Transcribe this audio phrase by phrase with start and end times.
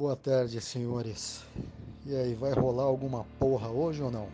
[0.00, 1.44] Boa tarde, senhores.
[2.06, 4.30] E aí, vai rolar alguma porra hoje ou não?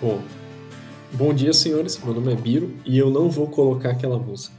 [0.00, 0.22] Bom,
[1.12, 1.98] bom dia, senhores.
[1.98, 4.56] Meu nome é Biro e eu não vou colocar aquela música.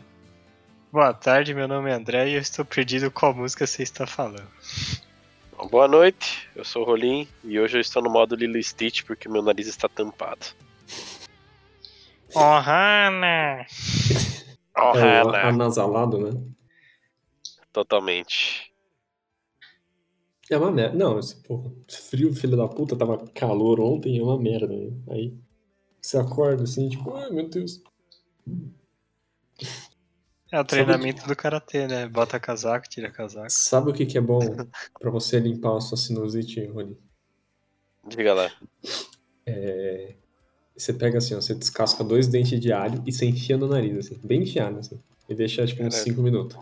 [0.91, 4.47] Boa tarde, meu nome é André e eu estou perdido qual música você está falando.
[5.63, 9.29] Boa noite, eu sou o Rolim e hoje eu estou no modo Lilo Stitch porque
[9.29, 10.45] meu nariz está tampado.
[12.35, 13.65] Oh, Hannah!
[14.77, 16.41] Oh, é, anasalado, né?
[17.71, 18.71] Totalmente.
[20.51, 20.97] É uma merda.
[20.97, 24.67] Não, esse, porra, frio, filho da puta, tava calor ontem, é uma merda.
[24.67, 24.91] Né?
[25.09, 25.33] Aí
[26.01, 27.81] você acorda assim, tipo, ai meu Deus.
[30.51, 32.07] É o treinamento do karatê, né?
[32.07, 33.49] Bota casaco, tira casaco.
[33.49, 34.39] Sabe o que, que é bom
[34.99, 36.97] pra você limpar a sua sinusite, Rony?
[38.07, 38.51] Diga lá.
[39.45, 40.15] É...
[40.77, 43.97] Você pega assim, ó, você descasca dois dentes de alho e você enfia no nariz,
[43.97, 45.01] assim, bem enfiado, assim.
[45.27, 46.03] E deixa, tipo, uns Caralho.
[46.11, 46.57] 5 minutos.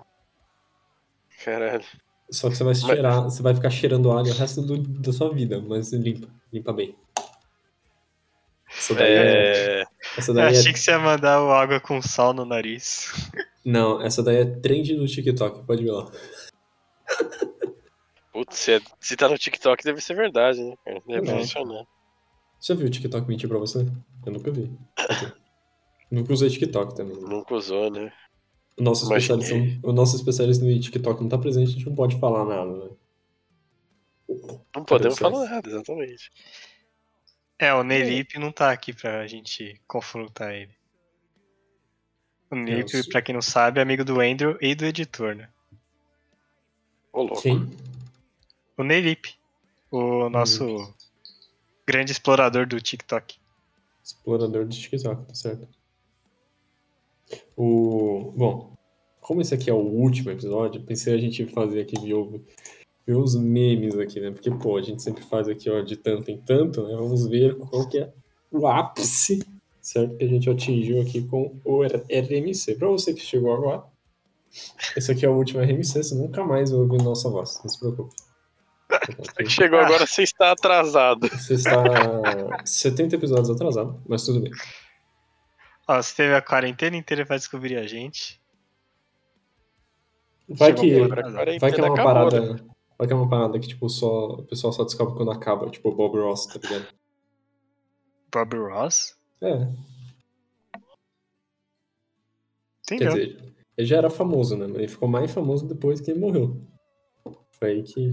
[1.44, 1.84] Caralho.
[2.32, 5.34] Só que você vai cheirar, você vai ficar cheirando alho o resto do- da sua
[5.34, 6.96] vida, mas limpa, limpa bem.
[8.76, 9.86] Essa daí é, É...
[10.18, 13.12] essa Eu daí é- achei que você ia mandar o água com sal no nariz.
[13.66, 16.12] Não, essa daí é trend do TikTok, pode ver lá.
[18.32, 20.76] Putz, se, é- se tá no TikTok deve ser verdade, né?
[21.08, 21.40] Deve Não.
[21.40, 21.86] funcionar.
[22.60, 23.80] Você já viu o TikTok mentir pra você?
[24.26, 24.72] Eu nunca vi.
[26.10, 27.18] Nunca usei TikTok também.
[27.18, 28.12] Nunca usou, né?
[28.78, 32.20] O nosso, especialista, o nosso especialista no TikTok não tá presente, a gente não pode
[32.20, 32.90] falar nada, né?
[34.76, 36.32] Não podemos falar nada, exatamente.
[37.60, 40.76] É, o Nelip não tá aqui pra gente confrontar ele.
[42.54, 45.50] O sou- pra quem não sabe, é amigo do Andrew e do editor, né?
[47.12, 47.42] Ô, louco.
[47.42, 47.70] Quem?
[48.78, 49.36] O Nelip,
[49.92, 50.94] o nosso
[51.86, 53.38] grande explorador do TikTok.
[54.04, 55.68] Explorador do TikTok, tá certo.
[57.56, 58.34] O...
[58.36, 58.76] Bom,
[59.22, 62.44] como esse aqui é o último episódio, pensei a gente fazer aqui de novo,
[63.06, 64.32] ver uns memes aqui, né?
[64.32, 66.96] Porque, pô, a gente sempre faz aqui, ó, de tanto em tanto, né?
[66.96, 68.12] Vamos ver qual que é
[68.52, 69.40] o ápice,
[69.84, 70.16] certo?
[70.16, 72.76] Que a gente atingiu aqui com o RMC.
[72.76, 73.84] Pra você que chegou agora,
[74.96, 77.78] esse aqui é o último RMC, você nunca mais vai ouvir nossa voz, não se
[77.80, 78.16] preocupe.
[79.18, 81.28] Você que chegou agora, você está atrasado.
[81.28, 81.74] Você está
[82.64, 84.52] 70 episódios atrasado, mas tudo bem.
[85.88, 88.40] Ó, você teve a quarentena inteira pra descobrir a gente.
[90.48, 92.54] Vai Chegou que, vai que é uma acabou, parada.
[92.54, 92.60] né?
[93.00, 95.90] Vai que é uma parada que, tipo, só, o pessoal só descobre quando acaba, tipo
[95.90, 96.88] o Bob Ross, tá ligado?
[98.32, 99.16] Bob Ross?
[99.44, 99.68] É,
[102.88, 103.14] quer Entendeu?
[103.14, 104.66] dizer, ele já era famoso, né?
[104.66, 106.62] Ele ficou mais famoso depois que ele morreu.
[107.60, 108.12] Foi aí que.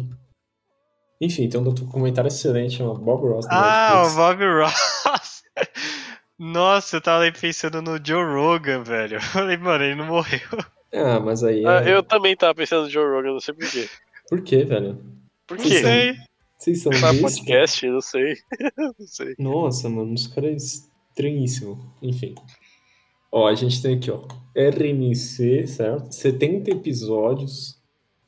[1.21, 4.15] Enfim, tem um documentário excelente chamado Bob Ross Ah, o.
[4.17, 5.43] Bob Ross!
[6.39, 9.17] Nossa, eu tava aí pensando no Joe Rogan, velho.
[9.19, 10.41] Eu falei, mano, ele não morreu.
[10.93, 11.65] Ah, mas aí.
[11.67, 13.89] Ah, é- eu também tava pensando no Joe Rogan, não sei porquê.
[14.29, 14.99] Por quê, velho?
[15.47, 15.75] Por Não quê?
[15.75, 16.17] Não sei.
[16.59, 17.21] Vocês são Faz bestas?
[17.39, 18.35] podcast, não sei.
[18.77, 19.35] não sei.
[19.39, 21.93] Nossa, mano, os caras estranhíssimo.
[22.03, 22.35] Enfim.
[23.33, 24.27] Ó, a gente tem aqui, ó.
[24.57, 26.13] RMC, certo?
[26.13, 27.79] 70 episódios.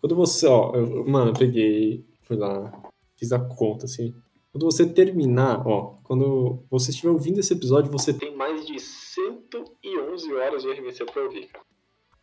[0.00, 2.72] Quando você, ó, eu- mano, eu peguei, fui lá,
[3.16, 4.14] fiz a conta, assim.
[4.52, 10.32] Quando você terminar, ó, quando você estiver ouvindo esse episódio, você tem mais de 111
[10.34, 11.64] horas de RMC pra ouvir, cara.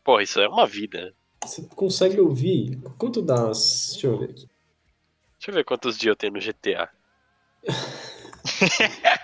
[0.04, 1.14] Pô, isso é uma vida.
[1.44, 2.80] Você consegue ouvir?
[2.98, 3.46] Quanto dá?
[3.46, 4.48] Deixa eu ver aqui.
[5.38, 6.90] Deixa eu ver quantos dias eu tenho no GTA.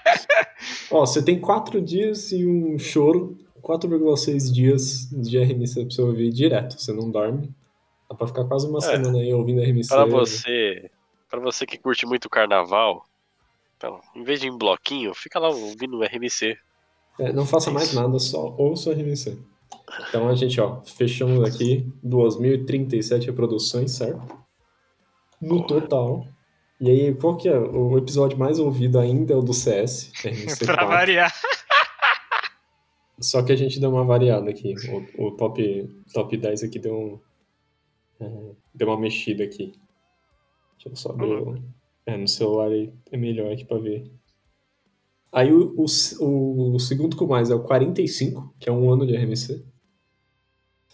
[0.91, 6.31] Ó, você tem 4 dias e um choro, 4,6 dias de RMC pra você ouvir
[6.31, 6.79] direto.
[6.79, 7.53] Você não dorme.
[8.09, 8.81] Dá pra ficar quase uma É.
[8.81, 9.87] semana aí ouvindo RMC.
[9.89, 10.89] Pra você,
[11.29, 13.03] para você que curte muito carnaval,
[13.77, 16.57] então, em vez de ir em bloquinho, fica lá ouvindo o RMC.
[17.19, 19.37] É, não faça mais nada, só ouça o RMC.
[20.09, 24.21] Então a gente, ó, fechamos aqui 2.037 reproduções, certo?
[25.41, 25.81] No Porra.
[25.81, 26.27] total.
[26.79, 27.57] E aí, qual que é?
[27.57, 30.11] O episódio mais ouvido ainda é o do CS,
[30.65, 30.87] pra 4.
[30.87, 31.33] variar.
[33.19, 34.73] Só que a gente deu uma variada aqui.
[35.17, 37.19] O, o top, top 10 aqui deu um.
[38.19, 39.71] é, deu uma mexida aqui.
[40.73, 41.27] Deixa eu só abrir.
[41.31, 41.63] o-
[42.05, 44.11] É, no celular aí é melhor aqui pra ver.
[45.31, 49.15] Aí o, o, o, segundo com mais é o 45, que é um ano de
[49.15, 49.65] RMC.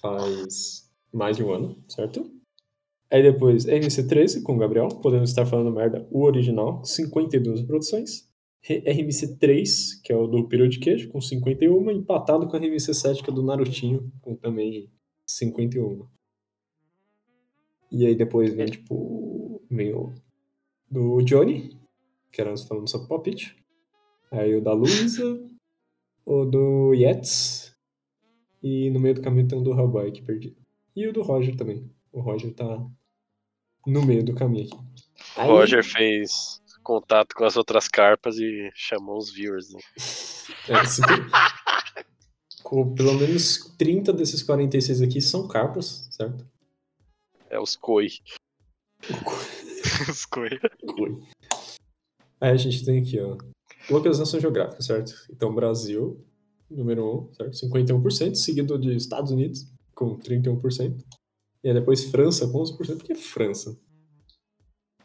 [0.02, 2.32] Faz mais de um ano, certo?
[3.12, 8.30] Aí depois RMC 13 com o Gabriel, podemos estar falando merda, o original, 52 produções.
[8.64, 12.60] R- RMC 3, que é o do Peru de Queijo, com 51, empatado com a
[12.60, 14.90] RMC 7, que é do Narutinho, com também
[15.28, 16.06] 51.
[17.92, 20.14] E aí depois vem, tipo, vem o
[20.90, 21.78] do Johnny,
[22.32, 23.58] que era nós falando sobre palpite.
[24.32, 25.44] Aí o da Luísa,
[26.26, 27.76] o do Yetz,
[28.64, 30.56] e no meio do caminho tem o do Hellboy que perdido.
[30.96, 31.90] E o do Roger também.
[32.14, 32.88] O Roger tá
[33.86, 34.76] no meio do caminho aqui.
[35.38, 39.72] O Aí- Roger fez contato com as outras carpas e chamou os viewers.
[39.72, 39.80] Né?
[40.70, 41.02] É, se
[42.64, 46.46] com pelo menos 30 desses 46 aqui são carpas, certo?
[47.50, 48.08] É os coi.
[50.10, 50.50] Os coi.
[51.00, 51.22] Oi.
[52.40, 53.38] Aí a gente tem aqui, ó.
[53.90, 55.14] Localização geográfica, certo?
[55.32, 56.24] Então, Brasil,
[56.70, 57.54] número 1, certo?
[57.68, 61.04] 51%, seguido de Estados Unidos, com 31%.
[61.64, 62.78] E aí depois França, com 11%.
[62.78, 63.80] Por que França?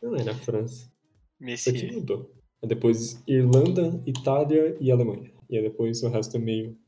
[0.02, 0.90] Não era França.
[1.40, 2.34] Isso aqui mudou.
[2.62, 5.32] Aí depois Irlanda, Itália e Alemanha.
[5.48, 6.78] E aí depois o resto é meio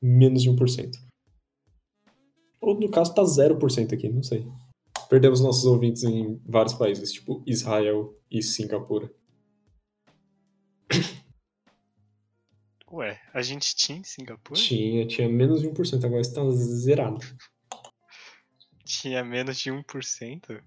[0.00, 0.92] menos de 1%.
[2.60, 4.46] Ou no caso tá 0% aqui, não sei.
[5.08, 9.10] Perdemos nossos ouvintes em vários países, tipo Israel e Singapura.
[12.90, 14.58] Ué, a gente tinha em Singapura?
[14.58, 17.20] Tinha, tinha menos de 1%, agora está zerado.
[18.88, 20.62] Tinha menos de 1%?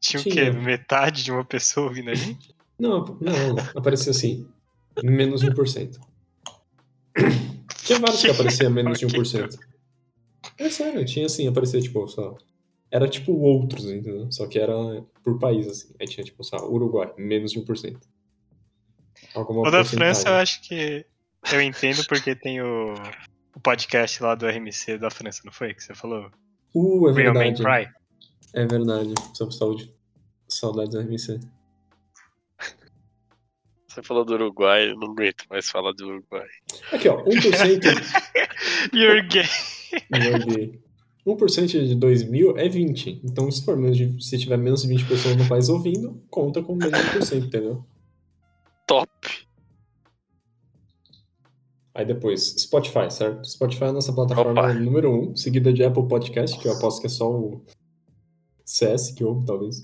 [0.00, 0.34] Tinha o Tinha.
[0.34, 0.50] quê?
[0.52, 2.54] Metade de uma pessoa ouvindo a gente?
[2.76, 4.48] Não, não, aparecia assim.
[5.00, 5.96] Menos de 1%.
[7.84, 9.56] Tinha vários que aparecia menos de 1%.
[10.58, 12.36] É sério, tinha assim, aparecia tipo, só.
[12.90, 14.26] Era tipo outros, entendeu?
[14.32, 14.74] Só que era
[15.22, 15.94] por país, assim.
[16.00, 17.96] Aí tinha tipo, só Uruguai, menos de 1%.
[19.36, 19.84] Alguma O da.
[19.84, 21.06] França eu acho que
[21.52, 22.92] eu entendo porque tem o,
[23.54, 25.72] o podcast lá do RMC da França, não foi?
[25.72, 26.28] Que você falou?
[26.74, 27.62] Uh, é Real Man verdade.
[27.62, 27.94] Cry.
[28.52, 29.14] É verdade.
[29.32, 29.90] Sobre saúde.
[30.48, 31.40] Saudades da RMC.
[33.88, 36.48] Você falou do Uruguai, eu não aguento mais falar do Uruguai.
[36.92, 37.30] Aqui, ó, 1%
[38.92, 39.44] You're gay.
[40.10, 40.80] Meu gay.
[41.24, 43.20] 1% de 2 mil é 20.
[43.24, 46.60] Então, se for menos de, se tiver menos de 20 pessoas no país ouvindo, conta
[46.60, 47.84] com menos de 1%, entendeu?
[48.86, 49.08] Top!
[51.94, 53.48] Aí depois, Spotify, certo?
[53.48, 54.74] Spotify é a nossa plataforma Opa.
[54.74, 57.64] número 1, um, seguida de Apple Podcast, que eu aposto que é só o
[58.64, 59.80] CS que ouve, talvez.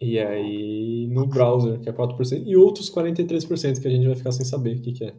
[0.00, 4.30] E aí, no browser, que é 4%, e outros 43% que a gente vai ficar
[4.30, 5.14] sem saber o que, que é.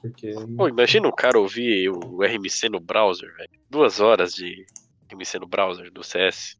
[0.00, 0.34] Porque.
[0.56, 3.50] Pô, imagina o cara ouvir o RMC no browser, velho.
[3.70, 4.66] Duas horas de
[5.10, 6.56] RMC no browser do CS.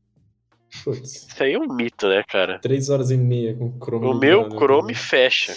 [0.83, 2.59] Putz, Isso aí é um mito, né, cara?
[2.59, 4.07] 3 horas e meia com o Chrome.
[4.07, 4.99] O meu Chrome né?
[4.99, 5.55] fecha.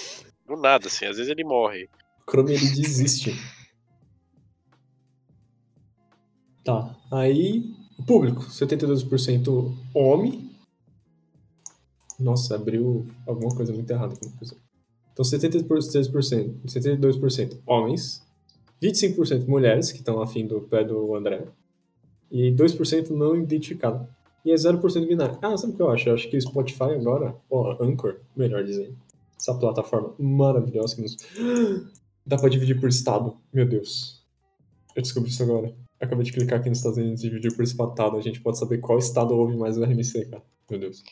[0.51, 1.87] Do nada, assim, às vezes ele morre.
[2.27, 3.33] O Chrome ele desiste.
[6.61, 7.73] Tá, aí.
[7.97, 10.51] O público, 72% homem.
[12.19, 14.13] Nossa, abriu alguma coisa muito errada.
[15.13, 18.21] Então, 73%, 72% homens,
[18.83, 21.47] 25% mulheres, que estão afim do pé do André,
[22.29, 24.05] e 2% não identificado.
[24.43, 25.37] E é 0% binário.
[25.41, 26.09] Ah, sabe o que eu acho?
[26.09, 28.97] Eu acho que o Spotify agora, ó, Anchor, melhor dizendo,
[29.41, 31.17] essa plataforma maravilhosa que nos.
[32.25, 33.37] Dá pra dividir por estado.
[33.51, 34.23] Meu Deus.
[34.95, 35.75] Eu descobri isso agora.
[35.99, 38.17] Acabei de clicar aqui nos Estados Unidos e dividir por estado.
[38.17, 40.43] A gente pode saber qual estado ouve mais o RMC, cara.
[40.69, 41.03] Meu Deus.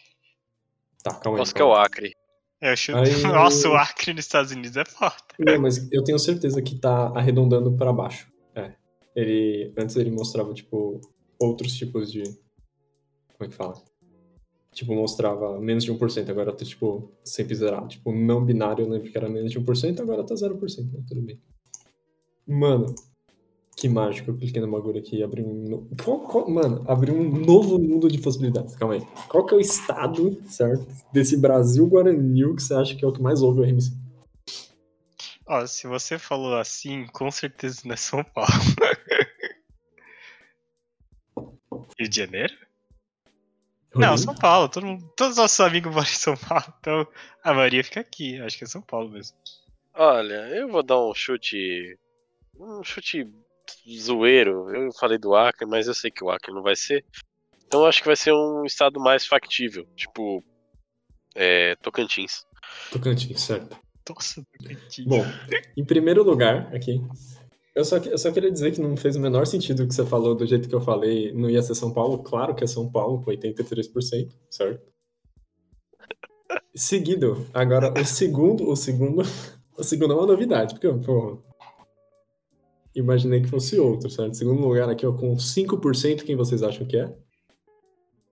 [1.04, 1.42] Tá, calma aí.
[1.42, 1.74] Nossa, que é o.
[1.74, 2.14] Acre.
[2.62, 2.98] Eu chuto...
[3.00, 5.16] Aí- Nossa, o Acre nos Estados Unidos é foda.
[5.40, 8.32] Não, mas eu tenho certeza que tá arredondando pra baixo.
[8.54, 8.74] É.
[9.16, 9.74] Ele.
[9.78, 11.00] Antes ele mostrava, tipo,
[11.40, 12.24] outros tipos de.
[12.24, 13.82] Como é que fala?
[14.74, 17.88] Tipo, mostrava menos de 1%, agora tá, tipo, sempre zerado.
[17.88, 21.04] Tipo, não binário, eu lembro que era menos de 1%, agora tá 0%, né?
[21.08, 21.42] Tudo bem.
[22.48, 22.94] Mano,
[23.76, 24.32] que mágico.
[24.32, 25.54] Eu cliquei no bagulho aqui e abri um.
[25.70, 28.76] no- Qual- qual- Mano, abri um novo mundo de possibilidades.
[28.76, 29.02] Calma aí.
[29.28, 30.86] Qual que é o estado, certo?
[31.12, 33.92] Desse Brasil Guaranil que você acha que é o que mais ouve o RMC?
[35.48, 38.52] Ó, se você falou assim, com certeza não é São Paulo.
[42.00, 42.54] Rio de Janeiro?
[43.96, 44.18] Não?
[44.18, 44.70] São Paulo.
[44.70, 47.08] Todo mundo, todos os nossos amigos moram em São Paulo, então
[47.44, 48.40] a maioria fica aqui.
[48.40, 49.36] Acho que é São Paulo mesmo.
[49.94, 51.98] Olha, eu vou dar um chute.
[52.58, 53.28] Um chute
[53.98, 54.74] zoeiro.
[54.74, 57.04] Eu falei do Acre, mas eu sei que o Acre não vai ser.
[57.66, 59.86] Então eu acho que vai ser um estado mais factível.
[59.96, 60.44] Tipo.
[61.36, 62.46] É, Tocantins.
[62.92, 63.78] Tocantins, certo.
[64.10, 65.06] Nossa, Tocantins.
[65.06, 65.24] Bom,
[65.78, 67.00] em primeiro lugar, aqui,
[67.80, 70.06] eu só, eu só queria dizer que não fez o menor sentido o que você
[70.06, 72.22] falou do jeito que eu falei, não ia ser São Paulo.
[72.22, 74.86] Claro que é São Paulo, com 83%, certo?
[76.76, 79.22] Seguido, agora o segundo, o segundo,
[79.78, 81.42] o segundo é uma novidade, porque, porra,
[82.94, 84.36] imaginei que fosse outro, certo?
[84.36, 87.16] Segundo lugar aqui, ó, com 5%, quem vocês acham que é?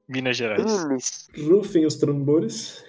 [0.09, 1.27] Minas Gerais.
[1.37, 2.83] Rufem os tambores.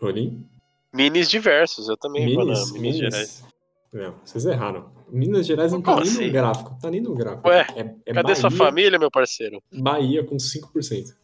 [0.00, 0.53] Rolim?
[0.94, 3.44] Minis diversos, eu também vou na Minas, Minas Gerais.
[3.92, 4.92] Não, vocês erraram.
[5.08, 6.26] Minas Gerais não tá nem assim?
[6.26, 6.78] no gráfico.
[6.80, 7.48] Tá nem no gráfico.
[7.48, 9.62] Ué, é, é Cadê sua Bahia, família, meu parceiro?
[9.72, 11.14] Bahia com 5%.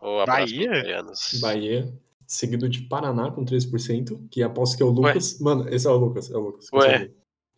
[0.00, 1.04] Ou abraço Bahia?
[1.40, 1.92] Bahia,
[2.26, 5.38] seguido de Paraná com 3%, que aposto que é o Lucas.
[5.40, 6.68] Mano, esse é o Lucas, é o Lucas.
[6.72, 7.10] Ué.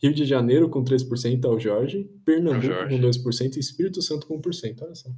[0.02, 3.22] Rio de Janeiro com 3% é o Jorge, Pernambuco É o Jorge.
[3.22, 4.82] com 2% e Espírito Santo com 1%.
[4.82, 5.08] Olha só.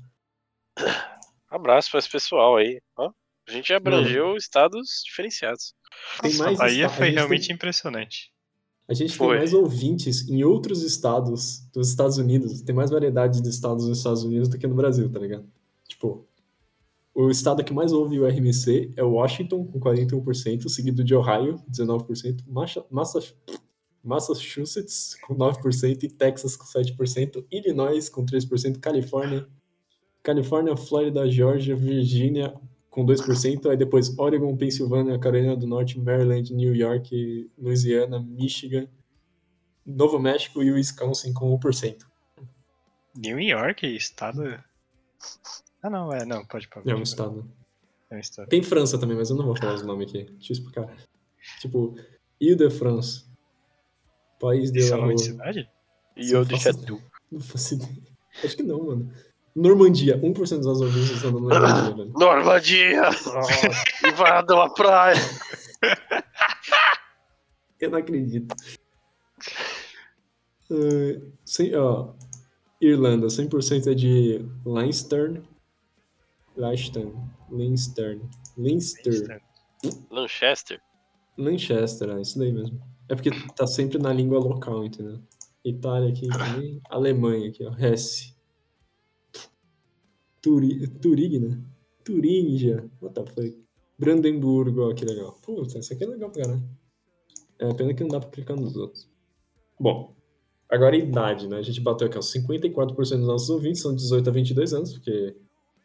[1.49, 2.81] Abraço pra esse pessoal aí.
[2.97, 3.11] Ó,
[3.49, 5.75] a gente abrangeu estados diferenciados.
[6.23, 8.31] Tem mais Bahia foi realmente tem- impressionante.
[8.89, 9.29] A gente Foi.
[9.31, 12.63] tem mais ouvintes em outros estados dos Estados Unidos.
[12.63, 15.49] Tem mais variedade de estados nos Estados Unidos do que no Brasil, tá ligado?
[15.89, 16.25] Tipo,
[17.13, 22.45] o estado que mais ouve o RMC é Washington, com 41%, seguido de Ohio, 19%,
[22.47, 23.23] Macha- Massa-
[24.05, 29.49] Massachusetts, com 9%, e Texas, com 7%, Illinois, com 3%, Califórnia,
[30.23, 32.55] Califórnia, Flórida, Georgia, Virgínia,
[32.97, 38.89] com 2%, aí depois Oregon, Pensilvânia, Carolina do Norte, Maryland, New York, Louisiana, Michigan,
[39.85, 42.07] Novo México e Wisconsin com 1%.
[43.15, 44.59] New York, estado.
[45.83, 47.09] Ah, não, é, não, pode pode, É um pode.
[47.09, 47.51] estado.
[48.11, 48.49] É um estado.
[48.49, 50.25] Tem França também, mas eu não vou falar os nomes aqui.
[50.25, 50.97] Deixa eu explicar.
[51.61, 51.97] Tipo,
[52.41, 53.27] Ile-de-France.
[54.41, 55.33] País de Isso é nome de Rua.
[55.33, 55.71] cidade?
[56.17, 56.31] E
[56.87, 57.03] tu.
[57.31, 58.03] Não faço ideia.
[58.43, 59.13] Acho que não, mano.
[59.57, 60.21] Normandia.
[60.21, 62.13] 1% dos ouvintes estão na Normandia, velho.
[62.15, 63.03] Normandia!
[64.07, 65.17] Invada uma praia!
[67.81, 68.55] Eu não acredito.
[70.71, 72.13] Ah, cem- ó,
[72.81, 75.43] Irlanda, 100% é de Leinster.
[76.57, 77.09] Leicester.
[77.51, 78.21] Leinster.
[78.57, 79.43] Leinster.
[80.11, 80.81] Lanchester?
[81.37, 82.81] Manchester, é isso daí mesmo.
[83.09, 85.21] É porque tá sempre na língua local, entendeu?
[85.65, 86.81] Itália aqui também.
[86.89, 87.75] Alemanha aqui, ó.
[87.77, 88.35] Hesse.
[90.47, 91.59] Turi, Turing, né?
[92.05, 92.89] Turingia.
[93.03, 93.67] What the fuck?
[93.99, 95.37] Brandemburgo, ó, que legal.
[95.43, 96.63] Putz, esse aqui é legal pra caralho.
[97.59, 99.11] É pena que não dá pra clicar nos outros.
[99.81, 100.15] Bom,
[100.71, 101.57] agora a idade, né?
[101.57, 102.21] A gente bateu aqui, ó.
[102.21, 105.35] 54% dos nossos ouvintes são de 18 a 22 anos, porque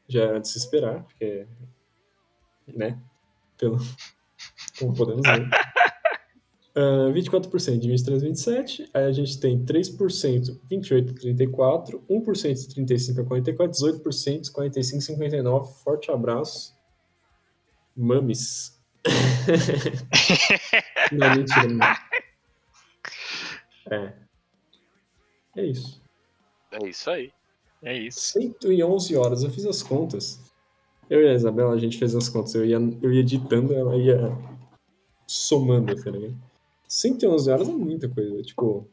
[0.08, 1.48] já era de se esperar, porque.
[2.68, 3.02] Né?
[3.58, 3.80] Pelo.
[4.78, 5.50] Como podemos ver.
[6.74, 12.54] Ah, 24% de 23 a 27, aí a gente tem 3% 28 a 34, 1%
[12.54, 15.74] de 35 a 44, 18% 45 a 59.
[15.84, 16.74] Forte abraço.
[17.96, 18.80] Mames.
[21.12, 21.68] Não, mentira.
[21.68, 21.86] Não.
[23.90, 24.14] É.
[25.58, 26.02] É isso.
[26.72, 27.34] É isso aí.
[27.84, 28.40] É isso.
[28.40, 30.40] 111 horas, eu fiz as contas.
[31.10, 32.56] Eu e a Isabela, a gente fez as contas.
[32.56, 34.32] Eu ia, eu ia editando, ela ia
[35.28, 36.51] somando, tá ligado?
[36.92, 38.42] 111 horas é muita coisa.
[38.42, 38.86] Tipo,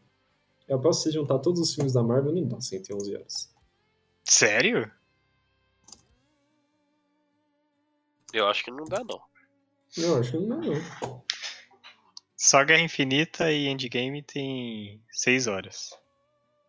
[0.69, 3.53] eu posso se juntar todos os filmes da Marvel, não dá 111 horas.
[4.23, 4.89] Sério?
[8.33, 9.21] Eu acho que não dá, não.
[9.97, 11.25] Não, acho que não dá, não.
[12.37, 15.91] Só Guerra Infinita e Endgame tem 6 horas.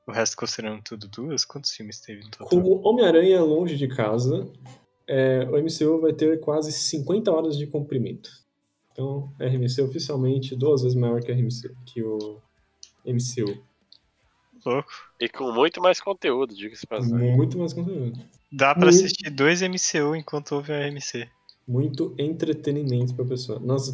[0.08, 2.48] O resto considerando tudo duas, quantos filmes teve no total?
[2.48, 4.52] Como Homem-Aranha é longe de casa,
[5.06, 8.32] é, o MCU vai ter quase 50 horas de comprimento.
[9.00, 12.42] Então, RMC oficialmente duas vezes maior que, RMC, que o
[13.06, 13.64] MCU.
[14.66, 14.90] Louco.
[15.18, 17.38] E com muito mais conteúdo, diga-se pra passagem.
[17.38, 18.20] Muito mais conteúdo.
[18.52, 18.96] Dá pra Muito.
[18.96, 21.30] assistir dois MCU enquanto ouve a RMC.
[21.66, 23.58] muito entretenimento pra pessoa.
[23.60, 23.94] Nossa,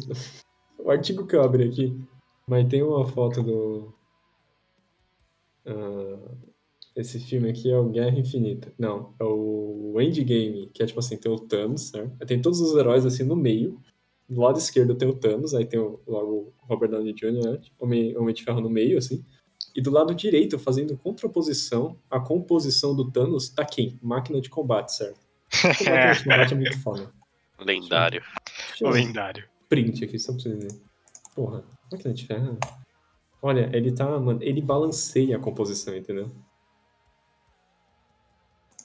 [0.76, 1.96] o artigo que eu abri aqui,
[2.48, 3.94] mas tem uma foto do.
[5.66, 6.34] ah,
[6.96, 8.72] esse filme aqui é o Guerra Infinita.
[8.76, 12.12] Não, é o Endgame, que é tipo assim, tem o Thanos, certo?
[12.20, 13.80] Aí Tem todos os heróis assim no meio.
[14.28, 17.60] Do lado esquerdo tem o Thanos, aí tem o, logo o Robert Downey Jr., né?
[17.78, 19.24] Homem, Homem de Ferro no meio, assim.
[19.74, 23.98] E do lado direito, fazendo contraposição, a composição do Thanos tá quem?
[24.02, 25.20] Máquina de combate, certo?
[25.64, 27.12] Máquina de combate é muito foda.
[27.60, 28.22] Lendário.
[28.68, 29.44] Deixa eu- Lendário.
[29.68, 30.80] print aqui, só pra vocês verem.
[31.34, 32.58] Porra, máquina de ferro.
[33.42, 36.30] Olha, ele tá, mano, ele balanceia a composição, entendeu?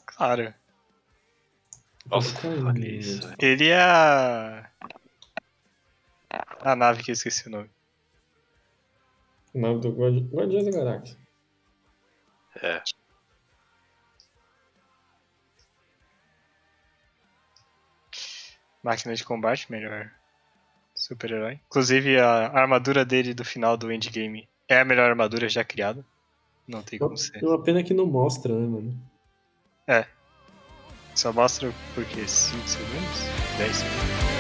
[0.05, 0.53] Claro.
[2.09, 3.33] Nossa, isso.
[3.39, 4.70] Ele é a.
[6.63, 7.69] A nave que eu esqueci o nome.
[9.53, 11.17] O nome do Guardi- Guardiões da Galáxia.
[12.61, 12.81] É.
[18.83, 20.11] Máquina de combate, melhor
[20.95, 21.59] super-herói.
[21.67, 26.03] Inclusive, a armadura dele do final do Endgame é a melhor armadura já criada.
[26.67, 27.43] Não tem como ser.
[27.43, 29.11] Uma pena que não mostra, né, mano?
[31.13, 32.25] Só mostra por quê?
[32.27, 33.19] 5 segundos?
[33.57, 34.30] 10 segundos?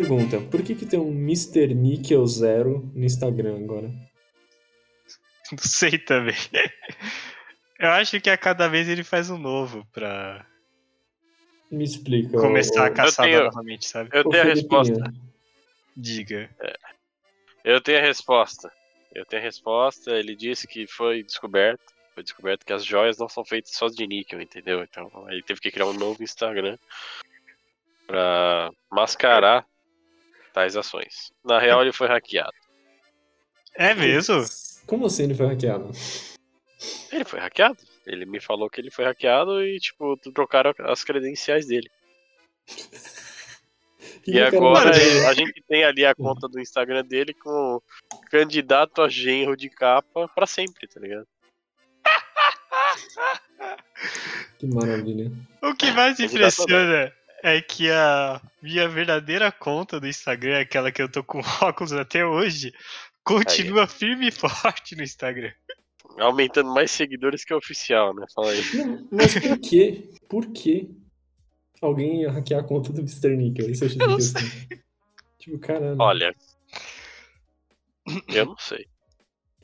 [0.00, 1.72] Pergunta, por que que tem um Mr.
[1.72, 3.86] Nickel Zero no Instagram agora?
[5.52, 6.34] Não sei também.
[7.78, 10.44] Eu acho que a cada vez ele faz um novo pra.
[11.70, 12.40] Me explica.
[12.40, 14.10] começar a caçada tenho- novamente, sabe?
[14.12, 15.14] Eu tenho a resposta.
[15.96, 16.50] Diga.
[17.64, 18.72] Eu tenho a resposta.
[19.14, 20.10] Eu tenho a resposta.
[20.10, 21.94] Ele disse que foi descoberto.
[22.14, 24.82] Foi descoberto que as joias não são feitas só de níquel, entendeu?
[24.82, 26.76] Então ele teve que criar um novo Instagram
[28.08, 29.64] pra mascarar
[30.54, 31.32] tais ações.
[31.44, 32.54] Na real, ele foi hackeado.
[33.74, 34.44] É mesmo?
[34.86, 35.90] Como assim ele foi hackeado?
[37.12, 37.78] Ele foi hackeado.
[38.06, 41.90] Ele me falou que ele foi hackeado e, tipo, trocaram as credenciais dele.
[44.22, 44.90] Que E cara agora
[45.28, 47.80] a gente tem ali a conta do Instagram dele com
[48.30, 51.26] candidato a genro de capa pra sempre, tá ligado?
[54.58, 55.32] Que maravilha.
[55.62, 57.12] O que mais impressiona
[57.44, 62.24] é que a minha verdadeira conta do Instagram, aquela que eu tô com óculos até
[62.24, 62.72] hoje,
[63.22, 65.52] continua firme e forte no Instagram.
[66.18, 68.24] Aumentando mais seguidores que o oficial, né?
[68.34, 68.62] Fala aí.
[68.74, 70.08] Não, mas por quê?
[70.26, 70.88] Por quê
[71.82, 73.36] alguém ia hackear a conta do Mr.
[73.36, 73.70] Nickel?
[73.70, 74.68] Isso eu achei Eu não interessante.
[75.38, 75.96] Tipo, caralho.
[75.98, 76.34] Olha.
[78.28, 78.86] Eu não sei.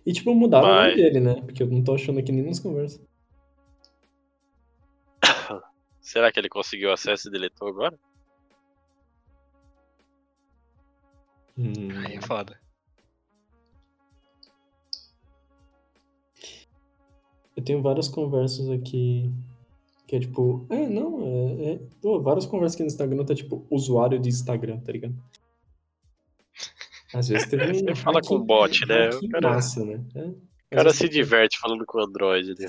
[0.05, 1.35] E tipo, mudaram o nome Mas- dele, né?
[1.41, 3.01] Porque eu não tô achando aqui nem nas conversas.
[6.11, 7.97] Será que ele conseguiu acesso e deletou agora?
[11.57, 11.73] Hum.
[12.05, 12.61] Aí é foda.
[17.57, 19.33] Eu tenho várias conversas aqui
[20.09, 23.65] que é tipo, é, não, é, é pô, várias conversas aqui no Instagram tá tipo
[23.71, 25.15] usuário de Instagram, tá ligado?
[27.15, 29.11] Às vezes teve um Você fala com bot, né?
[29.11, 30.05] O cara- massa, né?
[30.17, 30.23] É.
[30.27, 32.67] O cara se tem- diverte falando com o Android ali.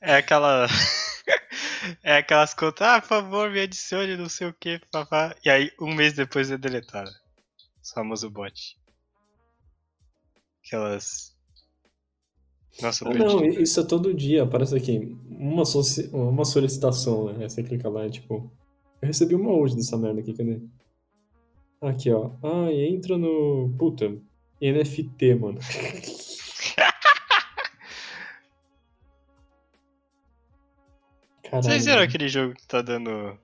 [0.00, 0.66] É aquela.
[2.02, 5.34] É aquelas contas, ah, por favor, me adicione, não sei o que, papá.
[5.44, 7.10] E aí, um mês depois é deletada.
[7.10, 8.76] O famoso bot.
[10.64, 11.36] Aquelas.
[12.80, 15.16] Nossa, Ah, não, isso é todo dia, aparece aqui.
[15.28, 17.44] Uma, soci- uma solicitação, né?
[17.44, 18.52] Aí você clica lá e tipo.
[19.00, 20.60] Eu recebi uma hoje dessa merda aqui, cadê?
[21.80, 22.32] Aqui, ó.
[22.42, 23.74] Ah, e entra no.
[23.78, 24.16] Puta.
[24.60, 25.58] NFT, mano.
[31.48, 31.62] Caralho.
[31.62, 33.38] Vocês viram aquele jogo que tá dando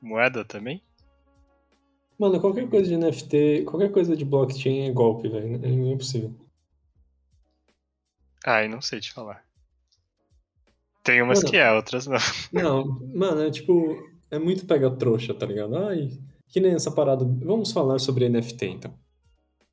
[0.00, 0.80] moeda também?
[2.16, 5.58] Mano, qualquer coisa de NFT, qualquer coisa de blockchain é golpe, velho.
[5.64, 6.32] É impossível.
[8.46, 9.44] Ai, não sei te falar.
[11.02, 11.50] Tem umas Mano.
[11.50, 12.18] que é, outras não.
[12.52, 12.84] Não,
[13.14, 13.96] mano, é tipo.
[14.30, 15.76] É muito pega trouxa, tá ligado?
[15.76, 16.10] Ai,
[16.46, 17.24] que nem essa parada.
[17.24, 18.94] Vamos falar sobre NFT então.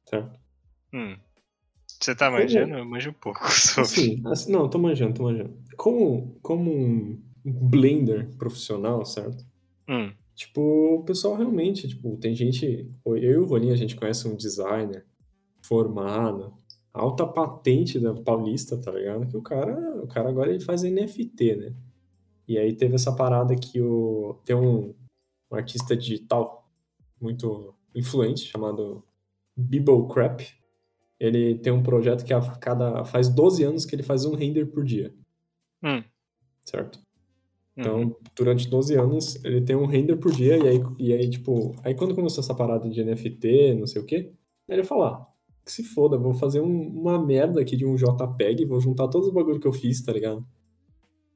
[0.05, 0.39] Certo?
[0.93, 1.17] Hum.
[1.85, 2.77] Você tá manjando?
[2.77, 3.81] Eu manjo um pouco sobre.
[3.81, 5.53] Assim, assim, não, tô manjando, tô manjando.
[5.75, 9.45] Como, como um blender profissional, certo?
[9.89, 10.11] Hum.
[10.35, 10.61] Tipo,
[10.99, 12.89] o pessoal realmente, tipo, tem gente.
[13.05, 15.05] Eu e o Rolinho, a gente conhece um designer
[15.63, 16.53] formado,
[16.93, 19.27] alta patente da Paulista, tá ligado?
[19.27, 21.73] Que o cara, o cara agora ele faz NFT, né?
[22.47, 24.39] E aí teve essa parada que o.
[24.45, 24.93] Tem um,
[25.51, 26.69] um artista digital
[27.19, 29.03] muito influente chamado
[29.55, 30.41] Bibble Crap.
[31.19, 34.67] Ele tem um projeto que a cada faz 12 anos que ele faz um render
[34.67, 35.11] por dia,
[35.83, 36.03] Hum.
[36.63, 36.99] certo?
[37.77, 41.75] Então, durante 12 anos, ele tem um render por dia, e aí, e aí, tipo,
[41.83, 44.33] aí quando começou essa parada de NFT, não sei o quê,
[44.67, 45.27] ele falou, ah,
[45.63, 49.27] que se foda, vou fazer um- uma merda aqui de um JPEG, vou juntar todos
[49.27, 50.43] os bagulho que eu fiz, tá ligado?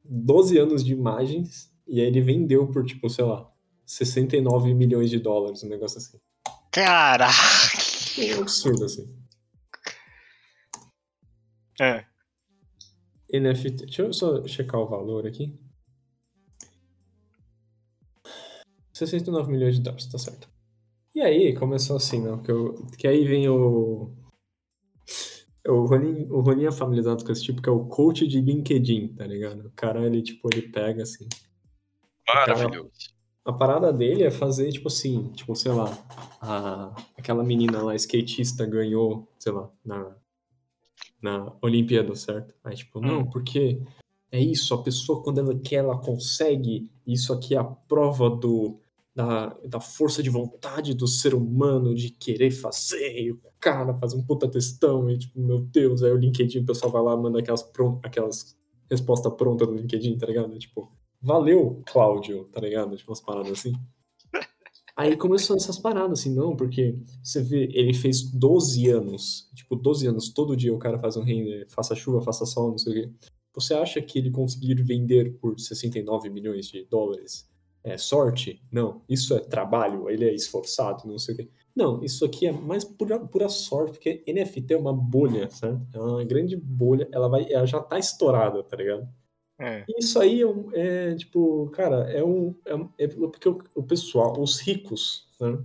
[0.04, 3.47] 12 anos de imagens, e aí ele vendeu por, tipo, sei lá,
[3.86, 6.17] 69 milhões de dólares, um negócio assim.
[6.71, 7.34] Caraca!
[8.17, 9.13] É um absurdo, assim.
[11.80, 12.06] É.
[13.34, 15.58] NFT, deixa eu só checar o valor aqui.
[19.08, 20.50] 69 milhões de dólares, tá certo.
[21.14, 22.42] E aí, começou assim, não?
[22.42, 24.12] Que, eu, que aí vem o.
[25.68, 29.10] O Ronin, o Ronin é familiarizado com esse tipo, que é o coach de LinkedIn,
[29.10, 29.68] tá ligado?
[29.68, 31.28] O cara, ele, tipo, ele pega assim.
[32.28, 32.92] Maravilhoso.
[33.44, 35.86] A parada dele é fazer, tipo assim, tipo, sei lá,
[36.40, 40.16] a, aquela menina lá, skatista, ganhou, sei lá, na,
[41.22, 42.56] na Olimpíada, certo?
[42.64, 43.82] Aí, tipo, não, porque
[44.32, 48.80] é isso, a pessoa, quando ela quer, ela consegue, isso aqui é a prova do,
[49.15, 54.13] da, da força de vontade do ser humano de querer fazer, e o cara faz
[54.13, 57.39] um puta textão, e tipo, meu Deus, aí o LinkedIn, o pessoal vai lá, manda
[57.39, 58.58] aquelas, pron- aquelas
[58.89, 60.58] respostas prontas do LinkedIn, tá ligado?
[60.58, 62.95] Tipo, valeu, Cláudio, tá ligado?
[62.95, 63.74] Tipo, umas paradas assim.
[64.95, 70.08] Aí começou essas paradas, assim, não, porque você vê, ele fez 12 anos, tipo, 12
[70.08, 72.95] anos, todo dia o cara faz um render, faça chuva, faça sol, não sei o
[72.95, 73.13] quê.
[73.54, 77.51] Você acha que ele conseguir vender por 69 milhões de dólares
[77.84, 78.62] é sorte?
[78.72, 79.02] Não.
[79.10, 81.50] Isso é trabalho, ele é esforçado, não sei o quê.
[81.76, 85.82] Não, isso aqui é mais pura, pura sorte, porque NFT é uma bolha, certo?
[85.94, 89.08] É uma grande bolha, ela vai, ela já tá estourada, tá ligado?
[89.60, 89.86] É.
[89.98, 92.56] Isso aí é, um- é, tipo, cara, é um.
[92.98, 95.63] É, é porque o, o pessoal, os ricos, né?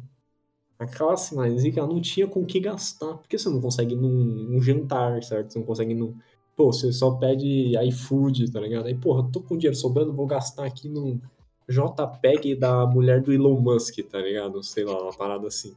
[0.79, 3.15] A classe mais rica, ela não tinha com o que gastar.
[3.19, 5.53] Porque você não consegue num, num jantar, certo?
[5.53, 6.17] Você não consegue num.
[6.57, 8.87] Pô, você só pede iFood, tá ligado?
[8.87, 11.21] Aí, porra, tô com dinheiro sobrando, vou gastar aqui num
[11.69, 14.63] JPEG da mulher do Elon Musk, tá ligado?
[14.63, 15.75] Sei lá, uma parada assim.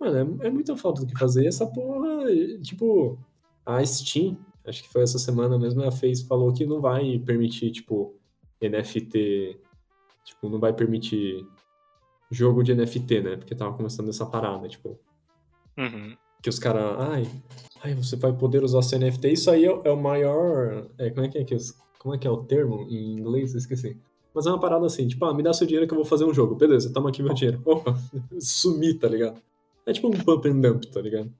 [0.00, 1.46] Mano, é, é muita falta do que fazer.
[1.46, 2.24] Essa porra,
[2.62, 3.18] tipo,
[3.66, 7.70] a Steam, acho que foi essa semana mesmo, ela fez, falou que não vai permitir,
[7.72, 8.14] tipo,
[8.62, 9.58] NFT.
[10.24, 11.44] Tipo, não vai permitir
[12.30, 13.36] jogo de NFT, né?
[13.36, 14.98] Porque tava começando essa parada, tipo,
[15.76, 16.16] Uhum.
[16.42, 17.26] que os caras, ai,
[17.82, 19.32] ai, você vai poder usar seu NFT.
[19.32, 20.86] Isso aí é, é o maior.
[20.98, 23.52] é, como é que é que os- como é que é o termo em inglês?
[23.54, 23.96] Eu esqueci.
[24.38, 26.24] Mas é uma parada assim, tipo, ah, me dá seu dinheiro que eu vou fazer
[26.24, 26.54] um jogo.
[26.54, 27.60] Beleza, toma aqui meu dinheiro.
[27.66, 27.98] Opa,
[28.38, 29.42] sumi, tá ligado?
[29.84, 31.34] É tipo um pump and dump, tá ligado?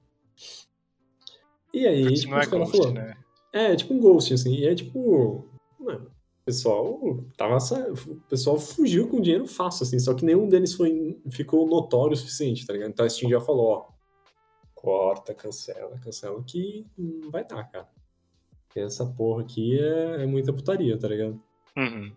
[1.73, 3.17] E aí, Putz, tipo, não é Ghost, né?
[3.53, 4.53] É, tipo um ghost, assim.
[4.53, 5.47] E é tipo.
[5.79, 7.57] Mano, o pessoal tava.
[8.05, 9.97] O pessoal fugiu com dinheiro fácil, assim.
[9.97, 12.89] Só que nenhum deles foi, ficou notório o suficiente, tá ligado?
[12.89, 13.87] Então a Steam já falou, ó.
[14.75, 17.87] Corta, cancela, cancela, que não vai dar, cara.
[18.67, 21.41] Porque essa porra aqui é, é muita putaria, tá ligado?
[21.77, 22.11] Uhum.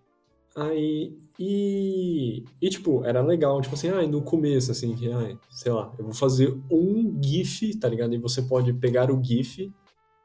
[0.55, 5.73] Aí, e, e, tipo, era legal, tipo assim, ai, no começo, assim, que, ai, sei
[5.73, 8.15] lá, eu vou fazer um GIF, tá ligado?
[8.15, 9.73] E você pode pegar o GIF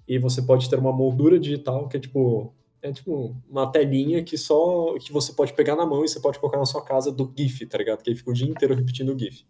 [0.07, 4.37] e você pode ter uma moldura digital que é tipo, é tipo uma telinha que
[4.37, 7.31] só, que você pode pegar na mão e você pode colocar na sua casa do
[7.35, 8.03] GIF, tá ligado?
[8.03, 9.45] Que aí fica o dia inteiro repetindo o GIF.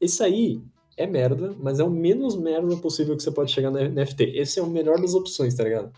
[0.00, 0.62] Esse aí
[0.96, 4.24] é merda, mas é o menos merda possível que você pode chegar na NFT.
[4.36, 5.92] Esse é o melhor das opções, tá ligado?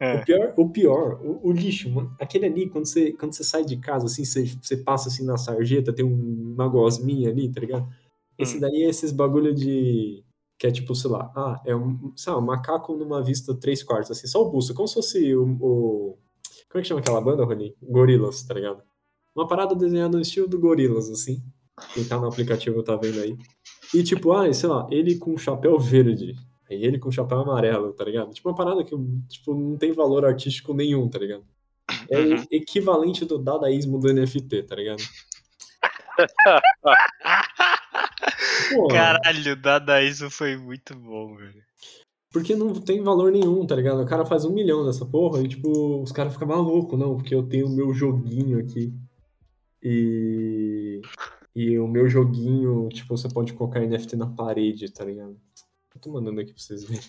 [0.00, 0.20] É.
[0.20, 3.64] O pior, o, pior o, o lixo, mano, aquele ali, quando você, quando você sai
[3.64, 7.60] de casa, assim, você, você passa assim na sarjeta, tem um, uma gosminha ali, tá
[7.60, 7.88] ligado?
[8.38, 8.60] Esse Hum.
[8.60, 10.22] daí é esses bagulho de.
[10.58, 14.10] Que é tipo, sei lá, ah, é um, lá, um macaco numa vista 3 quartos,
[14.12, 15.44] assim, só o busto, como se fosse o.
[15.60, 16.18] o-
[16.70, 17.74] como é que chama aquela banda, Rony?
[17.82, 18.82] Gorilas, tá ligado?
[19.34, 21.42] Uma parada desenhada no estilo do Gorilas, assim.
[21.94, 23.36] Quem tá no aplicativo tá vendo aí.
[23.94, 26.34] E tipo, ah, sei lá, ele com chapéu verde.
[26.70, 28.32] Aí ele com chapéu amarelo, tá ligado?
[28.32, 28.94] Tipo, uma parada que
[29.28, 31.44] tipo, não tem valor artístico nenhum, tá ligado?
[32.10, 32.44] É o Uhum.
[32.50, 35.02] equivalente do dadaísmo do NFT, tá ligado?
[38.90, 41.62] Caralho, o Dadaísmo foi muito bom, velho.
[42.30, 44.02] porque não tem valor nenhum, tá ligado?
[44.02, 47.34] O cara faz um milhão dessa porra e, tipo, os caras ficam malucos, não, porque
[47.34, 48.92] eu tenho o meu joguinho aqui.
[49.82, 51.00] E.
[51.54, 55.36] E o meu joguinho, tipo, você pode colocar NFT na parede, tá ligado?
[55.98, 57.02] Eu tô mandando aqui pra vocês verem.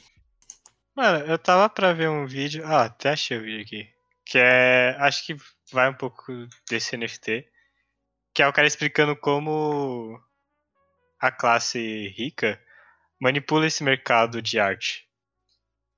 [0.95, 2.65] Mano, eu tava pra ver um vídeo.
[2.65, 3.87] Ah, até achei o vídeo aqui.
[4.25, 4.95] Que é.
[4.99, 5.35] Acho que
[5.71, 6.33] vai um pouco
[6.67, 7.45] desse NFT.
[8.33, 10.19] Que é o cara explicando como
[11.19, 12.59] a classe rica
[13.21, 15.07] manipula esse mercado de arte.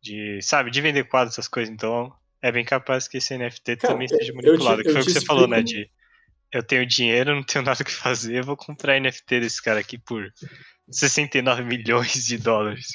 [0.03, 1.73] De, sabe, de vender quadros, essas coisas.
[1.73, 4.81] Então, é bem capaz que esse NFT Cara, também seja manipulado.
[4.81, 5.59] te- que foi o que você falou, né?
[5.59, 5.91] explico- De
[6.51, 9.97] eu tenho dinheiro, não tenho nada o que fazer, vou comprar NFT desse cara aqui
[9.97, 10.29] por
[10.91, 12.87] 69 milhões de dólares.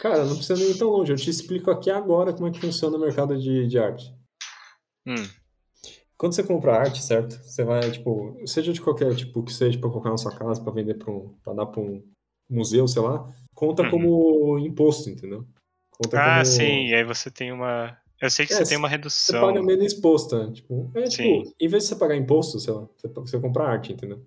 [0.00, 1.12] Cara, não precisa nem ir tão longe.
[1.12, 4.12] Eu te explico aqui agora como é que funciona o mercado de, de arte.
[5.06, 5.28] Hum,
[6.16, 7.36] Quando você compra arte, certo?
[7.42, 10.72] Você vai, tipo, seja de qualquer tipo que seja pra colocar na sua casa, pra
[10.72, 12.02] vender pra, um, pra dar pra um
[12.48, 13.90] museu, sei lá, conta Uhum.
[13.90, 15.46] como imposto, entendeu?
[15.90, 16.44] Conta Ah, como...
[16.46, 17.96] sim, e aí você tem uma.
[18.20, 19.40] Eu sei que É, você tem uma Você redução.
[19.40, 20.52] paga menos imposto, né?
[20.52, 23.92] Tipo, é tipo, em vez de você pagar imposto, sei lá, você, você compra arte,
[23.92, 24.24] entendeu?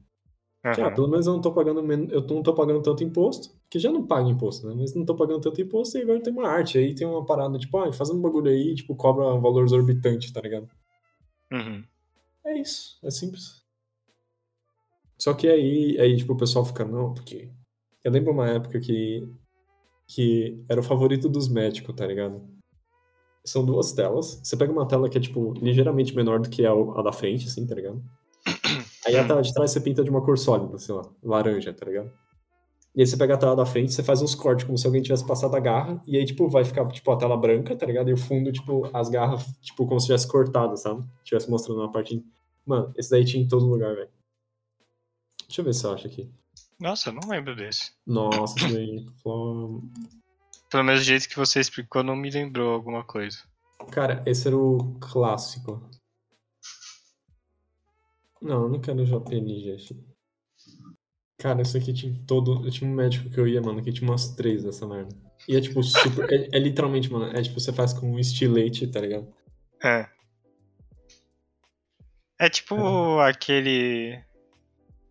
[0.73, 1.80] Que, ah, pelo menos eu não tô pagando
[2.12, 4.75] eu não tô pagando tanto imposto, que já não paga imposto, né?
[4.77, 6.77] Mas não tô pagando tanto imposto e agora tem uma arte.
[6.77, 10.34] Aí tem uma parada, tipo, ah, faz um bagulho aí, tipo, cobra um valor exorbitante,
[10.34, 10.67] tá ligado?
[11.51, 11.84] Uhum.
[12.45, 13.62] É isso, é simples.
[15.17, 17.49] Só que aí, aí tipo, o pessoal fica, não, porque.
[18.03, 19.27] Eu lembro uma época que.
[20.08, 22.41] que era o favorito dos médicos, tá ligado?
[23.43, 24.39] São duas telas.
[24.43, 27.47] Você pega uma tela que é, tipo, ligeiramente menor do que a, a da frente,
[27.47, 28.03] assim, tá ligado?
[29.08, 31.86] Aí a tela de trás você pinta de uma cor sólida, sei lá, laranja, tá
[31.86, 32.12] ligado?
[32.93, 35.02] E aí você pega a tela da frente, você faz uns cortes como se alguém
[35.02, 38.10] tivesse passado a garra, e aí, tipo, vai ficar, tipo, a tela branca, tá ligado?
[38.10, 41.06] E o fundo, tipo, as garras, tipo, como se tivesse cortado, sabe?
[41.24, 42.26] Tivesse mostrando uma parte.
[42.65, 44.10] Mano, esse daí tinha em todo lugar, velho.
[45.48, 46.30] Deixa eu ver se eu acho aqui.
[46.80, 47.91] Nossa, eu não lembro desse.
[48.06, 49.06] Nossa, esse daí.
[49.24, 53.38] Pelo menos o jeito que você explicou não me lembrou alguma coisa.
[53.91, 55.88] Cara, esse era o clássico.
[58.41, 59.95] Não, eu não quero JPNG, acho.
[61.39, 62.65] Cara, isso aqui tinha todo.
[62.65, 65.15] Eu tinha um médico que eu ia, mano, que tinha umas três dessa merda.
[65.47, 66.32] E é tipo super.
[66.32, 67.36] é, é literalmente, mano.
[67.38, 69.32] É tipo, você faz com um estilete, tá ligado?
[69.84, 70.10] É.
[72.39, 74.19] É tipo aquele.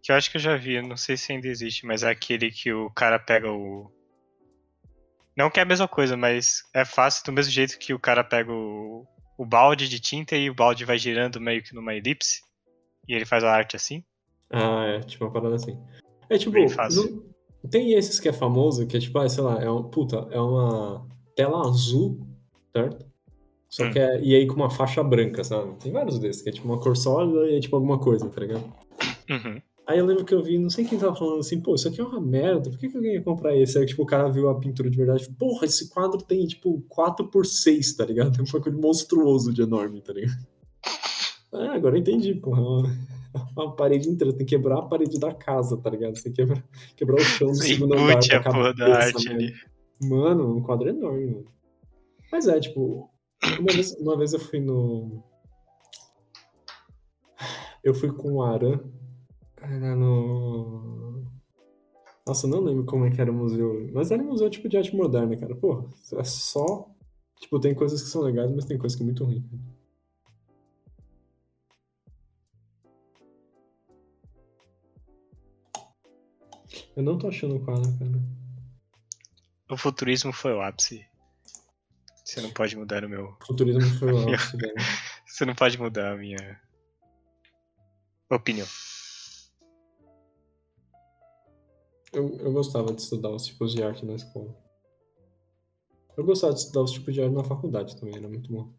[0.02, 2.50] Que eu acho que eu já vi, não sei se ainda existe, mas é aquele
[2.50, 3.90] que o cara pega o.
[5.36, 8.24] Não que é a mesma coisa, mas é fácil do mesmo jeito que o cara
[8.24, 12.40] pega o, o balde de tinta e o balde vai girando meio que numa elipse.
[13.08, 14.02] E ele faz a arte assim.
[14.50, 15.78] Ah, é, tipo uma parada assim.
[16.28, 17.04] É tipo, Bem fácil.
[17.62, 20.28] não- tem esses que é famoso, que é tipo, ah, sei lá, é um, puta,
[20.30, 22.20] é uma tela azul,
[22.72, 23.04] certo?
[23.68, 23.90] Só Hum.
[23.90, 25.74] que é, e aí com uma faixa branca, sabe?
[25.80, 28.40] Tem vários desses, que é tipo uma cor sólida e é tipo alguma coisa, tá
[28.40, 28.64] ligado?
[29.28, 29.60] Uhum.
[29.88, 32.00] Aí eu lembro que eu vi, não sei quem tava falando assim, pô, isso aqui
[32.00, 33.78] é uma merda, por que, que alguém ia comprar esse?
[33.78, 37.26] Aí tipo, o cara viu a pintura de verdade, porra, esse quadro tem tipo 4
[37.28, 38.36] por 6 tá ligado?
[38.38, 40.38] É um bagulho monstruoso de enorme, tá ligado?
[41.56, 42.62] Ah, agora eu entendi, porra.
[43.36, 46.16] É uma, parede inteira, tem que quebrar a parede da casa, tá ligado?
[46.16, 46.64] Você tem que quebrar,
[46.96, 48.18] quebrar o chão do segundo andar.
[48.18, 49.38] Da cabeça, arte mano.
[49.38, 49.54] ali.
[50.00, 51.44] Mano, um quadro enorme, mano.
[52.32, 53.10] Mas é, tipo,
[53.58, 55.22] uma vez, uma vez eu fui no.
[57.84, 58.80] Eu fui com o Aran.
[59.60, 61.24] Era no.
[62.26, 63.88] Nossa, eu não lembro como é que era o museu.
[63.92, 65.54] Mas era um museu tipo de arte moderna, cara.
[65.54, 66.88] Porra, é só.
[67.40, 69.44] Tipo, tem coisas que são legais, mas tem coisas que é muito ruim.
[76.96, 78.11] Eu não tô achando o quadro, cara.
[79.70, 81.06] O futurismo foi o ápice.
[82.24, 83.37] Você não pode mudar o meu.
[83.46, 84.74] Futurismo foi o ápice, velho.
[85.26, 86.59] Você não pode mudar a minha
[88.30, 88.66] opinião.
[92.14, 94.56] Eu, eu gostava de estudar os tipos de arte na escola.
[96.16, 98.72] Eu gostava de estudar os tipos de arte na faculdade também, era muito bom.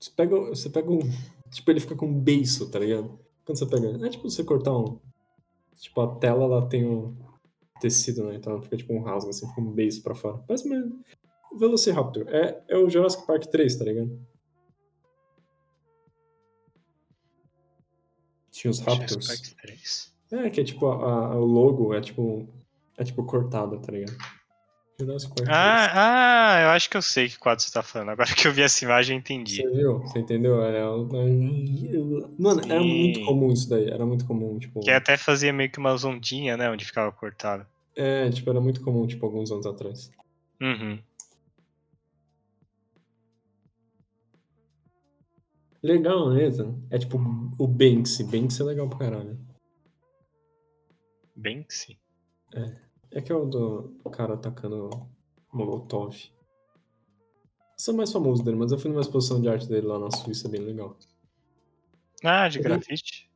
[0.00, 0.98] Você pega, você pega um.
[1.48, 3.20] Tipo, ele fica com um beiço, tá ligado?
[3.44, 4.04] Quando você pega.
[4.04, 4.98] É tipo você cortar um.
[5.76, 7.16] Tipo, a tela ela tem um
[7.80, 8.34] tecido, né?
[8.36, 10.38] Então fica tipo um rasgo, assim, fica um beiço pra fora.
[10.46, 11.00] Parece mesmo.
[11.58, 12.26] Velociraptor.
[12.28, 14.18] É, é o Jurassic Park 3, tá ligado?
[18.50, 19.10] Tinha os Raptors.
[19.26, 20.12] Jurassic Park 3.
[20.32, 20.94] É, que é tipo, a,
[21.32, 22.48] a- o logo é tipo.
[22.98, 24.16] É tipo cortado, tá ligado?
[24.98, 25.48] Jurassic Park 3.
[25.50, 28.10] Ah, ah, eu acho que eu sei que quadro você tá falando.
[28.10, 29.56] Agora que eu vi essa imagem, eu entendi.
[29.56, 29.98] Você viu?
[29.98, 30.62] Você entendeu?
[30.62, 30.86] Era...
[32.38, 32.98] Mano, era Sim.
[32.98, 33.90] muito comum isso daí.
[33.90, 34.80] Era muito comum, tipo.
[34.80, 36.70] Que até fazia meio que umas ondinhas, né?
[36.70, 37.66] Onde ficava cortado.
[37.94, 40.10] É, tipo, era muito comum, tipo, alguns anos atrás.
[40.60, 40.98] Uhum.
[45.82, 46.82] Legal mesmo.
[46.90, 47.18] É tipo
[47.58, 48.24] o Banksy.
[48.24, 49.38] Banksy é legal pra caralho.
[51.36, 51.98] Banksy.
[52.54, 52.85] É
[53.20, 54.90] que é o do cara atacando
[55.52, 56.14] Molotov.
[57.78, 59.98] Esse é o mais famoso dele, mas eu fui numa exposição de arte dele lá
[59.98, 60.96] na Suíça, bem legal.
[62.24, 63.30] Ah, de grafite.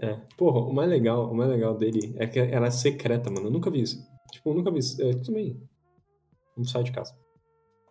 [0.00, 3.46] É, porra, o mais legal, o mais legal dele é que ela é secreta, mano.
[3.46, 4.06] Eu nunca vi isso.
[4.30, 5.02] Tipo, eu nunca vi isso.
[5.02, 5.60] É, também.
[6.56, 7.16] Não sai de casa.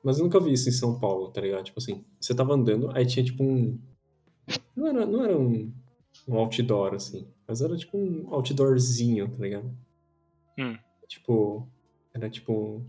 [0.03, 1.65] Mas eu nunca vi isso em São Paulo, tá ligado?
[1.65, 3.79] Tipo assim, você tava andando, aí tinha tipo um.
[4.75, 5.73] Não era, não era um,
[6.27, 7.27] um outdoor, assim.
[7.47, 9.69] Mas era tipo um outdoorzinho, tá ligado?
[10.57, 10.77] Hum.
[11.07, 11.67] Tipo.
[12.13, 12.81] Era tipo.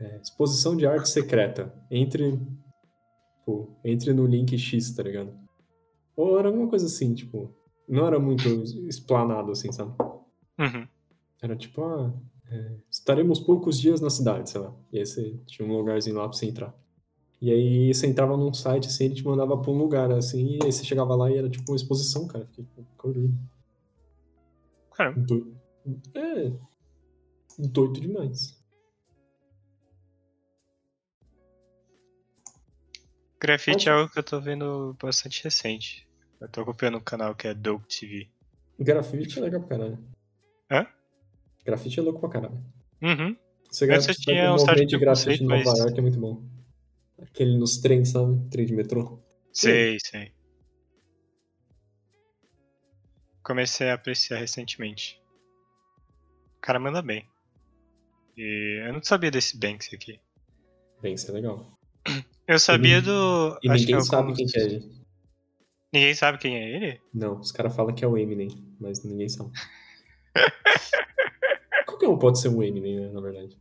[0.00, 1.72] é, exposição de arte secreta.
[1.90, 2.38] Entre.
[3.38, 5.32] Tipo, entre no link X, tá ligado?
[6.16, 7.54] Ou era alguma coisa assim, tipo.
[7.88, 8.48] Não era muito
[8.88, 9.92] explanado, assim, sabe?
[10.58, 10.86] Uhum.
[11.42, 12.14] Era tipo, ah,
[12.48, 14.72] é, estaremos poucos dias na cidade, sei lá.
[14.92, 16.74] E aí você tinha um lugarzinho lá pra você entrar.
[17.40, 20.64] E aí você entrava num site, assim, ele te mandava pra um lugar, assim, e
[20.64, 22.46] aí você chegava lá e era tipo uma exposição, cara.
[22.46, 22.86] Fiquei tipo.
[24.94, 25.20] Caramba.
[25.20, 25.56] Doido.
[26.14, 26.52] É.
[27.58, 28.60] Doido demais.
[33.40, 36.08] Grafite é algo que eu tô vendo bastante recente.
[36.40, 38.28] Eu tô acompanhando um canal que é Dope TV.
[38.78, 39.98] Grafite é legal pra caralho.
[40.70, 40.86] Hã?
[41.64, 42.64] Grafite é louco pra caralho.
[43.02, 43.36] Uhum.
[43.70, 46.20] Você grava, eu tinha um movimento de grafite em preconceito, Nova mas- York é muito
[46.20, 46.42] bom.
[47.20, 48.48] Aquele nos trens, sabe?
[48.50, 49.18] Trem de metrô.
[49.52, 50.32] Sei, sei.
[53.42, 55.20] Comecei a apreciar recentemente.
[56.58, 57.28] O cara manda bem.
[58.36, 60.20] E eu não sabia desse Banksy aqui.
[61.04, 61.78] Isso é legal.
[62.46, 63.58] Eu sabia E do.
[63.62, 65.02] E acho ninguém que sabe alguns- quem que é ele.
[65.92, 67.00] Ninguém sabe quem é ele?
[67.12, 68.48] Não, os caras falam que é o Eminem,
[68.80, 69.50] mas ninguém sabe.
[71.86, 73.56] Qualquer um pode ser o Eminem, né, na verdade.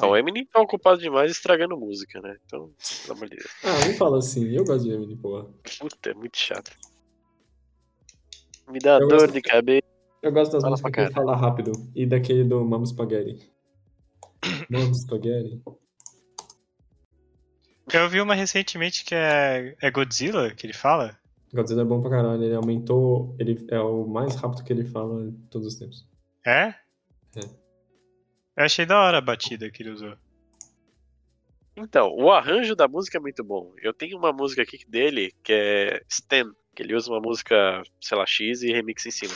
[0.00, 2.36] Não, o Eminem tá ocupado demais estragando música, né?
[2.46, 3.50] Então, pelo amor de Deus.
[3.62, 5.46] Ah, não fala assim, eu gosto de Eminem, porra.
[5.78, 6.72] Puta, é muito chato.
[8.70, 9.82] Me dá Eu dor gosto- de cabeça.
[10.22, 11.72] Eu gosto das Fala músicas que ele fala rápido.
[11.94, 13.51] E daquele do Mamo Spaghetti.
[14.94, 15.62] Spaghetti.
[17.92, 21.18] Eu vi uma recentemente que é, é Godzilla, que ele fala.
[21.52, 23.36] Godzilla é bom pra caralho, ele aumentou.
[23.38, 26.06] Ele é o mais rápido que ele fala de todos os tempos.
[26.46, 26.74] É?
[27.36, 27.40] É.
[28.56, 30.16] Eu achei da hora a batida que ele usou.
[31.76, 33.72] Então, o arranjo da música é muito bom.
[33.82, 38.16] Eu tenho uma música aqui dele que é Stan, que ele usa uma música, sei
[38.16, 39.34] lá, X e remix em cima.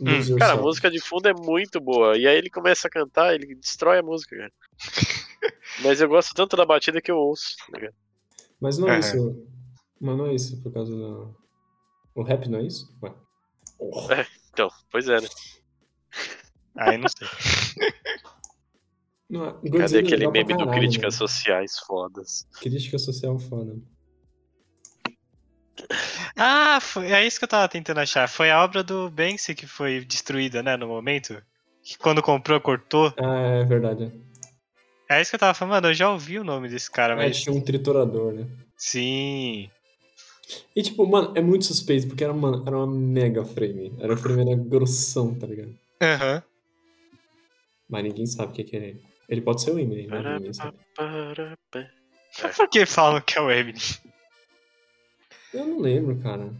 [0.00, 2.16] Lose Cara, a música de fundo é muito boa.
[2.16, 4.52] E aí ele começa a cantar, ele destrói a música, cara.
[5.82, 7.56] Mas eu gosto tanto da batida que eu ouço.
[7.70, 7.94] tá ligado?
[8.60, 9.46] Mas não é isso.
[10.00, 11.30] Mas não é isso, por causa da.
[12.14, 12.86] O rap não é isso?
[13.02, 14.26] Ué.
[14.52, 15.28] Então, pois é, né?
[16.76, 17.28] Aí não sei.
[19.28, 21.28] Não, é- Cadê é aquele meme do caralho, Críticas mano.
[21.28, 22.48] Sociais fodas?
[22.60, 23.76] Crítica social foda.
[26.36, 28.28] Ah, foi, é isso que eu tava tentando achar.
[28.28, 31.42] Foi a obra do Banksy que foi destruída, né, no momento.
[31.82, 33.12] Que quando comprou, cortou.
[33.18, 34.12] Ah, é verdade.
[35.10, 37.16] É isso que eu tava falando, mano, eu já ouvi o nome desse cara, É,
[37.16, 37.40] mas.
[37.40, 38.46] tinha um triturador, né?
[38.76, 39.70] Sim.
[40.74, 43.94] E tipo, mano, é muito suspeito, porque era uma, era uma mega frame.
[43.98, 45.74] Era um frame era grossão, tá ligado?
[46.02, 46.42] Aham.
[47.88, 49.02] Mas ninguém sabe o que, que é ele.
[49.28, 50.76] Ele pode ser o Eminem, mas ninguém sabe.
[50.94, 51.90] Parapá.
[52.56, 53.80] Por que falam que é o Eminem?
[55.54, 56.52] Eu não lembro, cara.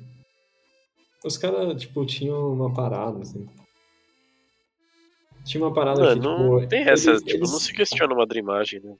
[1.24, 3.48] Os caras, tipo, tinham uma parada, assim.
[5.44, 6.68] Tinha uma parada Mano, que, não tipo.
[6.68, 8.94] tem essa, eles- tipo, eles- não se questiona uma Dreamagem, né?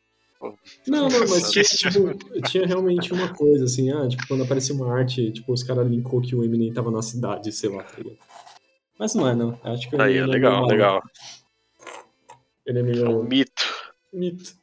[0.87, 2.14] Não, não, mas tinha, Questiona.
[2.14, 5.87] tipo, tinha realmente uma coisa, assim, ah, tipo, quando aparecia uma arte, tipo, os caras
[5.88, 8.18] linkou que o Eminem tava na cidade, sei lá, tá ligado?
[8.98, 9.59] Mas não é, não.
[9.64, 11.03] Acho que Aí, é legal, meio legal.
[12.64, 13.64] Ele é É um meio mito.
[14.12, 14.55] mito.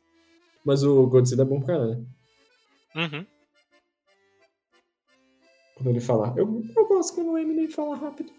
[0.65, 2.07] Mas o Godzilla é bom pra caralho.
[2.95, 3.25] Uhum.
[5.85, 6.33] Quando ele fala.
[6.35, 8.33] Eu, eu gosto quando o Eminem fala rápido.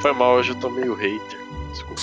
[0.00, 1.38] Foi mal, hoje eu tô meio hater.
[1.72, 2.00] Desculpa.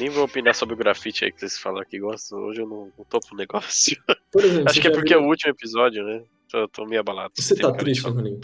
[0.00, 2.38] Nem vou opinar sobre o grafite aí que vocês falaram que gostam.
[2.40, 3.96] Hoje eu não, não tô pro negócio.
[4.36, 6.22] Exemplo, Acho que é porque é viu- o último episódio, né?
[6.50, 7.32] Tô, tô meio abalado.
[7.36, 8.02] Você tá triste.
[8.02, 8.40] Rolinho?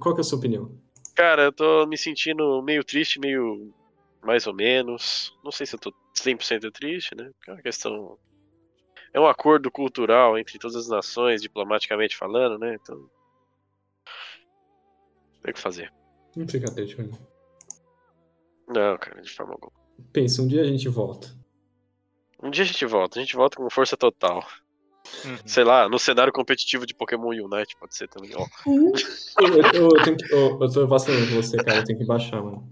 [0.00, 0.78] Qual que é a sua opinião?
[1.14, 3.72] Cara, eu tô me sentindo meio triste, meio
[4.22, 5.34] mais ou menos.
[5.42, 7.30] Não sei se eu tô 100% triste, né?
[7.36, 8.18] Porque é uma questão.
[9.14, 12.76] É um acordo cultural entre todas as nações, diplomaticamente falando, né?
[12.80, 12.96] Então.
[15.42, 15.92] Tem o que fazer.
[16.36, 17.18] Não fica triste, Rolinho.
[18.68, 19.72] Não, cara, de forma alguma.
[20.12, 21.34] Pensa, um dia a gente volta.
[22.42, 24.46] Um dia a gente volta, a gente volta com força total.
[25.24, 25.36] Uhum.
[25.46, 28.46] Sei lá, no cenário competitivo de Pokémon Unite, pode ser também, ó.
[28.66, 28.92] Eu,
[29.72, 31.78] eu- eu tenho que, eu, eu tô vacilando com você, cara.
[31.78, 32.68] Eu tenho que baixar, mano.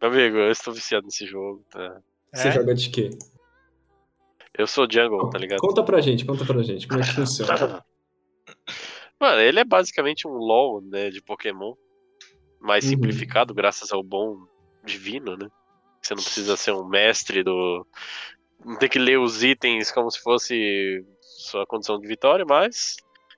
[0.00, 2.00] Amigo, eu estou viciado nesse jogo, tá?
[2.34, 2.52] Você É?
[2.52, 3.10] joga de quê?
[4.56, 5.60] Eu sou jungle, tá ligado?
[5.60, 6.86] Conta pra gente, conta pra gente.
[6.86, 7.84] Como é que funciona?
[9.20, 11.74] Mano, ele é basicamente um LoL, né, de Pokémon.
[12.60, 12.90] Mais Uhum.
[12.90, 14.36] simplificado, graças ao bom
[14.84, 15.48] divino, né?
[16.02, 17.86] Você não precisa ser um mestre do.
[18.64, 21.04] Não ter que ler os itens como se fosse
[21.44, 22.96] sua condição de vitória, mas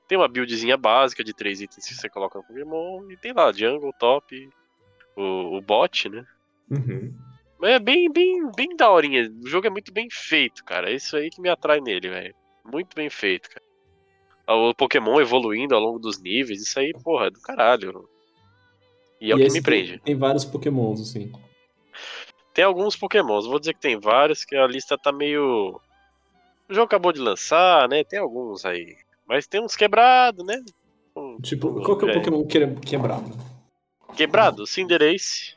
[0.08, 3.52] tem uma buildzinha básica de três itens que você coloca no Pokémon e tem lá
[3.52, 4.48] jungle, top,
[5.16, 6.24] o, o bot, né?
[6.70, 7.14] Uhum.
[7.58, 9.30] Mas é bem, bem, bem daorinha.
[9.42, 10.90] O jogo é muito bem feito, cara.
[10.90, 12.34] É isso aí que me atrai nele, velho.
[12.64, 13.64] Muito bem feito, cara.
[14.48, 18.08] O Pokémon evoluindo ao longo dos níveis, isso aí, porra, é do caralho.
[19.20, 19.98] E é o que me tem- prende.
[20.00, 21.32] Tem vários pokémons, assim.
[22.52, 25.78] Tem alguns Pokémons, vou dizer que tem vários, que a lista tá meio.
[26.68, 28.02] O jogo acabou de lançar, né?
[28.04, 28.96] Tem alguns aí.
[29.26, 30.62] Mas tem uns quebrados, né?
[31.16, 33.30] Um- Tipo, um- qual que é o é, Pokémon que- quebrado?
[34.16, 35.54] Quebrado, Cinderace.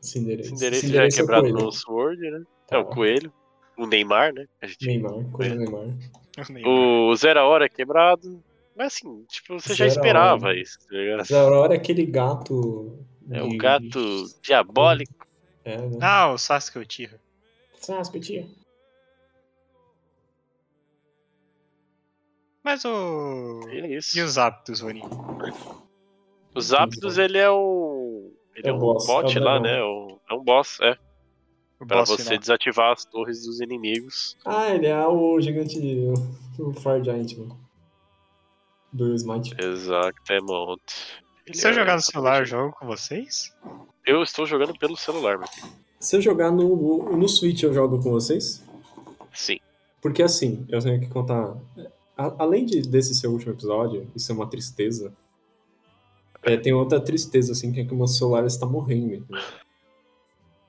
[0.00, 0.48] Cinderace.
[0.50, 1.64] Cinderace já é Cinderace quebrado coelho.
[1.64, 2.42] no Sword, né?
[2.66, 2.76] Tá.
[2.76, 3.32] É o Coelho.
[3.76, 4.46] O Neymar, né?
[4.62, 5.60] A gente Neymar, coisa do
[6.52, 6.66] Neymar.
[6.66, 8.42] O Zero Hora é quebrado.
[8.76, 10.58] Mas assim, tipo, você já Zero esperava Hora.
[10.60, 11.24] isso, tá ligado?
[11.24, 12.98] Zeraora é aquele gato.
[13.30, 15.26] É o de- gato diabólico.
[15.64, 15.98] É, né?
[16.00, 17.18] Ah, o Sasuke Uchiha.
[17.78, 18.46] Sasuke, tia.
[22.66, 23.60] Mas o.
[23.70, 23.88] E é.
[24.16, 25.00] E os hábitos, Rony?
[26.52, 28.32] Os Zapdos, ele é o.
[28.56, 29.80] Ele É é, o um boss, bot é lá, né?
[29.84, 30.98] O- É um boss, é.
[31.78, 32.38] O Pra boss você final.
[32.40, 34.36] desativar as torres dos inimigos.
[34.44, 35.78] Ah, ele é o gigante.
[36.58, 37.56] O Fire Giant, mano.
[38.92, 39.54] Do Smite.
[39.62, 41.22] Exatamente.
[41.46, 43.54] Ele Se eu é- jogar no celular, eu jogo com vocês?
[44.04, 45.68] Eu estou jogando pelo celular, meu filho.
[46.00, 48.64] Se eu jogar no, no Switch, eu jogo com vocês?
[49.32, 49.60] Sim.
[50.02, 51.54] Porque assim, eu tenho que contar.
[52.16, 55.12] A- além de, desse seu último episódio, isso é uma tristeza.
[56.42, 59.14] é, tem outra tristeza, assim, que é que o meu celular está morrendo.
[59.14, 59.42] entendeu?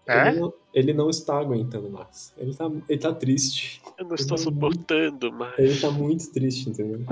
[0.07, 0.29] É?
[0.29, 2.33] Ele, não, ele não está aguentando mais.
[2.37, 3.81] Ele tá, ele tá triste.
[3.97, 5.53] Eu não estou Eu- suportando, mas.
[5.59, 7.05] Ele tá muito triste, entendeu?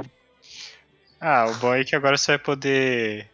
[1.19, 3.29] Ah, o bom é que agora você vai poder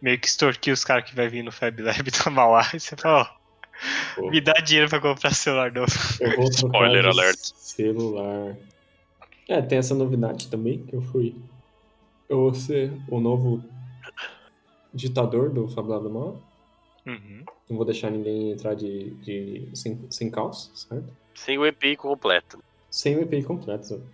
[0.00, 2.62] meio que extorquir os caras que vai vir no Fab Lab da Mauá.
[2.74, 4.30] E você fala, ó, Pô.
[4.30, 5.92] me dá dinheiro pra comprar celular novo.
[6.20, 7.38] Eu vou trocar Spoiler alert.
[7.54, 8.56] Celular.
[9.50, 11.34] É, tem essa novidade também, que eu fui.
[12.28, 13.60] Eu vou ser o novo
[14.94, 16.40] ditador do Fabulado Mal.
[17.04, 17.44] Uhum.
[17.68, 21.12] Não vou deixar ninguém entrar de, de sem, sem caos, certo?
[21.34, 22.62] Sem o EPI completo.
[22.88, 23.86] Sem o EPI completo.
[23.88, 24.04] sabe?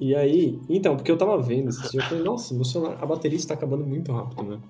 [0.00, 3.04] E aí, então, porque eu tava vendo esse dia, eu falei, nossa, meu celular, a
[3.04, 4.60] bateria está acabando muito rápido, né?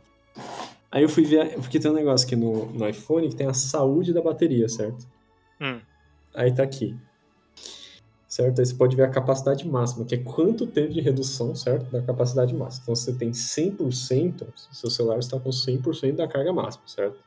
[0.90, 3.54] Aí eu fui ver, porque tem um negócio aqui no, no iPhone que tem a
[3.54, 5.06] saúde da bateria, certo?
[5.60, 5.80] Hum.
[6.34, 6.98] Aí tá aqui.
[8.38, 8.60] Certo?
[8.60, 11.90] Aí você pode ver a capacidade máxima, que é quanto teve de redução, certo?
[11.90, 12.84] Da capacidade máxima.
[12.84, 17.18] Então, você tem 100%, seu celular está com 100% da carga máxima, certo?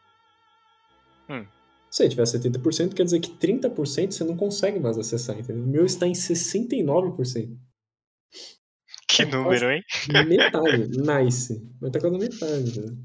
[1.30, 1.46] Hum.
[1.90, 5.62] Se ele tiver 70%, quer dizer que 30% você não consegue mais acessar, entendeu?
[5.62, 7.58] O meu está em 69%.
[9.10, 9.84] Que Tá número, hein?
[10.08, 10.98] Metade.
[10.98, 11.62] nice.
[11.82, 12.98] Mas tá quase metade, né?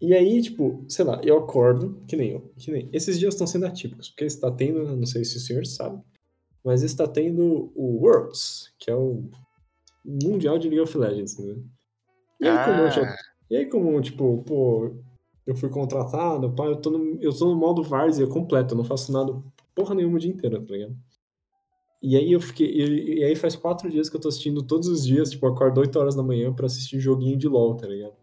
[0.00, 2.88] E aí, tipo, sei lá, eu acordo, que nem eu, que nem.
[2.94, 6.02] Esses dias estão sendo atípicos, porque está tendo, não sei se o senhor sabe,
[6.66, 9.22] mas está tendo o Worlds, que é o
[10.04, 11.54] Mundial de League of Legends, né?
[12.40, 13.02] E aí, como eu já.
[13.02, 13.16] Ah.
[13.48, 14.96] E aí, como, tipo, pô,
[15.46, 18.84] eu fui contratado, pá, eu tô no, eu tô no modo várzea completo, eu não
[18.84, 19.40] faço nada,
[19.76, 20.96] porra nenhuma o dia inteiro, tá ligado?
[22.02, 22.66] E aí eu fiquei.
[22.66, 25.80] E, e aí faz quatro dias que eu tô assistindo todos os dias, tipo, acordo
[25.80, 28.14] 8 horas da manhã pra assistir joguinho de LOL, tá ligado?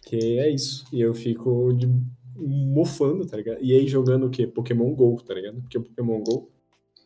[0.00, 0.86] Que é isso.
[0.90, 1.86] E eu fico de,
[2.36, 3.58] mofando, tá ligado?
[3.60, 4.46] E aí jogando o quê?
[4.46, 5.60] Pokémon GO, tá ligado?
[5.60, 6.53] Porque o Pokémon GO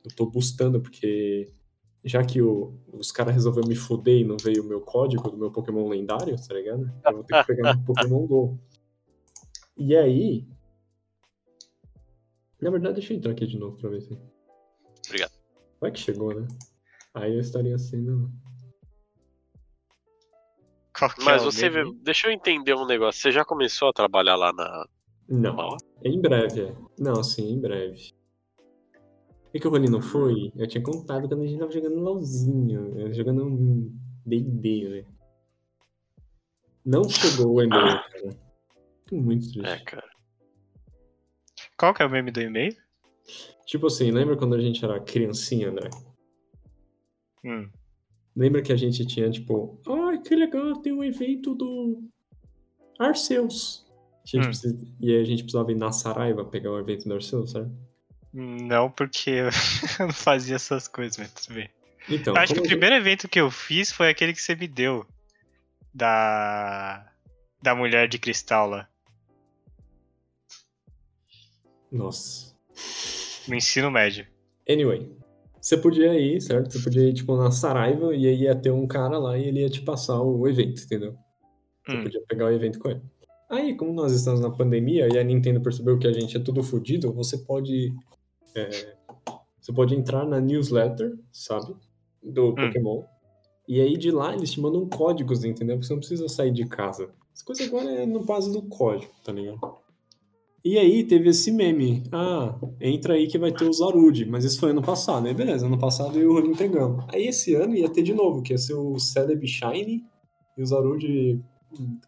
[0.05, 1.53] eu tô boostando, porque
[2.05, 5.37] já que o- os caras resolveram me fuder e não veio o meu código do
[5.37, 6.91] meu Pokémon lendário, tá ligado?
[7.05, 8.59] Eu vou ter que pegar no Pokémon GO.
[9.77, 10.47] E aí.
[12.61, 14.19] Na verdade, deixa eu entrar aqui de novo pra ver se.
[15.07, 15.33] Obrigado.
[15.81, 16.47] Vai que chegou, né?
[17.15, 18.31] Aí eu estaria sendo.
[20.97, 23.21] Qual que Mas é você vê, deixa eu entender um negócio.
[23.21, 24.87] Você já começou a trabalhar lá na.
[25.29, 25.77] Não.
[26.03, 26.77] Em breve, é.
[26.99, 28.13] Não, sim, em breve.
[29.59, 33.13] É que o Rony não foi, eu tinha contado quando a gente tava jogando LOLzinho,
[33.13, 33.93] jogando um
[34.25, 35.05] D&D, né?
[36.87, 38.39] Não chegou o e-mail, cara.
[39.09, 39.67] Tô muito triste.
[39.69, 40.09] É, cara.
[41.77, 42.73] Qual que é o meme do e-mail?
[43.67, 45.91] Tipo assim, lembra quando a gente era criancinha, André?
[47.45, 47.69] Hum.
[48.37, 52.05] Lembra que a gente tinha, tipo, ai, que legal, tem um evento do
[52.97, 53.85] Arceus.
[54.33, 54.43] A Hum.
[54.43, 57.88] precisa- E aí a gente precisava ir na Saraiva pegar o evento do Arceus, certo?
[58.33, 59.31] Não, porque
[60.01, 61.71] eu não fazia essas coisas, mas tudo bem.
[62.09, 64.55] Então, Eu acho que o gente- primeiro evento que eu fiz foi aquele que você
[64.55, 65.07] me deu.
[65.95, 67.11] Da.
[67.63, 68.89] Da mulher de cristal lá.
[71.91, 72.55] Nossa.
[73.49, 74.27] No ensino médio.
[74.69, 75.11] Anyway,
[75.61, 76.71] você podia ir, certo?
[76.73, 79.61] Você podia ir, tipo, na Saraiva e aí ia ter um cara lá e ele
[79.61, 81.17] ia te passar o evento, entendeu?
[81.87, 82.03] Você Hum.
[82.03, 83.03] podia pegar o evento com ele.
[83.51, 86.63] Aí, como nós estamos na pandemia e a Nintendo percebeu que a gente é tudo
[86.63, 87.93] fodido, você pode.
[88.59, 88.97] É,
[89.61, 91.75] você pode entrar na newsletter, sabe?
[92.23, 93.05] Do Pokémon.
[93.69, 95.77] E aí de lá eles te mandam códigos, entendeu?
[95.77, 97.11] Porque você não precisa sair de casa.
[97.35, 99.61] As coisas agora é no base do código, tá ligado?
[100.65, 102.03] E aí teve esse meme.
[102.11, 104.25] Ah, entra aí que vai ter o Zarude.
[104.25, 105.67] Mas isso foi ano passado, aí beleza.
[105.67, 107.05] Ano passado eu e o Rolim pegamos.
[107.09, 110.05] Aí esse ano ia ter de novo, que ia ser o Celeb Shine
[110.57, 111.41] e o Zarude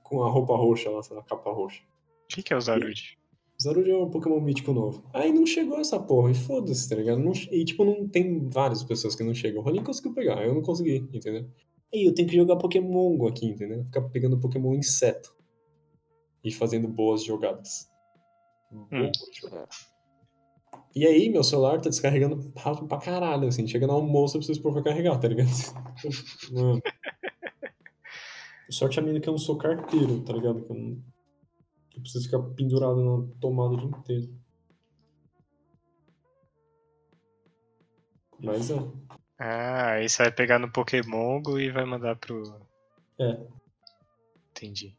[0.03, 1.83] com a roupa roxa lá, a capa roxa.
[2.25, 3.20] O que, que é o Zarude?
[3.61, 5.05] O Zarude é um Pokémon mítico novo.
[5.13, 7.19] Aí não chegou essa porra, e foda-se, tá ligado?
[7.21, 9.61] Não- e tipo, não tem várias pessoas que não chegam.
[9.61, 11.47] O Rolim conseguiu pegar, eu não consegui, entendeu?
[11.93, 13.85] Aí eu tenho que jogar Pokémon Go aqui, entendeu?
[13.85, 15.35] Ficar pegando Pokémon inseto.
[16.43, 17.87] E fazendo boas jogadas.
[19.43, 19.91] Jogadas.
[20.97, 23.67] E aí, meu celular tá descarregando rápido pra caralho, assim.
[23.67, 25.51] Chega no almoço, eu preciso pôr pra carregar, tá ligado?
[26.51, 26.81] Mano.
[28.71, 30.63] Sorte a minha que eu não sou carteiro, tá ligado?
[30.63, 31.03] Que eu, não...
[31.95, 34.35] eu preciso ficar pendurado na tomada o dia inteiro.
[38.39, 38.77] Mas é.
[39.39, 42.43] Ah, aí você vai pegar no Pokémon Go e vai mandar pro.
[43.19, 43.39] É.
[44.51, 44.97] Entendi.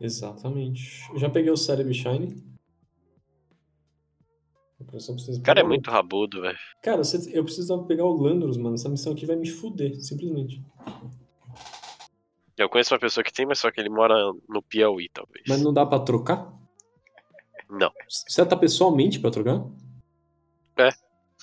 [0.00, 1.08] Exatamente.
[1.12, 2.56] Eu já peguei o Celebi Shine.
[4.78, 6.58] O cara é muito rabudo, velho.
[6.82, 7.00] Cara,
[7.32, 8.74] eu precisava pegar o Landros, mano.
[8.74, 10.62] Essa missão aqui vai me fuder, simplesmente.
[12.56, 14.14] Eu conheço uma pessoa que tem, mas só que ele mora
[14.48, 15.44] no Piauí, talvez.
[15.46, 16.52] Mas não dá pra trocar?
[17.68, 17.92] Não.
[18.08, 19.62] Você tá pessoalmente pra trocar?
[20.78, 20.90] É.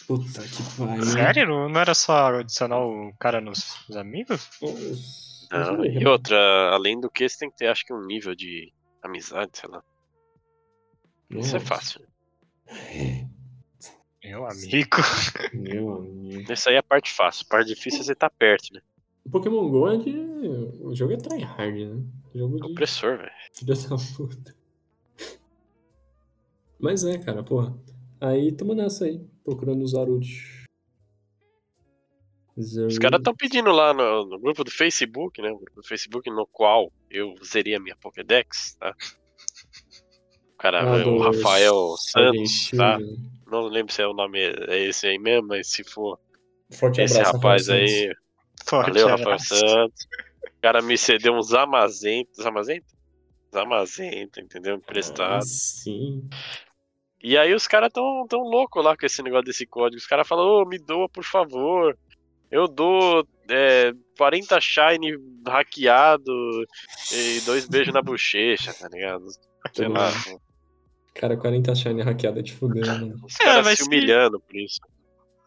[0.08, 1.06] Puta que pariu.
[1.06, 1.48] Sério?
[1.48, 4.50] Não não era só adicionar o cara nos, nos amigos?
[5.52, 8.74] Não, e outra, além do que, você tem que ter, acho que, um nível de
[9.04, 9.84] amizade, sei lá.
[11.30, 12.02] Isso é fácil.
[14.24, 14.98] Meu amigo.
[15.54, 16.52] Meu amigo.
[16.52, 17.46] Isso aí é a parte fácil.
[17.48, 18.82] A parte difícil é você estar perto, né?
[19.26, 20.12] O Pokémon GO é de.
[20.82, 22.04] O jogo é tryhard, né?
[22.36, 22.72] Jogo É de.
[22.72, 23.32] opressor, velho.
[23.54, 24.56] Filha da puta.
[26.80, 27.78] Mas é, cara, porra.
[28.20, 30.28] Aí tamo nessa aí, procurando o Zarud.
[32.56, 35.50] Os caras estão pedindo lá no, no grupo do Facebook, né?
[35.52, 38.96] O grupo do Facebook no qual eu usaria minha Pokédex, tá?
[40.54, 43.00] O cara, Ah, o Rafael Santos, tá?
[43.48, 46.20] Não lembro se é o nome é esse aí mesmo, mas se for
[46.72, 48.14] Forte esse abraço, rapaz aí,
[48.68, 49.56] Forte valeu, Rafael abraço.
[49.56, 50.08] Santos.
[50.46, 52.40] O cara me cedeu uns amazentos.
[52.46, 52.94] Amazentos?
[53.52, 54.76] Uns amazentos, entendeu?
[54.76, 55.38] Emprestado.
[55.38, 56.28] Ah, sim.
[57.22, 59.98] E aí os caras tão, tão loucos lá com esse negócio desse código.
[60.00, 61.98] Os caras falam, ô, me doa, por favor.
[62.52, 66.32] Eu dou é, 40 shine hackeado
[67.12, 69.26] e dois beijos na bochecha, tá ligado?
[69.74, 70.12] Sei lá.
[71.16, 73.20] Cara, 40 Shine hackeada te fudendo, mano.
[73.24, 74.80] Os É, caras se se- humilhando por isso.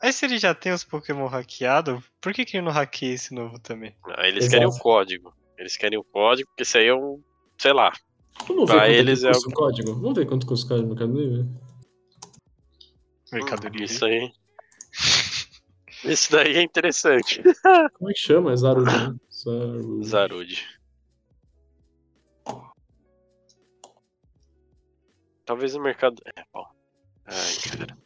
[0.03, 3.34] Aí se ele já tem os Pokémon hackeados, por que, que ele não hackeia esse
[3.34, 3.97] novo também?
[4.16, 4.51] Aí eles Exato.
[4.61, 5.34] querem o código.
[5.59, 7.22] Eles querem o código, porque isso aí é um.
[7.59, 7.92] Sei lá.
[8.47, 9.94] Vamos ver Pra quanto eles é custa o código?
[9.94, 11.49] Vamos ver quanto custa o código no Mercado Livre?
[13.32, 13.84] Mercado Hum, Livre.
[13.84, 14.32] Isso aí.
[16.05, 17.42] Isso daí é interessante.
[17.94, 18.53] Como é que chama?
[18.53, 19.16] É Zarude, né?
[19.32, 20.07] Zarude.
[20.07, 20.68] Zarude.
[25.47, 26.20] Talvez o mercado.
[26.36, 26.66] É, bom.
[27.24, 28.06] Ai, cara.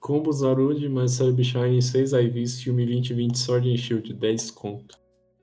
[0.00, 4.98] Combo Zarude mais Celebi Shine 6 IVs, filme 20 20 Sword and Shield, 10 conto.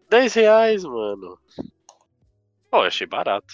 [0.10, 1.38] 10 reais, mano.
[2.72, 3.54] Pô, achei barato.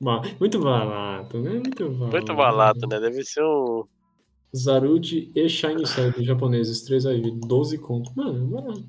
[0.00, 1.50] Ba- Muito barato, né?
[1.52, 2.12] Muito barato.
[2.12, 3.00] Muito barato, né?
[3.00, 3.84] Deve ser um.
[4.56, 8.12] Zarude e Shine Sword japoneses, 3 IV, 12 conto.
[8.16, 8.88] Mano, é barato.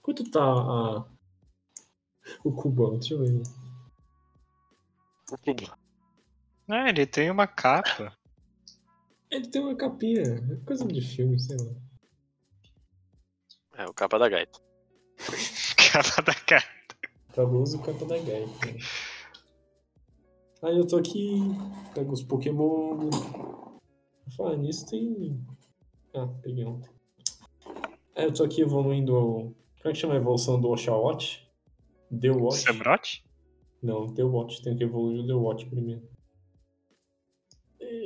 [0.00, 1.04] Quanto tá a...
[2.44, 2.98] o cubão?
[2.98, 3.42] Deixa eu ver.
[6.68, 8.16] Ah, ele tem uma capa.
[9.32, 11.72] Ele tem uma capinha, é coisa de filme, sei lá.
[13.78, 14.60] É, o capa da gaita.
[15.92, 16.68] capa da capa.
[17.30, 18.50] Famoso capa da gaita.
[20.62, 21.40] Aí eu tô aqui,
[21.94, 23.08] pego os Pokémon.
[24.36, 25.42] Falar nisso tem.
[26.14, 26.90] Ah, peguei ontem.
[28.14, 29.14] Aí eu tô aqui evoluindo.
[29.16, 31.48] o- Como é que chama a evolução do Oshawott?
[32.10, 32.60] Deu Watch?
[32.64, 33.24] Samurott?
[33.82, 34.62] Não, Deu Watch.
[34.62, 36.02] Tenho que evoluir o Deu Watch primeiro.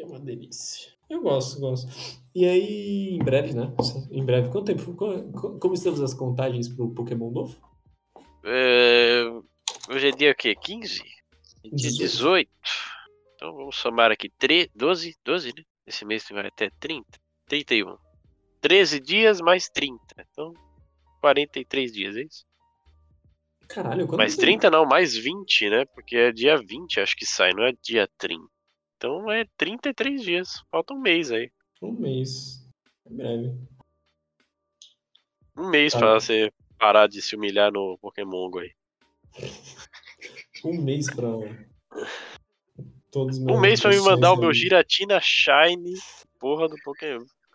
[0.06, 0.92] É uma delícia.
[1.10, 1.88] Eu gosto, gosto.
[2.34, 3.72] E aí, em breve, né?
[4.10, 4.94] Em breve, quanto tempo?
[4.94, 7.56] co- co- Como estamos as contagens pro Pokémon novo?
[8.44, 9.24] É,
[9.88, 10.54] Hoje é dia o quê?
[10.54, 10.98] 15?
[11.64, 11.98] Dia 18.
[11.98, 12.50] 18.
[13.34, 15.62] Então vamos somar aqui 3, 12, 12, né?
[15.86, 17.06] Esse mês vai até 30.
[17.46, 17.96] 31.
[18.60, 20.00] 13 dias mais 30.
[20.32, 20.52] Então,
[21.20, 22.44] 43 dias, é isso?
[23.68, 25.84] Caralho, quando Mais você- 30 não, mais 20, né?
[25.86, 28.44] Porque é dia 20, acho que sai, não é dia 30.
[29.06, 30.64] Então é 33 dias.
[30.70, 31.48] Falta um mês aí.
[31.80, 32.66] Um mês.
[33.08, 33.54] Em breve.
[35.56, 36.00] Um mês Tá.
[36.00, 38.72] pra você parar de se humilhar no Pokémon Go aí.
[40.64, 41.28] Um mês pra.
[43.12, 45.94] Todos os Um mês pra me mandar o meu Giratina Shine,
[46.40, 47.24] porra do Pokémon.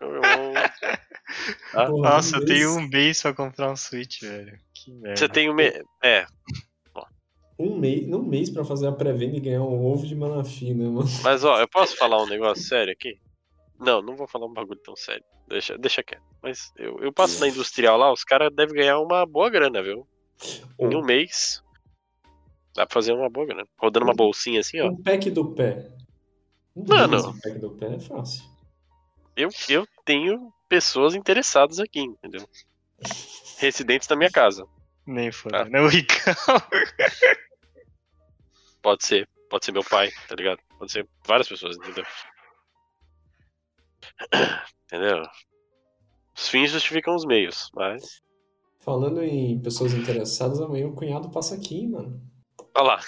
[1.72, 4.58] Porra, Nossa, um eu mês- tenho um mês pra comprar um Switch, velho.
[4.74, 5.16] Que merda.
[5.16, 5.74] Você tem um mês.
[6.02, 6.24] É,
[7.62, 10.84] Um mês, um mês pra fazer a pré-venda e ganhar um ovo de Manafi, né,
[10.88, 11.08] mano?
[11.22, 13.18] mas ó, eu posso falar um negócio sério aqui?
[13.78, 15.24] Não, não vou falar um bagulho tão sério.
[15.48, 16.22] Deixa, deixa quieto.
[16.42, 20.06] Mas eu, eu passo na industrial lá, os caras devem ganhar uma boa grana, viu?
[20.78, 21.62] Em um mês.
[22.74, 23.66] Dá pra fazer uma boa grana.
[23.78, 24.88] Rodando uma bolsinha assim, ó.
[24.88, 25.88] Um pack do pé.
[26.74, 27.28] Um Mano.
[27.30, 28.42] Um pack do pé é fácil.
[29.36, 32.48] Eu, eu tenho pessoas interessadas aqui, entendeu?
[33.58, 34.66] Residentes da minha casa.
[35.06, 35.32] Nem Ah.
[35.32, 35.64] foda.
[35.66, 36.34] Não, o Ricão.
[38.82, 39.28] Pode ser.
[39.48, 40.58] Pode ser meu pai, tá ligado?
[40.78, 42.04] Pode ser várias pessoas, entendeu?
[44.86, 45.22] Entendeu?
[46.36, 48.20] Os fins justificam os meios, mas.
[48.80, 52.20] Falando em pessoas interessadas, amanhã o cunhado passa aqui, hein, mano.
[52.74, 53.00] Olha lá.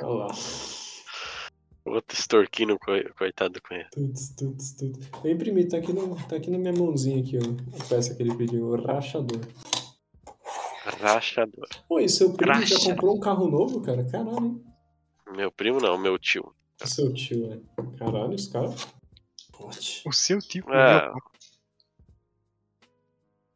[0.00, 0.28] Olha lá.
[1.84, 3.90] Outro extorquindo, coi- coitado do cunhado.
[3.92, 5.08] Tuts, tuts, tuts.
[5.24, 7.80] Eu imprimi, tá aqui, no, tá aqui na minha mãozinha aqui, ó.
[7.80, 9.40] A peça que ele pediu, o rachador.
[11.00, 11.68] Rachador.
[11.88, 12.90] Pô, e seu primo já Racha.
[12.90, 14.04] comprou um carro novo, cara?
[14.04, 14.64] Caralho, hein?
[15.34, 16.54] Meu primo não, meu tio.
[16.84, 17.60] Seu tio, né?
[17.98, 18.86] Caralho, os caras.
[20.04, 20.72] O seu tipo.
[20.72, 21.10] É.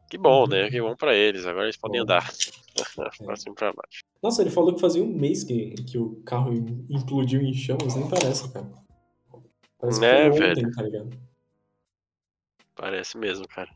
[0.08, 0.68] Que bom, né?
[0.70, 1.46] Que bom pra eles.
[1.46, 2.04] Agora eles podem Bom.
[2.04, 2.28] andar.
[3.24, 4.02] pra cima e pra baixo.
[4.22, 7.94] Nossa, ele falou que fazia um mês que, que o carro im- implodiu em chamas,
[7.94, 8.70] nem parece, cara.
[9.78, 10.72] Parece que É, foi ontem, velho.
[10.72, 11.20] tá ligado?
[12.74, 13.70] Parece mesmo, cara.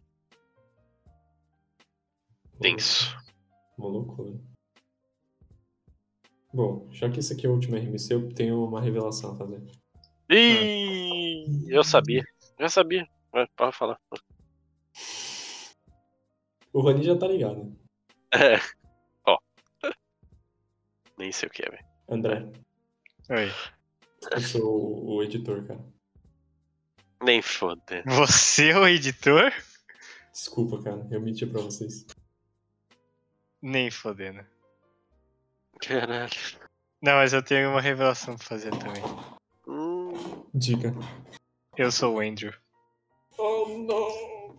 [2.61, 3.17] Tenso.
[3.79, 4.33] Uma loucura.
[6.55, 9.61] Bom, já que esse aqui é o último RMC, eu tenho uma revelação a fazer.
[10.31, 12.25] Ih, eu sabia.
[12.61, 13.09] Já sabia.
[13.33, 13.99] Vai, Pode falar.
[16.73, 17.77] O Rani já tá ligado.
[18.33, 18.61] É.
[19.27, 19.37] Ó.
[21.19, 21.85] Nem sei o que é, velho.
[22.09, 22.49] André,
[23.31, 23.51] Oi.
[24.31, 25.85] eu sou o, o editor, cara.
[27.21, 28.05] Nem foda.
[28.07, 29.53] Você é o editor?
[30.31, 32.07] Desculpa, cara, eu menti pra vocês.
[33.61, 34.54] Nem fodendo.
[35.81, 36.33] Caralho.
[37.03, 39.03] Não, mas eu tenho uma revelação pra fazer também.
[39.69, 40.95] Hum, Diga.
[41.77, 42.53] Eu sou o Andrew.
[43.37, 44.57] Oh, não!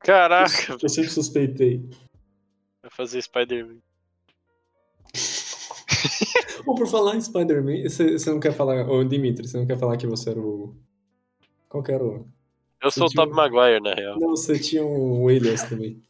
[0.00, 1.88] Caraca, Eu sempre suspeitei.
[2.82, 3.78] vai fazer Spider-Man.
[6.66, 8.88] Ou por falar em Spider-Man, você você não quer falar.
[8.88, 10.74] Ô, Dimitri, você não quer falar que você era o.
[11.68, 12.26] Qual que era o.
[12.82, 14.18] Eu sou o Tobey Maguire, na real.
[14.18, 16.00] Não, você tinha um Williams também.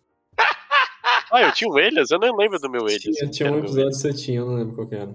[1.31, 2.11] Ah, eu tinha o Elias?
[2.11, 3.03] Eu nem lembro do meu Elias.
[3.03, 5.15] Tinha, tinha Era um meu episódio que você tinha, eu não lembro qual que era.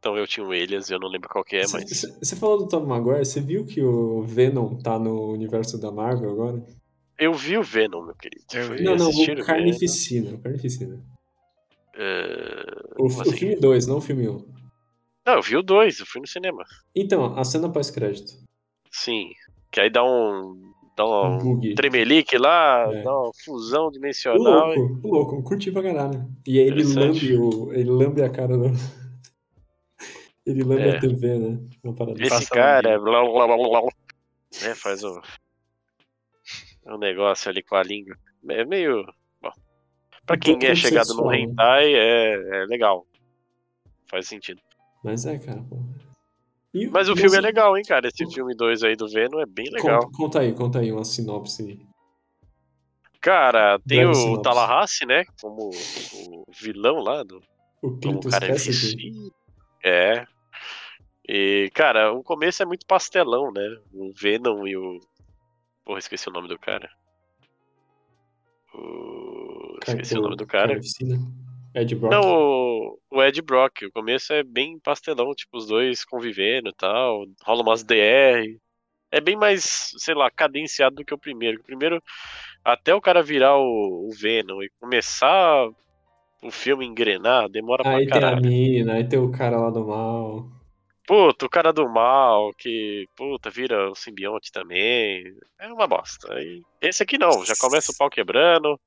[0.00, 2.06] Então eu tinha o Elias, eu não lembro qual que é, mas.
[2.22, 6.30] Você falou do Tom Maguire, você viu que o Venom tá no universo da Marvel
[6.30, 6.64] agora?
[7.18, 8.44] Eu vi o Venom, meu querido.
[8.54, 8.80] Eu.
[8.82, 9.44] Não, não, o.
[9.44, 10.36] Carnificina.
[10.36, 11.02] O Carnificina.
[11.96, 13.32] É, O, Como o assim?
[13.32, 14.32] filme 2, não o filme 1.
[14.32, 14.54] Um.
[15.26, 16.64] Não, eu vi o 2, eu fui no cinema.
[16.94, 18.34] Então, a cena pós-crédito.
[18.92, 19.32] Sim.
[19.72, 20.67] Que aí dá um.
[20.98, 21.74] Dá Um bug.
[21.74, 23.02] tremelique lá, É.
[23.02, 24.72] dá uma fusão O dimensional.
[24.74, 26.28] e- louco, o louco, curti pra caralho.
[26.46, 28.64] E aí ele lambe, o, ele lambe a cara do.
[30.44, 30.96] Ele lambe É.
[30.96, 31.58] a TV, né?
[32.18, 32.98] Esse Passa cara um é.
[32.98, 33.90] Blá, blá, blá, blá, blá.
[34.64, 35.20] É, faz um.
[36.86, 38.16] Um negócio ali com a língua.
[38.48, 39.04] É meio.
[39.42, 39.50] Bom.
[40.26, 41.40] Pra quem é chegado no né?
[41.40, 42.32] hentai, é,
[42.62, 43.06] é legal.
[44.10, 44.60] Faz sentido.
[45.04, 45.76] Mas é, cara, pô.
[46.74, 48.08] E- Mas o filme é você- legal, hein, cara?
[48.08, 50.00] Esse filme 2 aí do Venom é bem legal.
[50.00, 51.80] Conta, conta aí, conta aí uma sinopse aí.
[53.20, 54.42] Cara, tem Breve o sinopse.
[54.42, 55.24] Tallahassee, né?
[55.40, 57.42] Como o vilão lá do,
[57.82, 59.32] O como cara investi-
[59.82, 60.24] É.
[61.28, 63.76] E, cara, o começo é muito pastelão, né?
[63.92, 65.00] O Venom e o.
[65.84, 66.88] Porra, esqueci o nome do cara.
[68.74, 69.78] O...
[69.86, 70.68] Esqueci o nome do cara.
[70.68, 71.16] Carnificina.
[71.80, 72.12] Ed Brock.
[72.12, 73.82] Não, o, o Ed Brock.
[73.82, 77.24] O começo é bem pastelão, tipo, os dois convivendo e tal.
[77.44, 78.58] Rola umas DR.
[79.10, 81.60] É bem mais, sei lá, cadenciado do que o primeiro.
[81.60, 82.02] O primeiro,
[82.64, 85.68] até o cara virar o, o Venom e começar
[86.42, 88.46] o filme engrenar, demora Aí pra tem a caralho.
[88.46, 90.46] mina, aí tem o cara lá do mal.
[91.06, 95.24] Puta, o cara do mal, que, puta, vira o simbionte também.
[95.58, 96.34] É uma bosta.
[96.34, 98.78] Aí, esse aqui não, já começa o pau quebrando.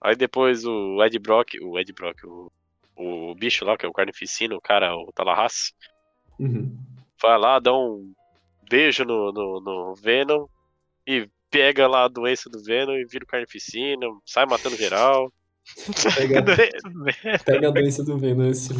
[0.00, 2.50] Aí depois o Ed Brock, o Ed Brock, o,
[2.96, 5.72] o bicho lá, que é o carnificino, o cara, o Tallahassee,
[6.38, 6.76] Uhum.
[7.20, 8.12] vai lá, dá um
[8.70, 10.46] beijo no, no, no Venom
[11.06, 15.32] e pega lá a doença do Venom e vira o carnificino, sai matando geral.
[16.16, 16.42] Pega,
[17.44, 18.50] Pega a doença do Venom.
[18.50, 18.72] Esse...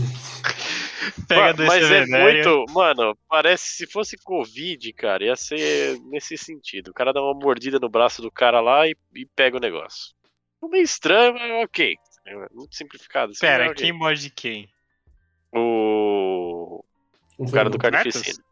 [1.26, 2.46] Pega Mas é venéreos.
[2.46, 2.72] muito.
[2.72, 6.88] Mano, parece se fosse Covid, cara, ia ser nesse sentido.
[6.88, 10.14] O cara dá uma mordida no braço do cara lá e, e pega o negócio.
[10.62, 11.94] Meio estranho, mas ok.
[12.26, 13.32] É muito simplificado.
[13.32, 13.82] assim, Pera, mas ok.
[13.84, 14.68] quem morde quem?
[15.52, 16.84] O.
[17.38, 17.92] O cara do Venom.
[17.92, 18.44] carnificino.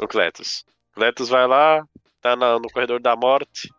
[0.00, 0.64] O Cletus.
[0.94, 1.86] Cletus vai lá,
[2.20, 3.70] tá na- no corredor da morte.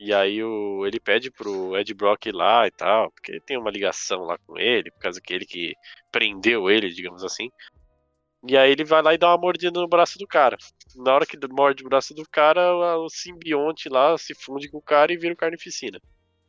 [0.00, 3.70] E aí o, ele pede pro Ed Brock ir lá e tal, porque tem uma
[3.70, 5.74] ligação lá com ele, por causa que ele que
[6.10, 7.48] prendeu ele, digamos assim.
[8.48, 10.56] E aí ele vai lá e dá uma mordida no braço do cara.
[10.96, 14.82] Na hora que morde o braço do cara, o simbionte lá se funde com o
[14.82, 16.00] cara e vira o carnificina.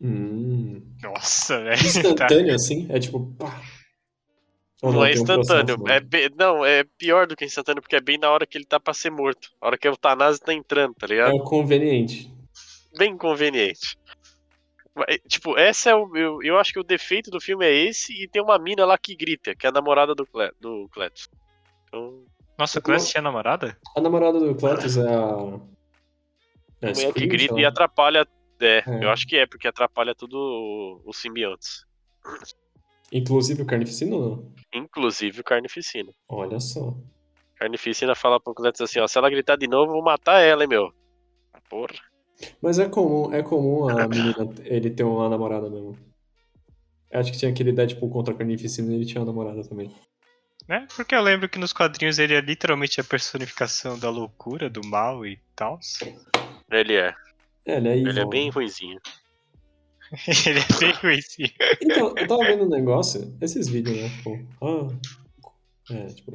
[0.03, 0.81] Hum.
[1.01, 1.77] Nossa, velho.
[1.77, 1.83] Tá.
[1.85, 2.85] Instantâneo assim?
[2.89, 3.61] É tipo, pá.
[4.81, 5.77] Ou Não, é um instantâneo.
[5.77, 8.57] processo, é be- não, é pior do que instantâneo, porque é bem na hora que
[8.57, 9.49] ele tá pra ser morto.
[9.61, 11.31] A hora que a eutanásia tá entrando, tá ligado?
[11.31, 12.29] É o conveniente.
[12.97, 13.97] bem conveniente.
[14.93, 16.13] Mas, Tipo, essa é o.
[16.17, 18.97] Eu, eu acho que o defeito do filme é esse e tem uma mina lá
[18.97, 21.29] que grita, que é a namorada do, Cle, do Cletus.
[21.87, 22.25] Então,
[22.59, 23.77] Nossa, o Clécio tinha namorada?
[23.95, 25.59] A namorada do Cletus é a.
[26.81, 28.27] É a a mulher que grita e atrapalha.
[28.59, 29.03] É, É.
[29.03, 31.85] eu acho que é, porque atrapalha tudo os simbiontes.
[33.11, 34.53] Inclusive o Carnificina ou não?
[34.73, 36.11] Inclusive o Carnificina.
[36.27, 36.95] Olha só.
[37.55, 40.63] Carnificina fala pro Cletus assim, ó, se ela gritar de novo, eu vou matar ela,
[40.63, 40.91] hein, meu.
[41.69, 41.93] Porra.
[42.61, 45.97] Mas é comum, é comum a menina ele ter uma namorada mesmo.
[47.11, 49.93] Acho que tinha aquele Deadpool contra a Carnificina e ele tinha uma namorada também.
[50.67, 50.87] Né?
[50.95, 55.25] Porque eu lembro que nos quadrinhos ele é literalmente a personificação da loucura, do mal
[55.25, 55.79] e tal.
[56.71, 57.13] Ele é.
[57.65, 58.51] É, ele é Ele é bem né?
[58.53, 58.99] ruinzinho.
[60.45, 61.51] ele é bem conhecido.
[61.81, 64.09] Então, eu tava vendo um negócio, esses vídeos, né?
[64.09, 64.87] Tipo, ah.
[65.91, 66.31] É, tipo,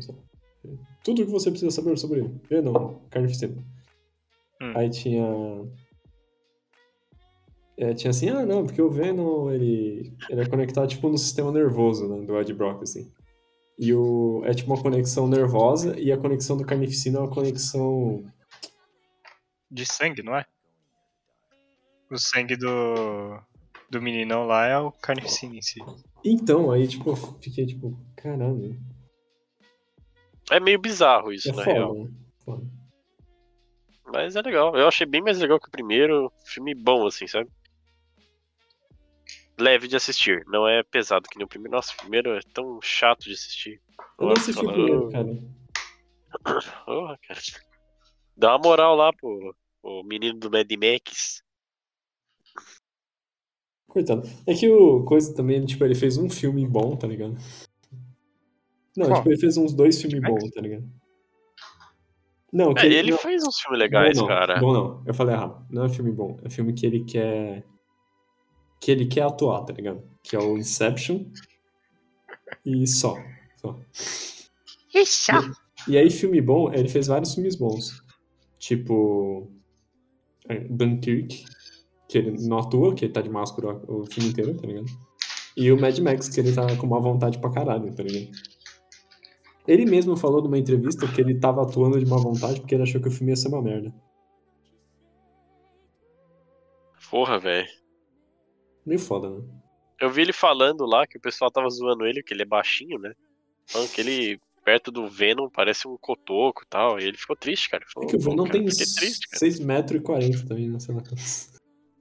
[1.05, 3.55] tudo que você precisa saber sobre Venom, Carnificina.
[4.61, 4.73] Hum.
[4.77, 5.27] Aí tinha.
[7.77, 11.53] É, tinha assim, ah, não, porque o Venom, ele, ele é conectado, tipo, no sistema
[11.53, 13.13] nervoso, né, do Ed Brock, assim.
[13.79, 18.25] E o, é tipo uma conexão nervosa e a conexão do Carnificina é uma conexão...
[19.71, 20.45] De sangue, não é?
[22.11, 23.41] O sangue do.
[23.91, 25.81] Do meninão lá é o carnificina em si.
[26.23, 28.79] Então, aí, tipo, eu fiquei, tipo, caralho,
[30.51, 31.95] É meio bizarro isso, é na foda, real.
[31.95, 32.11] né?
[32.45, 32.67] Foda.
[34.13, 34.77] Mas é legal.
[34.77, 36.31] Eu achei bem mais legal que o primeiro.
[36.45, 37.51] Filme bom, assim, sabe?
[39.59, 40.45] Leve de assistir.
[40.47, 41.77] Não é pesado que nem o primeiro.
[41.77, 43.81] Nossa, o primeiro é tão chato de assistir.
[44.19, 45.29] Eu não assisti o primeiro, cara.
[46.85, 47.41] Porra, cara.
[48.37, 51.43] Dá uma moral lá pro, pro menino do Mad Max.
[53.99, 54.23] Coitado.
[54.47, 57.37] É que o coisa também, tipo, ele fez um filme bom, tá ligado?
[58.97, 59.17] Não, Qual?
[59.17, 60.89] tipo, ele fez uns dois filmes bons, tá ligado?
[62.53, 64.61] Não, que É, ele não, fez uns filmes legais, bom não, cara.
[64.61, 65.67] Bom não, eu falei errado.
[65.69, 67.65] Não é filme bom, é filme que ele quer.
[68.81, 70.01] Que ele quer atuar, tá ligado?
[70.23, 71.25] Que é o Inception.
[72.65, 73.17] E só.
[73.57, 73.77] só.
[74.95, 75.33] Isso!
[75.89, 78.01] E aí, filme bom, ele fez vários filmes bons.
[78.61, 79.51] Tipo.
[80.49, 81.45] é, Dunkirk,
[82.09, 84.87] que ele não atua, que ele tá de máscara o filme inteiro, tá ligado?
[85.57, 88.31] E o Mad Max, que ele tá com uma vontade pra caralho, tá ligado?
[89.67, 93.03] Ele mesmo falou numa entrevista que ele tava atuando de má vontade porque ele achou
[93.03, 93.93] que o filme ia ser uma merda.
[97.11, 97.69] Porra, velho.
[98.87, 99.43] Meio foda, né?
[100.01, 102.99] Eu vi ele falando lá que o pessoal tava zoando ele, que ele é baixinho,
[102.99, 103.13] né?
[103.67, 106.99] Falando que ele, perto do Venom, parece um cotoco e tal.
[106.99, 107.85] E ele ficou triste, cara.
[107.87, 109.39] É Falou, que o "Pô, Venom cara, tem Fiquei triste, cara.
[109.41, 110.79] 6 metros e 40 também, né?
[110.79, 111.03] Sei lá.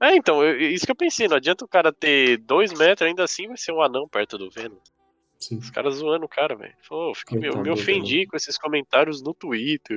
[0.00, 1.26] É, então, eu- isso que eu pensei.
[1.28, 4.50] Não adianta o cara ter 2 metros, ainda assim vai ser um anão perto do
[4.50, 4.76] Venom.
[5.38, 5.58] Sim.
[5.58, 6.74] Os caras zoando o cara, velho.
[6.82, 9.96] Falou, fiquei- me, ofendi com esses comentários no Twitter.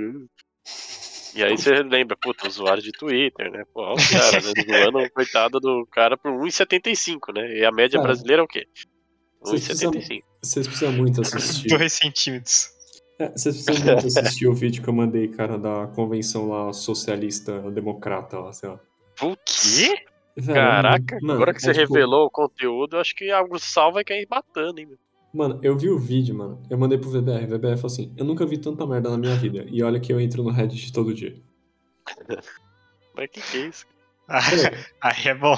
[1.34, 3.64] E aí você lembra, puta, usuário de Twitter, né?
[3.74, 4.52] Pô, olha os caras, né?
[4.68, 7.58] Zoando o coitado do cara por 1,75, né?
[7.58, 8.68] E a média Cara, brasileira é o quê?
[9.39, 10.26] vocês precisam- 1,75.
[10.43, 11.70] Vocês precisam muito assistir.
[11.70, 12.68] Dois centímetros.
[13.18, 17.62] É, vocês precisam muito assistir o vídeo que eu mandei, cara, da convenção lá socialista
[17.72, 18.80] democrata lá, sei lá.
[19.22, 20.06] O quê?
[20.36, 23.92] Velho, Caraca, mano, agora que você tipo- revelou o conteúdo, eu acho que o sal
[23.92, 24.98] vai cair matando, hein?
[25.34, 26.62] Mano, eu vi o vídeo, mano.
[26.70, 27.46] Eu mandei pro VBR.
[27.46, 29.66] O VBR falou assim: Eu nunca vi tanta merda na minha vida.
[29.70, 31.42] E olha que eu entro no Reddit todo dia.
[33.16, 33.86] Mas que que é isso?
[35.02, 35.58] Aí é bom.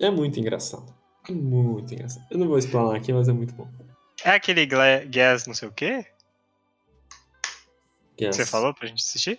[0.00, 0.94] É muito engraçado.
[1.28, 2.26] É muito engraçado.
[2.30, 3.68] Eu não vou explanar aqui, mas é muito bom.
[4.24, 6.06] É aquele gas não sei o quê?
[8.16, 8.36] que Yes.
[8.36, 9.38] Você falou pra gente assistir?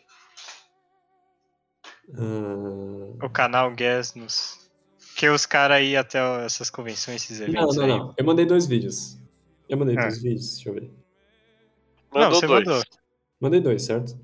[2.18, 4.68] Ah, O canal Gas nos.
[5.16, 7.90] Que os caras iam até essas convenções, esses Não, eventos não, aí.
[7.90, 8.14] não.
[8.18, 9.18] Eu mandei dois vídeos.
[9.68, 10.02] Eu mandei Ah.
[10.04, 10.92] dois vídeos, deixa eu ver.
[12.14, 12.66] Não, Mandou você dois.
[12.66, 12.84] mandou.
[13.40, 14.18] Mandei dois, certo?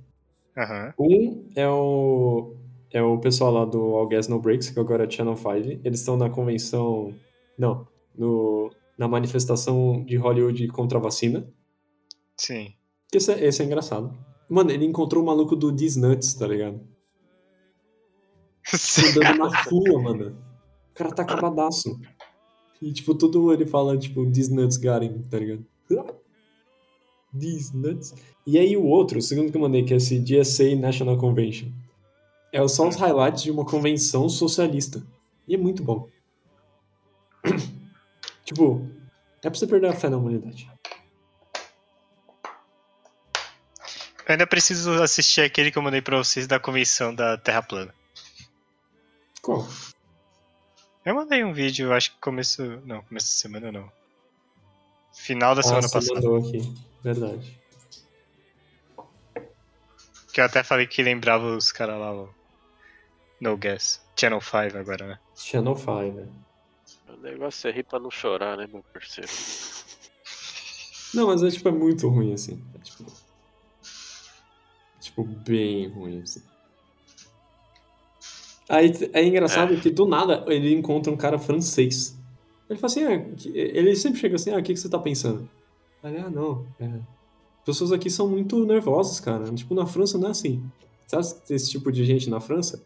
[0.57, 0.93] Aham.
[0.99, 2.55] Um é o.
[2.91, 5.81] É o pessoal lá do All Gas No Breaks, que agora é Channel 5.
[5.83, 7.13] Eles estão na convenção.
[7.57, 7.86] Não,
[8.17, 11.45] no, na manifestação de Hollywood contra a vacina.
[12.38, 12.73] Sim.
[13.13, 14.17] Esse é, esse é engraçado.
[14.49, 16.79] Mano, ele encontrou o maluco do Disnuts, tá ligado?
[18.74, 20.38] Andando na rua, mano.
[20.91, 21.99] O cara tá acabadaço.
[22.82, 25.66] E, tipo, tudo ele fala, tipo, Disnuts got him, tá ligado?
[27.34, 28.13] Disnuts.
[28.47, 31.70] E aí o outro, o segundo que eu mandei, que é esse GSA National Convention.
[32.51, 35.05] É só os highlights de uma convenção socialista.
[35.47, 36.07] E é muito bom.
[38.45, 38.88] tipo,
[39.43, 40.70] é pra você perder a fé na humanidade.
[44.28, 47.93] Eu ainda preciso assistir aquele que eu mandei pra vocês da convenção da Terra Plana.
[49.45, 49.63] Qual?
[51.05, 52.63] Eu mandei um vídeo, acho que começo.
[52.83, 53.91] Não, começo da semana não.
[55.13, 56.15] Final da semana ah, você passada.
[56.15, 56.73] mandou aqui.
[57.03, 57.61] Verdade.
[60.33, 62.33] Que eu até falei que lembrava os caras lá, o
[63.39, 64.03] No Guess.
[64.15, 65.19] Channel 5 agora, né?
[65.35, 66.27] Channel 5, né?
[67.07, 69.29] O negócio é rir pra não chorar, né, meu parceiro?
[71.13, 72.65] Não, mas é tipo, é muito ruim, assim.
[72.73, 73.05] É, tipo,
[74.99, 76.41] tipo, bem ruim, assim.
[78.68, 82.18] Aí é engraçado que do nada ele encontra um cara francês.
[82.70, 85.47] Ele fala assim, ah, ele sempre chega assim, ah, o que, que você tá pensando?
[86.01, 89.45] Aí, ah, não, é, as pessoas aqui são muito nervosas, cara.
[89.53, 90.63] Tipo, na França não é assim.
[91.05, 92.84] Sabe esse tipo de gente na França?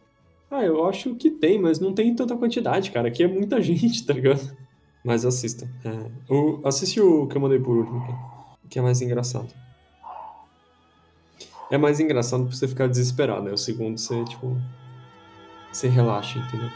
[0.52, 3.08] Ah, eu acho que tem, mas não tem tanta quantidade, cara.
[3.08, 4.42] Aqui é muita gente, tá ligado?
[5.06, 5.68] Mas assistam.
[5.86, 9.48] É, o, assiste o que eu mandei por último, que- que é mais engraçado.
[11.72, 13.52] É mais engraçado pra você ficar desesperado, né?
[13.54, 14.58] O segundo você, tipo.
[15.72, 16.70] Você relaxa, entendeu?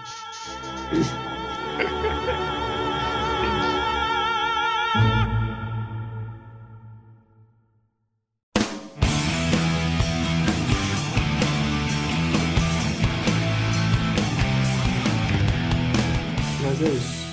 [16.61, 17.23] Mas é isso.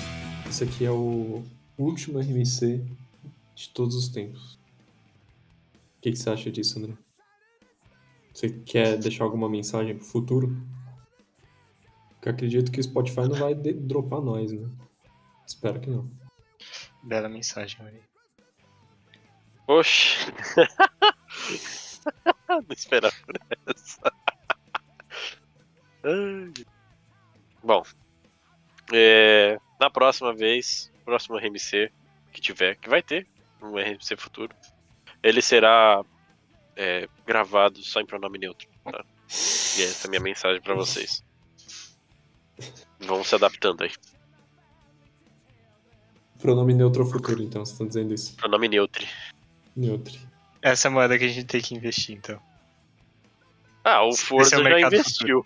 [0.49, 1.43] Esse aqui é o
[1.77, 2.83] último RMC
[3.55, 4.55] de todos os tempos.
[5.97, 6.93] O que, que você acha disso, André?
[8.33, 10.57] Você quer deixar alguma mensagem pro futuro?
[12.21, 14.69] Porque acredito que o Spotify não vai de- dropar nós, né?
[15.43, 16.07] Espero que não.
[17.01, 18.03] Bela mensagem, Maria.
[19.67, 20.17] Oxi.
[22.47, 24.13] não esperava por essa.
[27.63, 27.81] Bom,
[28.93, 31.91] é, na próxima vez, próximo RMC
[32.31, 33.27] que tiver, que vai ter
[33.59, 34.55] um RMC futuro,
[35.23, 36.05] ele será
[36.75, 38.69] é, gravado só em pronome neutro.
[38.83, 39.03] Tá?
[39.27, 41.23] E essa é a minha mensagem pra vocês.
[42.99, 43.91] Vão se adaptando aí.
[46.39, 48.35] Pronome neutro futuro, então, você tá dizendo isso.
[48.35, 49.05] Pronome neutro.
[49.75, 50.17] Neutro.
[50.61, 52.39] Essa é a moeda que a gente tem que investir, então.
[53.83, 55.45] Ah, o Forza é o já investiu.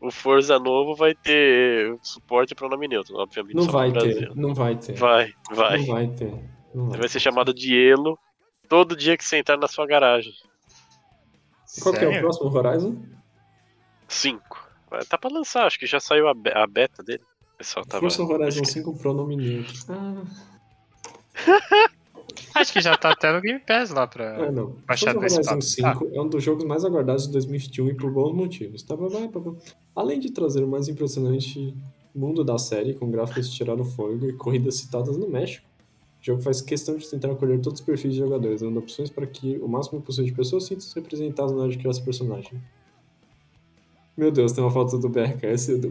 [0.00, 3.54] O Forza novo vai ter suporte para nome neutro, obviamente.
[3.54, 4.94] Não vai ter, não vai ter.
[4.94, 5.78] Vai, vai.
[5.78, 6.34] Não vai ter.
[6.74, 6.98] Não vai.
[6.98, 8.18] Vai ser chamado de Elo
[8.68, 10.32] todo dia que você entrar na sua garagem.
[11.80, 12.20] Qual que é o Sério?
[12.20, 13.02] próximo Horizon?
[14.08, 14.61] 5.
[15.08, 17.22] Tá pra lançar, acho que já saiu a, a beta dele.
[17.54, 18.00] O pessoal tava.
[18.00, 19.74] Força Horizon 5 pronome neutro.
[19.88, 20.22] Ah,
[22.54, 24.48] Acho que já tá até no Game Pass lá pra.
[24.48, 24.76] ah, não.
[24.86, 25.50] Baixar Forza dois Horizon
[25.84, 26.06] papos.
[26.06, 28.82] 5 é um dos jogos mais aguardados de 2021 e por bons motivos.
[28.82, 29.54] Tá, blá, blá, blá, blá.
[29.96, 31.74] Além de trazer o mais impressionante
[32.14, 35.66] mundo da série, com gráficos de tirar o fôlego e corridas citadas no México,
[36.20, 39.26] o jogo faz questão de tentar acolher todos os perfis de jogadores, dando opções para
[39.26, 42.52] que o máximo possível de pessoas sintam-se representadas na hora de criar esse personagem.
[44.16, 45.90] Meu Deus, tem uma foto do BRKS do...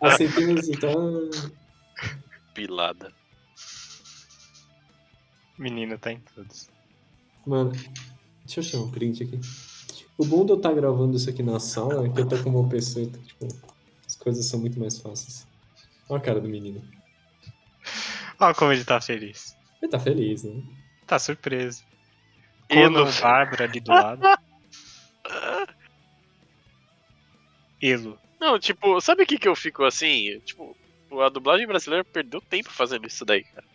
[0.00, 0.78] A centenas de...
[0.78, 0.88] Tá...
[2.54, 3.12] Pilada.
[5.58, 6.70] Menino tá em todos.
[7.46, 7.72] Mano,
[8.44, 9.40] deixa eu chamar um print aqui.
[10.16, 12.50] O bom de eu estar gravando isso aqui na sala é que eu tô com
[12.50, 13.48] o meu PC, tá, tipo,
[14.06, 15.46] as coisas são muito mais fáceis.
[16.08, 16.82] Olha a cara do menino.
[18.38, 19.56] Olha como ele tá feliz.
[19.80, 20.62] Ele tá feliz, né?
[21.06, 21.82] Tá surpreso.
[22.68, 23.04] Elo.
[23.04, 24.22] Cono Bárbara ali do lado.
[27.82, 28.18] Elo.
[28.40, 30.40] Não, tipo, sabe o que que eu fico assim?
[30.44, 30.76] Tipo,
[31.20, 33.66] a dublagem brasileira perdeu tempo fazendo isso daí, cara.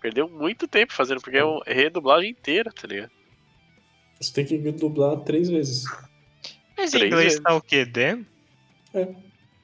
[0.00, 3.10] Perdeu muito tempo fazendo, porque é uma redublagem inteira, tá ligado?
[4.20, 5.84] Você tem que dublar três vezes.
[6.76, 7.40] Mas em Três inglês vezes.
[7.40, 7.84] tá o quê?
[7.84, 8.24] Dan?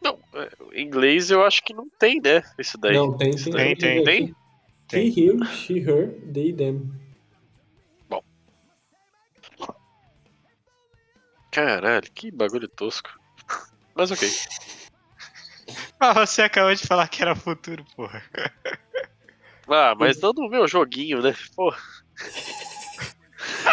[0.02, 2.42] Não, é, em inglês eu acho que não tem, né?
[2.58, 2.94] Isso daí.
[2.94, 3.52] Não, tem, Isso tem.
[3.52, 3.76] daí.
[3.76, 4.34] Tem, tem.
[4.88, 5.08] Tem.
[5.08, 6.90] He, him, she, her, they, them.
[11.50, 13.19] Caralho, que bagulho tosco.
[14.00, 14.26] Mas ok.
[16.02, 18.22] Ah, você acabou de falar que era futuro, porra.
[19.68, 21.32] Ah, mas não no meu joguinho, né?
[21.54, 21.70] Pô,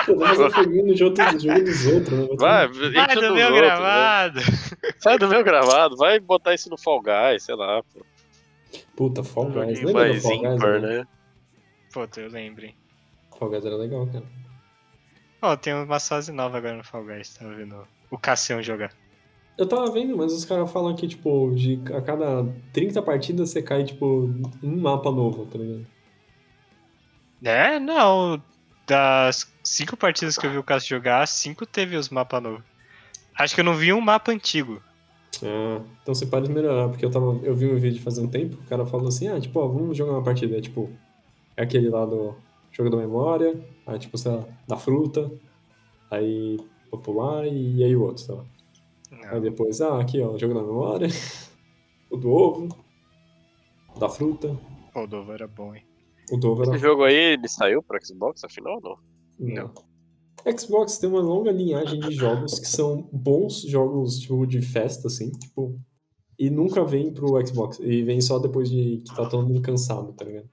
[0.05, 2.27] Pô, mas eu peguei no jogo, do jogo dos outros, né?
[2.37, 3.55] vai, Vai do meu outros, né?
[3.61, 4.39] gravado.
[4.99, 8.05] Sai do meu gravado, vai botar isso no Fall Guys, sei lá, pô.
[8.95, 9.79] Puta, Fall Um Guys.
[9.79, 10.53] joguinho Lembra do mais Fall Guys?
[10.53, 10.97] ímpar, né?
[10.99, 11.07] né?
[11.93, 12.65] Puta, eu lembro.
[12.65, 12.75] hein.
[13.39, 14.25] Fall Guys era legal, cara.
[15.41, 18.91] Ó, tem uma fase nova agora no Fall Guys, tava vendo o Cassião jogar.
[19.57, 23.61] Eu tava vendo, mas os caras falam que, tipo, de a cada 30 partidas você
[23.61, 24.29] cai, tipo,
[24.61, 25.87] um mapa novo, tá ligado?
[27.43, 28.41] É, não.
[28.85, 32.63] Das cinco partidas que eu vi o Cássio jogar, cinco teve os mapas novos.
[33.37, 34.81] Acho que eu não vi um mapa antigo.
[35.43, 37.39] Ah, então você pode melhorar, porque eu tava.
[37.43, 39.97] Eu vi um vídeo faz um tempo, o cara falou assim, ah, tipo, ó, vamos
[39.97, 40.57] jogar uma partida.
[40.57, 40.89] É tipo,
[41.55, 42.35] é aquele lá do
[42.71, 45.29] jogo da memória, aí tipo, sei lá, da fruta,
[46.09, 46.57] aí
[46.89, 48.43] popular e aí o outro, sei lá.
[49.11, 49.41] Aí Não.
[49.41, 51.07] depois, ah, aqui ó, o jogo da memória,
[52.09, 52.67] o do ovo,
[53.99, 54.57] da fruta,
[54.93, 55.83] Pô, o Dovo era bom, hein?
[56.31, 58.97] o do ovo Esse era jogo aí, ele saiu pro Xbox, afinal ou não?
[59.39, 59.73] Não.
[60.57, 65.31] Xbox tem uma longa linhagem de jogos que são bons jogos tipo, de festa, assim,
[65.31, 65.79] tipo,
[66.39, 67.79] e nunca vem pro Xbox.
[67.79, 70.49] E vem só depois de que tá todo mundo cansado, tá ligado?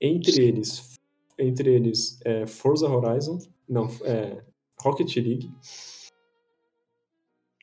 [0.00, 0.98] Entre eles,
[1.38, 3.38] entre eles, é Forza Horizon,
[3.68, 4.42] não, é
[4.80, 5.50] Rocket League.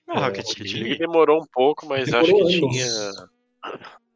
[0.08, 0.80] Ah, É, Rocket Rocket League.
[0.84, 2.72] League demorou um pouco, mas acho Demorou que anos.
[2.74, 3.30] tinha.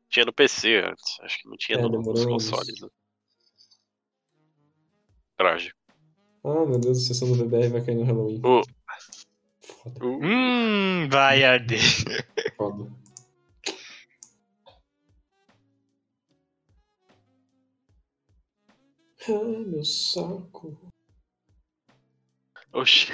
[0.09, 1.19] Tinha no PC antes.
[1.21, 2.81] Acho que não tinha É, no- nos consoles.
[2.81, 2.87] Né?
[5.37, 5.77] Trágico.
[6.43, 8.41] Ah, meu Deus, a sessão do VBR vai cair no Halloween.
[8.43, 8.61] O-
[9.63, 11.79] Foda, Uh, Hum, vai arder.
[12.57, 12.91] foda.
[19.27, 20.77] Ai, meu saco.
[22.73, 23.07] Oxi.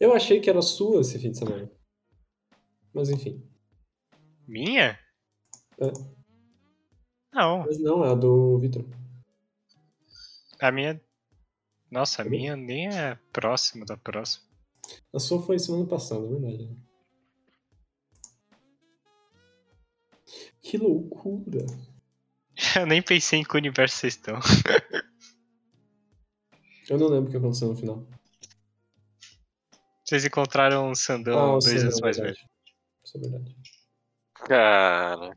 [0.00, 1.70] Eu achei que era sua esse fim de semana.
[2.92, 3.42] Mas enfim.
[4.46, 4.98] Minha?
[5.78, 5.92] É.
[7.32, 8.84] Não, Mas não, é a do Vitor.
[10.60, 11.00] a minha.
[11.90, 14.44] Nossa, a minha nem é próxima da próxima.
[15.12, 16.64] A sua foi semana passada, é verdade.
[16.68, 16.76] né?
[20.60, 21.64] Que loucura.
[22.76, 24.38] Eu nem pensei em que universo vocês estão.
[26.88, 28.06] Eu não lembro o que aconteceu no final.
[30.04, 32.36] Vocês encontraram um Sandão o dois anos mais velho.
[33.04, 33.56] Isso é verdade.
[34.34, 35.36] Cara.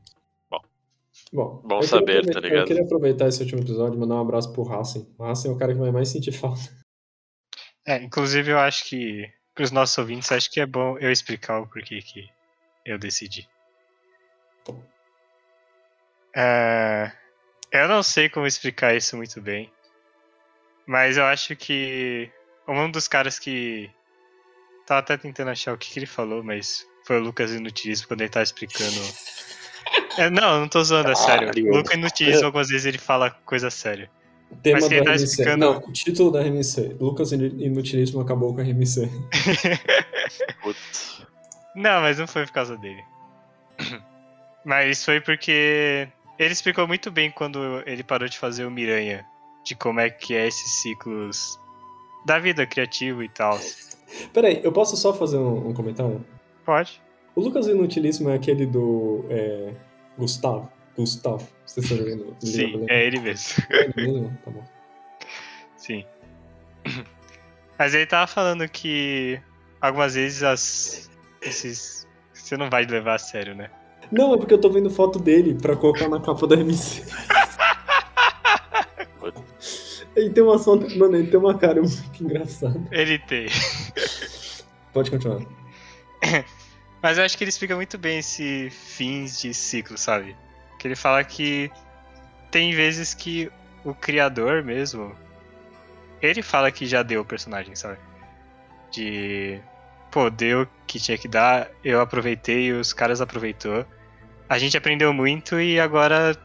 [1.32, 2.60] Bom, Bom queria saber, tá ligado?
[2.62, 5.14] Eu queria aproveitar esse último episódio e mandar um abraço pro Racing.
[5.18, 6.62] O Racing é o cara que vai mais sentir falta.
[7.86, 11.68] É, inclusive eu acho que, pros nossos ouvintes, acho que é bom eu explicar o
[11.68, 12.30] porquê que
[12.86, 13.48] eu decidi.
[16.36, 17.12] É,
[17.72, 19.72] Eu não sei como explicar isso muito bem.
[20.86, 22.32] Mas eu acho que
[22.68, 23.90] um dos caras que.
[24.88, 28.22] Tava até tentando achar o que, que ele falou, mas foi o Lucas Inutilismo quando
[28.22, 28.96] ele tava explicando.
[30.18, 31.48] É, não, não tô zoando, é sério.
[31.50, 31.72] Caralho.
[31.74, 34.10] O Lucas Inutilismo, algumas vezes ele fala coisa séria.
[34.64, 35.24] Tema Mas quem tá RMC.
[35.26, 36.96] explicando- Não, o título da RMC.
[37.00, 39.10] Lucas Inutilismo acabou com a RMC.
[40.64, 41.22] Putz.
[41.76, 43.04] Não, mas não foi por causa dele.
[44.66, 46.08] Mas foi porque
[46.40, 49.24] ele explicou muito bem quando ele parou de fazer o Miranha,
[49.64, 51.60] de como é que é esses ciclos
[52.28, 53.58] da vida criativa e tal.
[54.34, 56.24] Peraí, eu posso só fazer um, um comentário?
[56.66, 57.02] Pode?
[57.34, 59.74] O Lucas Inutilíssimo é aquele do é,
[60.18, 60.70] Gustavo.
[60.98, 61.48] Gustavo.
[61.66, 62.36] Você está jogando?
[62.44, 63.64] Sim, é ele mesmo.
[63.70, 64.38] É ele mesmo?
[64.44, 64.64] Tá bom.
[65.78, 66.04] Sim.
[67.80, 69.40] Mas ele tava falando que
[69.80, 71.10] algumas vezes as.
[71.42, 72.06] esses.
[72.34, 73.70] Você não vai levar a sério, né?
[74.12, 77.04] Não, é porque eu tô vendo foto dele pra colocar na capa da RMC.
[80.18, 80.98] ele tem uma foto.
[80.98, 82.82] Mano, ele tem uma cara muito engraçada.
[82.92, 83.48] Ele tem.
[84.92, 85.42] Pode continuar.
[87.02, 90.36] Mas eu acho que ele explica muito bem esse fins de ciclo, sabe?
[90.80, 91.72] Que ele fala que
[92.50, 93.52] tem vezes que
[93.86, 95.16] o criador mesmo.
[96.20, 98.00] Ele fala que já deu o personagem, sabe?
[98.92, 99.62] De.
[100.10, 103.86] Pô, deu o que tinha que dar, eu aproveitei, os caras aproveitou.
[104.50, 106.36] A gente aprendeu muito e agora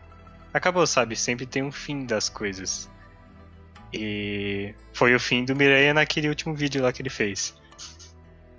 [0.53, 1.17] acabou, sabe?
[1.17, 2.91] Sempre tem um fim das coisas.
[3.93, 7.55] E foi o fim do Miranha naquele último vídeo lá que ele fez.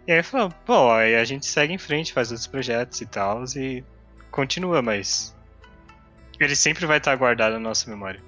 [0.08, 3.44] E aí falou, pô, aí a gente segue em frente, faz outros projetos e tal,
[3.56, 3.84] e
[4.30, 5.36] continua, mas.
[6.40, 8.22] Ele sempre vai estar guardado na nossa memória.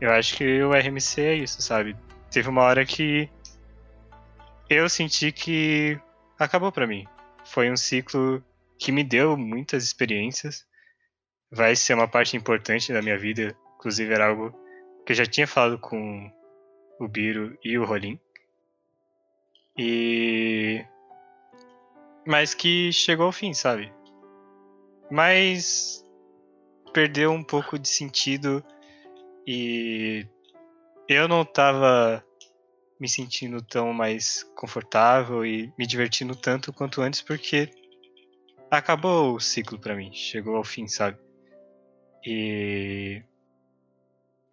[0.00, 1.94] Eu acho que o RMC é isso, sabe?
[2.30, 3.28] Teve uma hora que
[4.68, 6.00] eu senti que
[6.38, 7.06] acabou pra mim.
[7.44, 8.42] Foi um ciclo
[8.78, 10.64] que me deu muitas experiências.
[11.50, 13.54] Vai ser uma parte importante da minha vida.
[13.76, 14.50] Inclusive era algo
[15.04, 16.30] que eu já tinha falado com
[17.00, 18.20] o Biro e o Rolim.
[19.76, 20.84] E
[22.26, 23.92] mas que chegou ao fim, sabe?
[25.10, 26.04] Mas
[26.92, 28.62] perdeu um pouco de sentido
[29.46, 30.26] e
[31.08, 32.22] eu não tava
[33.00, 37.70] me sentindo tão mais confortável e me divertindo tanto quanto antes porque
[38.70, 41.18] acabou o ciclo pra mim, chegou ao fim, sabe?
[42.24, 43.22] E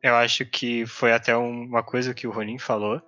[0.02, 3.02] eu acho que foi até um- uma coisa que o Ronin falou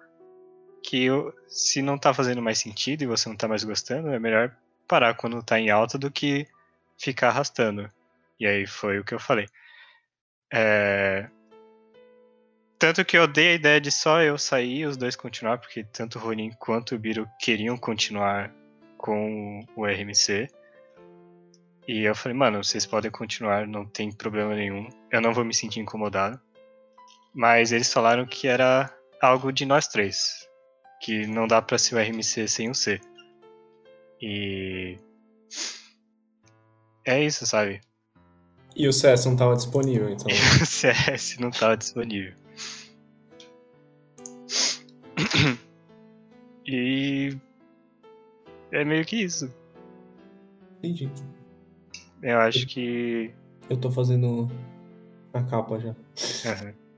[0.83, 1.07] que
[1.47, 4.55] se não tá fazendo mais sentido e você não tá mais gostando, é melhor
[4.87, 6.47] parar quando tá em alta do que
[6.97, 7.89] ficar arrastando.
[8.39, 9.47] E aí foi o que eu falei.
[10.51, 11.29] É,
[12.79, 15.83] Tanto que eu dei a ideia de só eu sair e os dois continuar, porque
[15.83, 18.55] tanto o Ronin quanto o Biro queriam continuar
[18.97, 20.47] com o RMC.
[21.85, 24.87] E eu falei, mano, vocês podem continuar, não tem problema nenhum.
[25.11, 26.39] Eu não vou me sentir incomodado.
[27.33, 30.47] Mas eles falaram que era algo de nós três
[30.99, 32.99] que não dá pra ser o RMC sem o C.
[34.21, 34.97] E.
[37.05, 37.81] É isso, sabe?
[38.75, 40.27] E o CS não tava disponível, então.
[40.61, 42.33] O CS não tava disponível.
[46.65, 47.37] E.
[48.71, 49.51] É meio que isso.
[50.77, 51.09] Entendi.
[52.21, 53.33] Eu acho que.
[53.69, 54.49] Eu tô fazendo
[55.33, 55.95] a capa já.
[56.45, 56.88] Aham.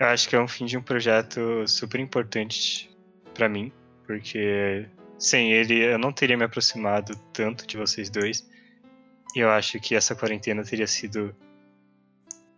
[0.00, 2.90] Eu acho que é um fim de um projeto super importante
[3.32, 3.72] pra mim,
[4.06, 4.88] porque
[5.18, 8.48] sem ele eu não teria me aproximado tanto de vocês dois.
[9.36, 11.34] E eu acho que essa quarentena teria sido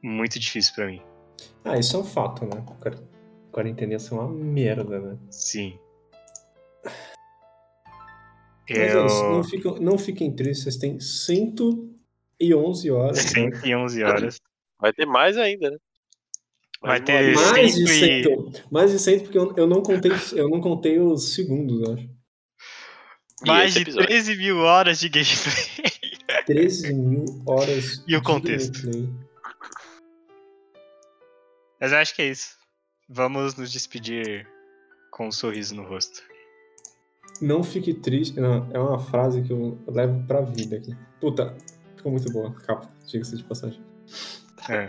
[0.02, 1.02] muito difícil pra mim.
[1.64, 2.62] Ah, isso é um fato, né?
[2.80, 2.98] Quar-
[3.52, 5.16] Quarentena ia ser uma merda, né?
[5.30, 5.78] Sim.
[8.68, 9.06] Mas é Eu.
[9.06, 13.16] não, fiquem, não fiquem tristes, vocês têm 111 horas.
[13.34, 13.50] né?
[13.52, 14.40] 111 horas.
[14.78, 15.78] Vai ter mais ainda, né?
[16.82, 17.34] Vai ter.
[17.34, 20.60] Mais de Cento e- 100, mais de 100 porque eu, eu não contei, eu não
[20.60, 22.08] contei os segundos, eu acho.
[23.46, 24.08] Mais de episódio?
[24.08, 25.94] 13 mil horas de gameplay.
[26.46, 28.82] 13 mil horas E o de contexto?
[28.82, 29.08] gameplay.
[31.80, 32.56] Mas eu acho que é isso.
[33.08, 34.46] Vamos nos despedir
[35.12, 36.22] com um sorriso no rosto.
[37.40, 38.40] Não fique triste.
[38.40, 40.96] Não, é uma frase que eu levo pra vida aqui.
[41.20, 41.56] Puta,
[41.96, 43.82] ficou muito boa a capa, diga-se de passagem.
[44.68, 44.86] É,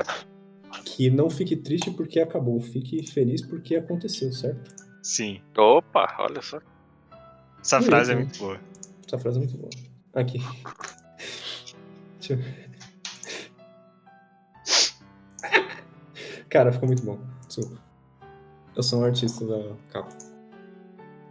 [0.98, 4.74] Que não fique triste porque acabou, fique feliz porque aconteceu, certo?
[5.04, 5.40] sim.
[5.56, 6.60] Opa, olha só.
[7.62, 8.22] Essa frase é né?
[8.22, 8.60] muito boa.
[9.06, 9.70] Essa frase é muito boa.
[10.16, 10.40] Aqui.
[12.20, 12.40] Deixa eu...
[16.50, 17.20] Cara, ficou muito bom.
[17.46, 17.80] Desculpa.
[18.76, 20.10] Eu sou um artista da capa.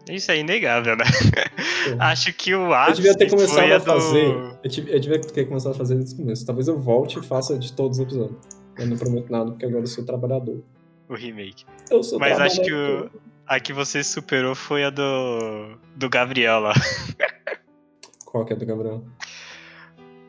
[0.09, 1.05] Isso é inegável, né?
[1.05, 1.97] porra.
[2.07, 3.85] Acho que o Eu ápice devia ter começado a do...
[3.85, 4.59] fazer.
[4.63, 6.47] Eu, tive- eu devia ter começado a fazer desde o começo.
[6.47, 8.39] Talvez eu volte e faça de todos os episódios.
[8.79, 10.63] Eu não prometo nada, porque agora eu sou trabalhador.
[11.09, 11.65] o remake.
[11.91, 13.11] Eu sou Mas acho que o...
[13.47, 16.75] a que você superou foi a do, do Gabriel lá.
[18.27, 19.05] Qual que é do Gabriel?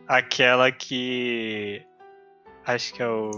[0.08, 1.82] Aquela que.
[2.66, 3.32] Acho que é o.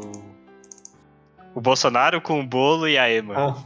[1.56, 3.36] O Bolsonaro com o bolo e a Ema.
[3.36, 3.64] Ah,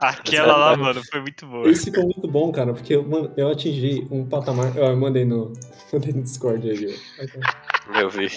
[0.00, 1.68] Aquela lá, mano, foi muito boa.
[1.68, 4.74] esse ficou muito bom, cara, porque mano, eu atingi um patamar.
[4.74, 5.52] Eu mandei no,
[5.92, 6.98] mandei no Discord aí.
[7.94, 8.00] ó.
[8.00, 8.30] Eu vi.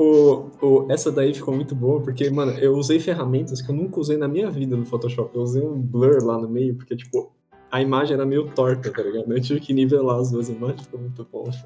[0.00, 4.00] O, o, essa daí ficou muito boa, porque, mano, eu usei ferramentas que eu nunca
[4.00, 5.36] usei na minha vida no Photoshop.
[5.36, 7.30] Eu usei um blur lá no meio, porque, tipo,
[7.70, 9.30] a imagem era meio torta, tá ligado?
[9.30, 11.44] Eu tive que nivelar as duas imagens, ficou muito bom.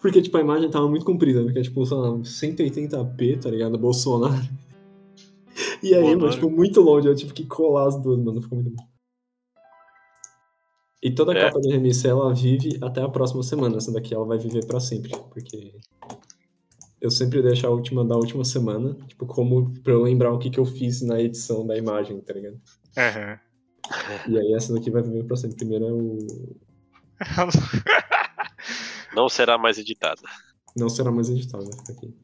[0.00, 3.78] Porque, tipo, a imagem tava muito comprida, porque, tipo, sei lá, 180p, tá ligado?
[3.78, 4.42] Bolsonaro.
[5.82, 6.32] E aí, mano, Bolsonaro.
[6.32, 8.84] tipo, muito longe, eu tive que colar as duas, mano, ficou muito bom.
[11.02, 11.40] E toda a É.
[11.46, 13.76] capa de RMC, ela vive até a próxima semana.
[13.78, 15.74] Essa daqui, ela vai viver pra sempre, porque
[17.00, 20.50] eu sempre deixo a última da última semana, tipo, como pra eu lembrar o que,
[20.50, 22.60] que eu fiz na edição da imagem, tá ligado?
[22.98, 23.38] Aham.
[24.28, 25.56] E aí essa daqui vai viver pra sempre.
[25.56, 26.18] Primeiro é o.
[29.16, 30.20] Não será mais editada.
[30.76, 31.28] Não será mais
[31.66, 32.14] vai ficar aqui.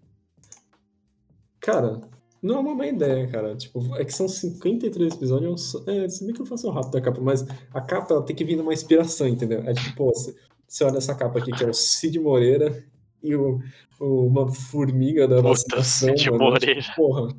[1.60, 2.00] Cara,
[2.46, 3.56] não é uma má ideia, cara.
[3.56, 5.74] Tipo, é que são 53 episódios.
[5.86, 7.44] É, se bem que eu faço rápido a capa, mas
[7.74, 9.60] a capa ela tem que vir numa inspiração, entendeu?
[9.62, 10.34] É tipo, pô, você,
[10.66, 12.84] você olha essa capa aqui, que é o Cid Moreira
[13.22, 13.60] e o,
[14.00, 16.16] o- uma formiga da Puta, vacinação.
[16.16, 16.80] Cid mano, Moreira.
[16.80, 17.36] Tipo, porra.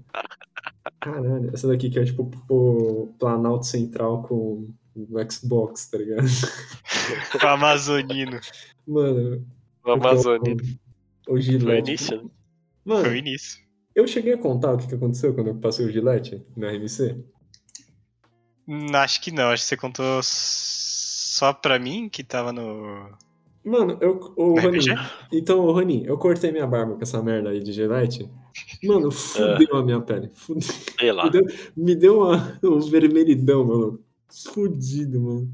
[0.99, 6.25] Caralho, essa daqui que é tipo o Planalto Central com o Xbox, tá ligado?
[7.41, 8.37] O Amazonino.
[8.85, 9.45] Mano.
[9.85, 10.55] O Amazônia.
[10.57, 10.77] porque
[11.29, 12.31] O, o Foi o início?
[12.83, 13.66] Mano, Foi o início.
[13.97, 17.17] Eu cheguei a contar o que, que aconteceu quando eu passei o Gillette na RMC.
[18.67, 23.09] Hum, Acho que não, acho que você contou só pra mim que tava no.
[23.65, 24.19] Mano, eu.
[24.37, 24.79] Ô, no Rony,
[25.33, 28.29] então, ô, Rony, eu cortei minha barba com essa merda aí de Gillette.
[28.83, 30.29] Mano, fudeu a minha pele.
[30.31, 30.61] Fudeu.
[30.99, 31.25] Sei lá.
[31.25, 31.45] Me deu,
[31.75, 33.99] me deu uma, um vermelhidão, mano.
[34.29, 35.51] Fudido, mano.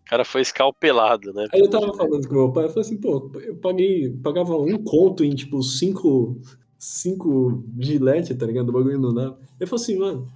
[0.00, 1.46] O cara foi escalpelado, né?
[1.52, 4.82] Aí eu tava falando com meu pai, eu falei assim, pô, eu paguei, pagava um
[4.82, 6.40] conto em, tipo, cinco,
[6.82, 8.70] cinco gilete, tá ligado?
[8.70, 9.36] O bagulho não dá.
[9.60, 10.28] Eu falei assim, mano,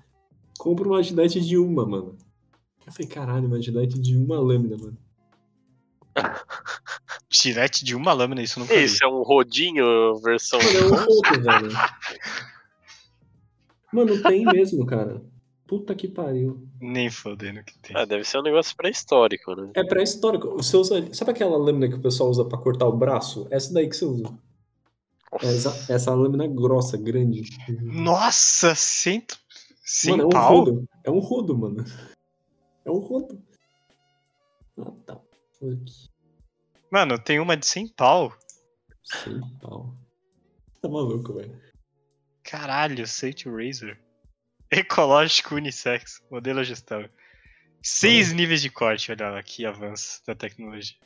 [0.56, 2.16] compra uma gilete de uma, mano.
[2.86, 4.96] Eu falei, caralho, uma gilete de uma lâmina, mano.
[7.28, 8.84] Gillette de uma lâmina, isso vi.
[8.84, 10.60] Isso é um rodinho versão.
[10.60, 11.68] Mano, é um conto, velho.
[13.92, 15.22] Mano, tem mesmo, cara.
[15.66, 16.66] Puta que pariu.
[16.80, 17.96] Nem fodendo que tem.
[17.96, 19.70] Ah, deve ser um negócio pré-histórico, né?
[19.74, 20.56] É pré-histórico.
[20.56, 23.46] Você usa, sabe aquela lâmina que o pessoal usa pra cortar o braço?
[23.50, 24.32] Essa daí que você usa.
[25.42, 27.42] É essa, essa lâmina grossa, grande.
[27.82, 29.38] Nossa, cento.
[29.84, 30.52] Sem mano, é um pau?
[30.52, 30.88] rodo.
[31.04, 31.84] É um rodo, mano.
[32.84, 33.42] É um rodo.
[34.78, 35.20] Ah, tá.
[35.58, 36.10] Fuck.
[36.90, 38.36] Mano, tem uma de 100 pau.
[39.02, 39.94] Sem pau.
[40.80, 41.60] Tá maluco, velho.
[42.42, 43.96] Caralho, Sage Razor.
[44.70, 47.10] Ecológico unissex, modelo ajustável.
[47.82, 50.96] Seis níveis de corte, olha lá, que avanço da tecnologia.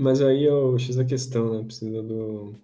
[0.00, 1.62] Mas aí eu X a questão, né?
[1.62, 2.54] Precisa do.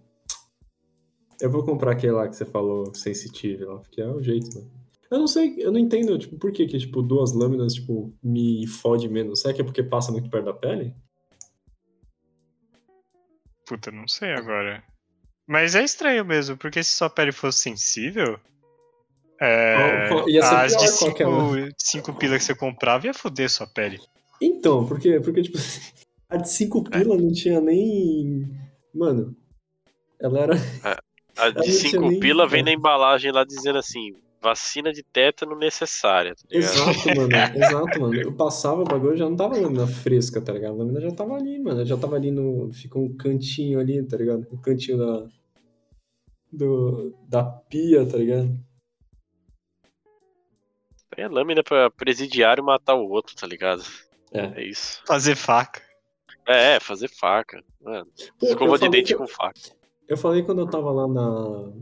[1.38, 4.66] Eu vou comprar aquele lá que você falou, sensitive lá, porque é o jeito, né?
[5.10, 8.66] Eu não sei, eu não entendo, tipo, por que que, tipo, duas lâminas, tipo, me
[8.66, 9.42] fode menos.
[9.42, 10.94] Será que é porque passa muito perto da pele?
[13.66, 14.82] Puta, não sei agora.
[15.46, 18.40] Mas é estranho mesmo, porque se sua pele fosse sensível.
[19.38, 21.70] É, Qual- as de pior qualquer um.
[21.76, 23.98] 5 pila que você comprava ia foder sua pele.
[24.40, 25.20] Então, por quê?
[25.20, 25.58] Porque, tipo,
[26.28, 28.48] a de 5 pila não tinha nem.
[28.94, 29.36] Mano,
[30.20, 30.54] ela era.
[31.36, 35.02] A não de tinha 5 nem- pila vem na embalagem lá dizendo assim: vacina de
[35.02, 36.34] tétano necessária.
[36.34, 36.42] Tá?
[36.50, 37.28] Exato, mano.
[37.56, 38.14] Exato, mano.
[38.20, 40.74] Eu passava o bagulho já não tava lâmina fresca, tá ligado?
[40.74, 41.84] A lâmina já tava ali, mano.
[41.84, 42.72] Já tava ali no.
[42.72, 44.46] Fica um cantinho ali, tá ligado?
[44.52, 45.26] Um cantinho da.
[46.52, 48.56] Do, da pia, tá ligado?
[51.16, 53.82] É lâmina pra presidiário matar o outro, tá ligado?
[54.32, 54.60] É.
[54.60, 55.02] É isso.
[55.06, 55.82] Fazer faca.
[56.46, 57.62] É, fazer faca.
[57.82, 58.06] Mano,
[58.38, 59.60] Pô, escova de dente com faca.
[60.08, 61.72] Eu falei quando eu tava lá na.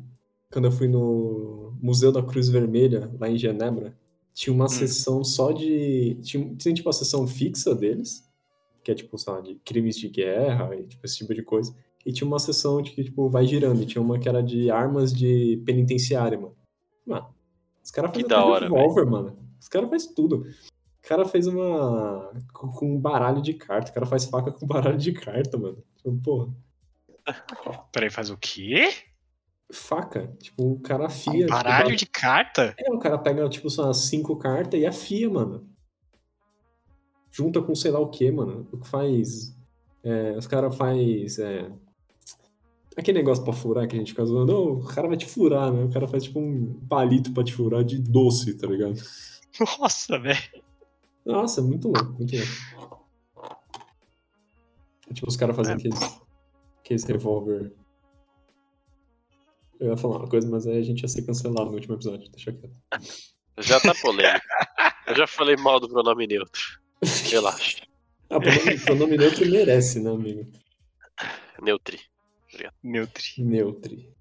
[0.51, 3.97] Quando eu fui no Museu da Cruz Vermelha, lá em Genebra,
[4.33, 6.17] tinha uma sessão só de.
[6.23, 8.29] Tinha, tinha tipo a sessão fixa deles,
[8.83, 11.75] que é tipo, sei lá, de crimes de guerra e tipo, esse tipo de coisa.
[12.05, 13.83] E tinha uma sessão de que, tipo, vai girando.
[13.83, 16.57] E tinha uma que era de armas de penitenciária, mano.
[17.07, 17.35] Mano,
[17.83, 19.39] os caras fazem hora, revólver, mano.
[19.61, 20.47] Os caras fazem tudo.
[21.05, 22.33] O cara fez uma.
[22.53, 23.91] com um baralho de carta.
[23.91, 25.77] O cara faz faca com baralho de carta, mano.
[25.97, 26.55] Tipo, porra.
[27.93, 28.93] Peraí, faz o quê?
[29.73, 30.29] faca.
[30.41, 31.33] Tipo, o cara afia.
[31.33, 32.75] Um tipo, baralho dá- de carta?
[32.79, 35.69] É, o cara pega, tipo, só umas cinco cartas e afia, mano.
[37.31, 38.67] junta com sei lá o que, mano.
[38.73, 39.55] O que faz.
[40.03, 41.39] é, os caras faz.
[41.39, 41.71] é,
[42.97, 44.79] aquele negócio pra furar que a gente fica zoando.
[44.79, 45.85] O cara vai te furar, né?
[45.85, 48.95] O cara faz tipo um palito pra te furar de doce, tá ligado?
[49.81, 50.64] Nossa, velho.
[51.25, 52.35] Nossa, muito louco, muito
[52.77, 53.09] louco.
[55.13, 56.21] Tipo, os caras fazem aqueles,
[56.81, 57.73] aqueles revólver.
[59.79, 62.31] Eu ia falar uma coisa, mas aí a gente ia ser cancelado no último episódio,
[62.31, 62.75] deixa quieto.
[63.59, 64.45] Já tá polêmico.
[65.07, 66.81] Eu já falei mal do pronome neutro.
[67.31, 67.87] Relaxa.
[68.31, 70.51] Ah, pronome, pronome neutro merece, né, amigo?
[71.63, 72.01] Neutri.
[72.83, 73.25] Neutri.
[73.39, 74.15] Neutri.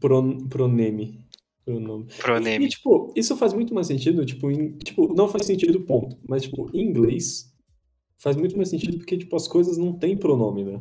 [0.00, 1.28] Pro, proneme.
[1.74, 2.06] Pronome.
[2.06, 2.68] E, Proneme.
[2.68, 6.16] tipo, isso faz muito mais sentido, tipo, em- tipo, não faz sentido, ponto.
[6.28, 7.52] Mas, tipo, em inglês,
[8.18, 10.80] faz muito mais sentido porque, tipo, as coisas não têm pronome, né?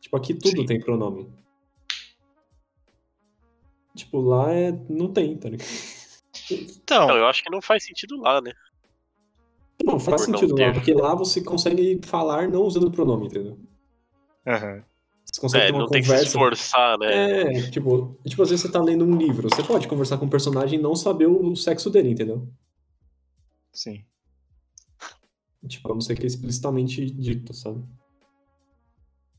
[0.00, 0.66] Tipo, aqui tudo Sim.
[0.66, 1.28] tem pronome.
[3.96, 4.72] Tipo, lá é...
[4.88, 5.68] não tem, tá ligado?
[6.50, 8.52] Então, Não, eu acho que não faz sentido lá, né?
[9.84, 10.74] Não, faz Por não sentido lá, ter.
[10.74, 13.58] porque lá você consegue falar não usando pronome, entendeu?
[14.46, 14.84] aham.
[15.32, 16.28] Você consegue É, ter uma não tem que se conversa...
[16.28, 17.40] esforçar, né?
[17.40, 20.30] É, tipo, tipo, às vezes você tá lendo um livro, você pode conversar com o
[20.30, 22.46] personagem e não saber o sexo dele, entendeu?
[23.72, 24.04] sim.
[25.66, 27.82] Tipo, a não ser que é explicitamente dito, sabe?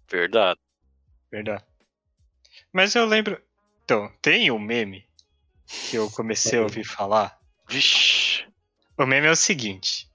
[0.10, 0.60] Verdade.
[1.30, 1.64] Verdade.
[2.72, 3.40] Mas eu lembro.
[3.84, 5.06] Então, tem um meme
[5.90, 7.38] que eu comecei a ouvir falar.
[7.68, 8.46] Vixe.
[8.98, 10.10] O meme é o seguinte: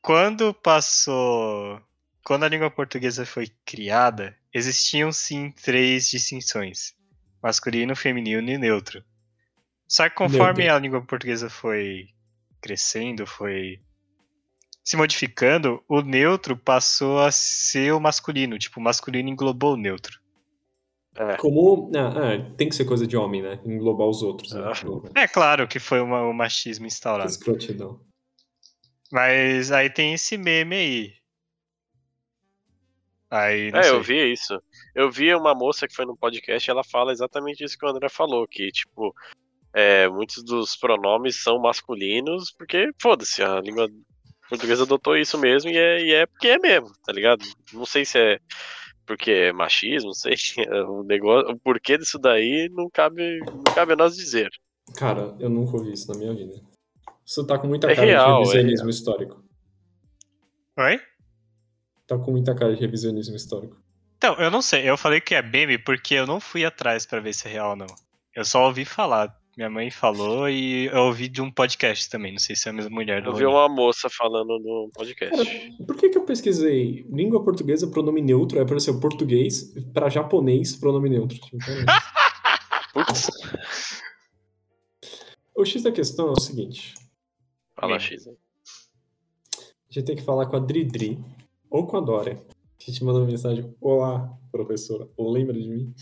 [0.00, 1.80] quando passou.
[2.24, 6.94] Quando a língua portuguesa foi criada, existiam sim três distinções:
[7.42, 9.04] masculino, feminino e neutro.
[9.88, 12.08] Só que conforme a língua portuguesa foi
[12.60, 13.80] crescendo, foi
[14.82, 18.58] se modificando, o neutro passou a ser o masculino.
[18.58, 20.20] Tipo, o masculino englobou o neutro.
[21.14, 21.36] É.
[21.36, 21.90] Como.
[21.96, 23.58] Ah, ah, tem que ser coisa de homem, né?
[23.64, 24.52] Englobar os outros.
[24.52, 24.62] Né?
[24.64, 24.72] Ah.
[24.72, 27.30] Tipo, É claro que foi uma- o machismo instaurado.
[27.30, 28.00] escrotidão.
[29.10, 31.14] Mas aí tem esse meme aí.
[33.30, 33.92] Aí, não É, sei.
[33.92, 34.62] eu vi isso.
[34.94, 38.08] Eu vi uma moça que foi no podcast, ela fala exatamente isso que o André
[38.08, 39.14] falou, que, tipo,
[39.74, 43.88] é, muitos dos pronomes são masculinos, porque, foda-se, a língua
[44.48, 47.44] portuguesa adotou isso mesmo, e é, e é porque é mesmo, tá ligado?
[47.72, 48.38] Não sei se é
[49.04, 50.34] porque é machismo, não sei.
[50.88, 54.48] O, negócio, o porquê disso daí não cabe, não cabe a nós dizer.
[54.96, 56.60] Cara, eu nunca ouvi isso na minha vida.
[57.24, 59.44] Isso tá com muita É cara real, de é revisionismo histórico.
[60.78, 61.00] Oi?
[62.06, 63.76] Tá com muita cara de revisionismo histórico.
[64.16, 64.88] Então, eu não sei.
[64.88, 67.70] Eu falei que é meme porque eu não fui atrás pra ver se é real
[67.70, 67.86] ou não.
[68.34, 69.34] Eu só ouvi falar.
[69.56, 72.32] Minha mãe falou e eu ouvi de um podcast também.
[72.32, 73.58] Não sei se é a mesma mulher do Eu vi Roninho.
[73.58, 75.72] uma moça falando no podcast.
[75.86, 81.08] Por que que eu pesquisei língua portuguesa, pronome neutro, aí apareceu português, pra japonês, pronome
[81.08, 81.38] neutro?
[81.38, 81.56] Tipo.
[82.92, 83.30] Putz,
[85.54, 86.92] o X da questão é o seguinte.
[87.74, 87.98] fala.
[87.98, 88.26] X.
[88.28, 88.32] A
[89.90, 91.18] gente tem que falar com a Dridri
[91.70, 92.44] ou com a Dória.
[92.80, 95.94] A gente manda uma mensagem: Olá, professora, lembra de mim?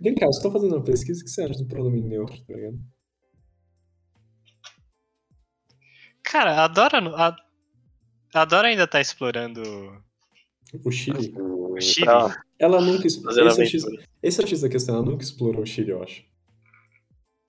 [0.00, 1.20] Vem cá, eu estou fazendo uma pesquisa.
[1.20, 2.78] O que você acha do pronome neutro, tá ligado?
[6.22, 7.36] Cara, a Dora, a,
[8.34, 9.62] a Dora ainda tá explorando
[10.84, 11.32] O Chile.
[11.38, 12.06] o Chile.
[12.06, 13.34] Tá Ela nunca explorou.
[13.34, 14.08] fazendo Esse, é o X- aventura.
[14.22, 16.24] esse é o X da questão, ela nunca explorou o Chile, eu acho.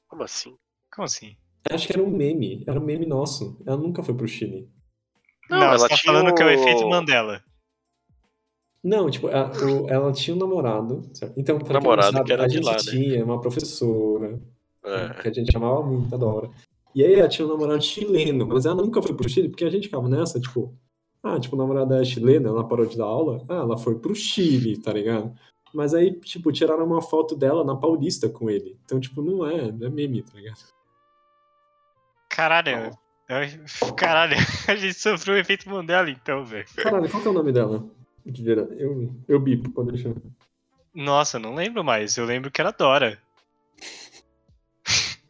[0.07, 0.55] Como assim?
[0.93, 1.35] Como assim?
[1.69, 3.61] Acho que era um meme, era um meme nosso.
[3.65, 4.71] Ela nunca foi pro Chile.
[5.49, 7.41] Não, Não, ela você tá tinha falando que é o o- efeito Mandela.
[8.83, 11.09] Não, tipo, a- o- ela tinha um namorado.
[11.13, 11.33] certo?
[11.37, 12.77] Então, pra Namorado sabe, que era a de gente lá, né?
[12.79, 14.39] tinha uma professora
[14.85, 15.09] É.
[15.21, 16.49] que a gente chamava muito da hora.
[16.95, 19.69] E aí ela tinha um namorado chileno, mas ela nunca foi pro Chile, porque a
[19.69, 20.73] gente ficava nessa, tipo,
[21.21, 24.15] ah, tipo, o namorado é chilena, ela parou de dar aula, ah, ela foi pro
[24.15, 25.33] Chile, tá ligado?
[25.73, 28.79] Mas aí, tipo, tiraram uma foto dela na Paulista com ele.
[28.85, 30.57] Então, tipo, não é, não é meme, tá ligado?
[32.29, 32.91] Caralho.
[33.95, 34.35] Caralho,
[34.67, 36.65] a gente sofreu o efeito Mandela então, velho.
[36.75, 37.85] Caralho, qual que é o nome dela?
[38.25, 40.15] De verdade, eu, eu bipo quando ele chama.
[40.93, 42.17] Nossa, eu não lembro mais.
[42.17, 43.17] Eu lembro que era Dora.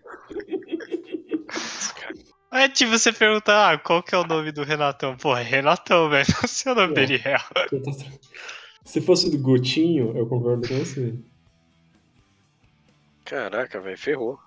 [2.51, 5.15] É tipo você perguntar, ah, qual que é o nome do Renatão?
[5.15, 6.25] Porra, é Renatão, velho.
[6.41, 6.95] Não sei o nome É.
[6.95, 7.43] dele real.
[7.69, 7.79] Tô-
[8.83, 11.13] Se fosse do Gotinho, eu concordo com você.
[13.23, 14.39] Caraca, velho, ferrou.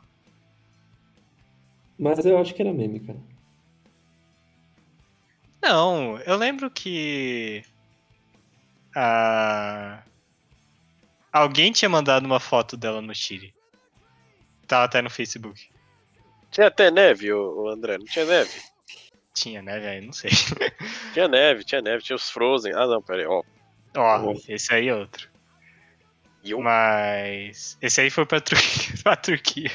[1.97, 3.21] Mas eu acho que era meme, cara.
[5.63, 7.63] Não, eu lembro que.
[8.95, 10.03] Ah,
[11.33, 13.55] alguém tinha mandado uma foto dela no Chile.
[14.67, 15.71] Tava até no Facebook.
[16.51, 18.51] Tinha até neve, o André, não tinha neve?
[19.35, 20.07] Tinha, né, velho?
[20.07, 20.31] Não sei.
[21.15, 22.73] Tinha neve, tinha neve, tinha os Frozen.
[22.75, 23.43] Ah, não, pera aí, ó.
[23.97, 25.29] Ó, esse aí é outro.
[26.45, 27.79] Eu- Mas.
[27.81, 28.95] Esse aí foi pra Turquia.
[29.03, 29.71] pra Turquia.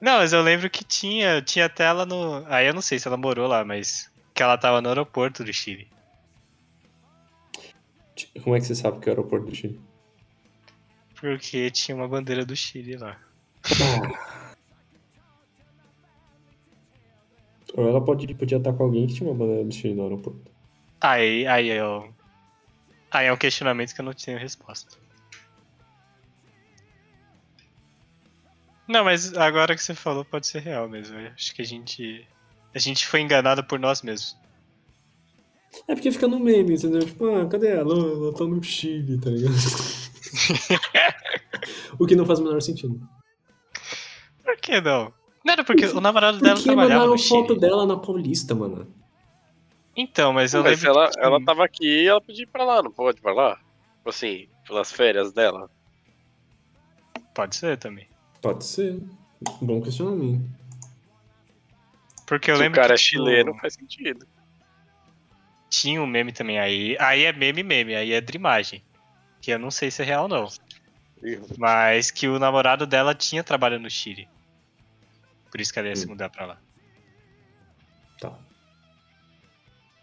[0.00, 2.44] Não, mas eu lembro que tinha, tinha até ela no.
[2.46, 4.10] Aí eu não sei se ela morou lá, mas.
[4.34, 5.88] Que ela tava no aeroporto do Chile.
[8.42, 9.80] Como é que você sabe que é o aeroporto do Chile?
[11.18, 13.18] Porque tinha uma bandeira do Chile lá.
[17.74, 20.50] Ou ela pode, podia estar com alguém que tinha uma bandeira do Chile no aeroporto.
[21.00, 22.14] Aí, aí eu.
[23.10, 24.98] Aí é um questionamento que eu não tenho resposta.
[28.88, 31.18] Não, mas agora que você falou pode ser real mesmo.
[31.18, 32.26] Eu acho que a gente.
[32.74, 34.36] A gente foi enganado por nós mesmos.
[35.88, 37.00] É porque fica no meme, entendeu?
[37.00, 37.94] Tipo, ah, cadê ela?
[37.94, 39.54] Ela tá no Chile, tá ligado?
[41.98, 43.00] o que não faz o menor sentido.
[44.42, 45.12] Por que não?
[45.44, 47.60] Não era porque o namorado dela Porque trabalhava mandaram no foto Chile.
[47.60, 48.86] dela na Paulista, mano.
[49.96, 51.20] Então, mas eu Mas lembro ela, que...
[51.20, 53.56] ela tava aqui ela podia ir pra lá, não pode ir pra lá?
[53.96, 55.70] Tipo assim, pelas férias dela.
[57.34, 58.06] Pode ser também.
[58.40, 59.00] Pode ser.
[59.60, 60.48] Bom questionamento.
[62.26, 64.26] Porque eu Se o lembro cara é chileno, faz sentido.
[65.70, 66.96] tinha um meme também aí.
[66.98, 68.82] Aí é meme meme, aí é Dreamagem.
[69.40, 70.48] Que eu não sei se é real ou não.
[71.58, 74.28] Mas que o namorado dela tinha trabalho no Chile.
[75.50, 76.10] Por isso que ela ia se Hum.
[76.10, 76.58] mudar pra lá.
[78.20, 78.38] Tá.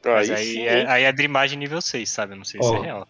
[0.05, 2.33] Mas Aí, aí, é, aí é Dreamagem nível 6, sabe?
[2.33, 2.77] Eu não sei se Ó.
[2.77, 3.07] é real.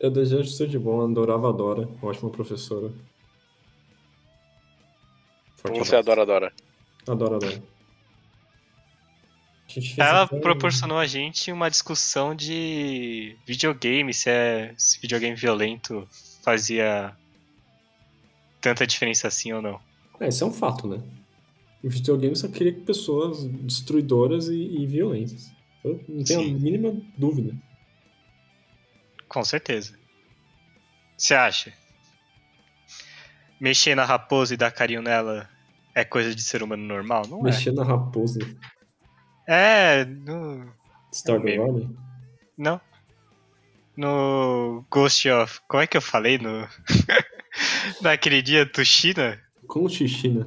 [0.00, 2.92] Eu desejo tudo de bom, adorava a Dora, ótima professora.
[5.62, 6.10] Como você abraço.
[6.10, 6.52] adora, adora.
[7.06, 7.62] Adoro, adoro.
[9.96, 16.06] Ela até proporcionou a gente uma discussão de videogame, se, é, se videogame violento
[16.44, 17.16] fazia
[18.60, 19.80] tanta diferença assim ou não.
[20.20, 21.02] É, isso é um fato, né?
[21.82, 25.50] O videogame só queria pessoas destruidoras e, e violentas.
[25.82, 26.54] Eu não tenho Sim.
[26.54, 27.56] a mínima dúvida.
[29.26, 29.98] Com certeza.
[31.16, 31.72] Você acha?
[33.60, 35.48] Mexer na raposa e dar carinho nela
[35.94, 37.22] é coisa de ser humano normal?
[37.28, 38.38] Não Mexer na raposa.
[39.46, 40.00] é.
[40.00, 40.04] É.
[40.04, 40.72] No...
[41.42, 41.66] Mesmo.
[41.66, 41.90] Valley?
[42.56, 42.80] Não.
[43.96, 45.60] No Ghost of.
[45.68, 46.38] Como é que eu falei?
[46.38, 46.66] No.
[48.00, 49.38] Naquele dia, Tushina?
[49.66, 50.46] Com Tushina?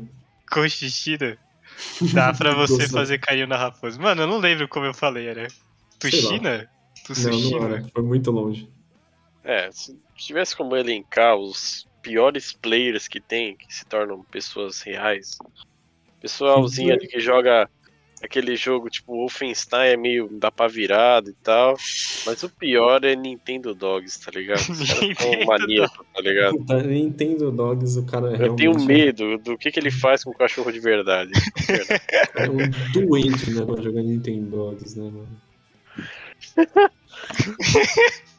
[2.14, 4.00] Dá pra você fazer carinho na raposa.
[4.00, 5.48] Mano, eu não lembro como eu falei, era.
[6.00, 6.58] Tushina?
[6.60, 7.60] Não, Tushina?
[7.60, 7.84] não era.
[7.90, 8.68] Foi muito longe.
[9.44, 15.40] É, se tivesse como elencar os piores players que tem, que se tornam pessoas reais.
[16.22, 17.68] Pessoalzinho ali que joga
[18.22, 21.76] aquele jogo tipo Wolfenstein é meio dá pra virada e tal.
[22.28, 24.60] Mas o pior é Nintendo Dogs, tá ligado?
[24.60, 26.58] Os caras são Nintendo maníacos, tá ligado?
[26.60, 30.24] Puta, Nintendo Dogs, o cara é Eu realmente tenho medo do que, que ele faz
[30.24, 31.32] com o cachorro de verdade.
[32.38, 35.42] é um doente, né, pra jogar Nintendo Dogs, né, mano?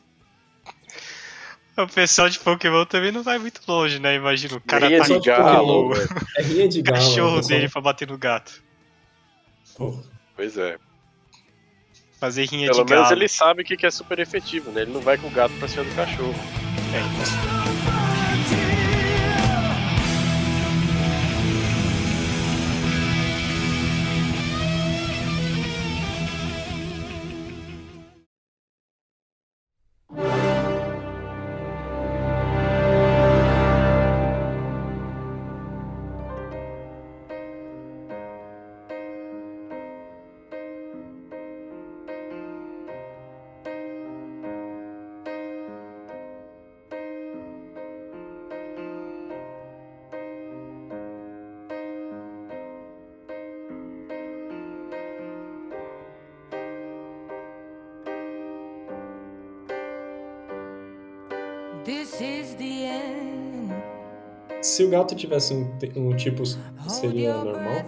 [1.82, 4.14] O pessoal de Pokémon também não vai muito longe, né?
[4.14, 5.92] Imagina o cara Rinha tá de galo, o.
[6.38, 6.98] É rinha de galo.
[6.98, 7.48] cachorro pessoal.
[7.60, 8.62] dele pra bater no gato.
[9.76, 10.02] Porra.
[10.34, 10.78] Pois é.
[12.18, 13.18] Fazer rinha Pelo de menos galo.
[13.20, 14.82] ele sabe o que que é super efetivo, né?
[14.82, 16.34] Ele não vai com o gato pra cima do cachorro.
[16.94, 17.95] É,
[64.76, 66.42] Se o gato tivesse um, um tipo,
[66.86, 67.82] seria normal?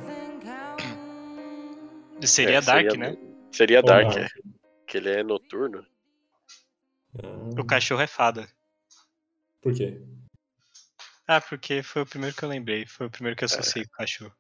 [2.25, 3.15] Seria É, Dark, né?
[3.53, 4.27] Seria Dark, é.
[4.87, 5.85] Que ele é noturno.
[7.23, 8.49] Ah, O cachorro é fada.
[9.61, 10.01] por quê?
[11.27, 12.87] Ah, porque foi o primeiro que eu lembrei.
[12.87, 14.35] Foi o primeiro que eu associei com o cachorro.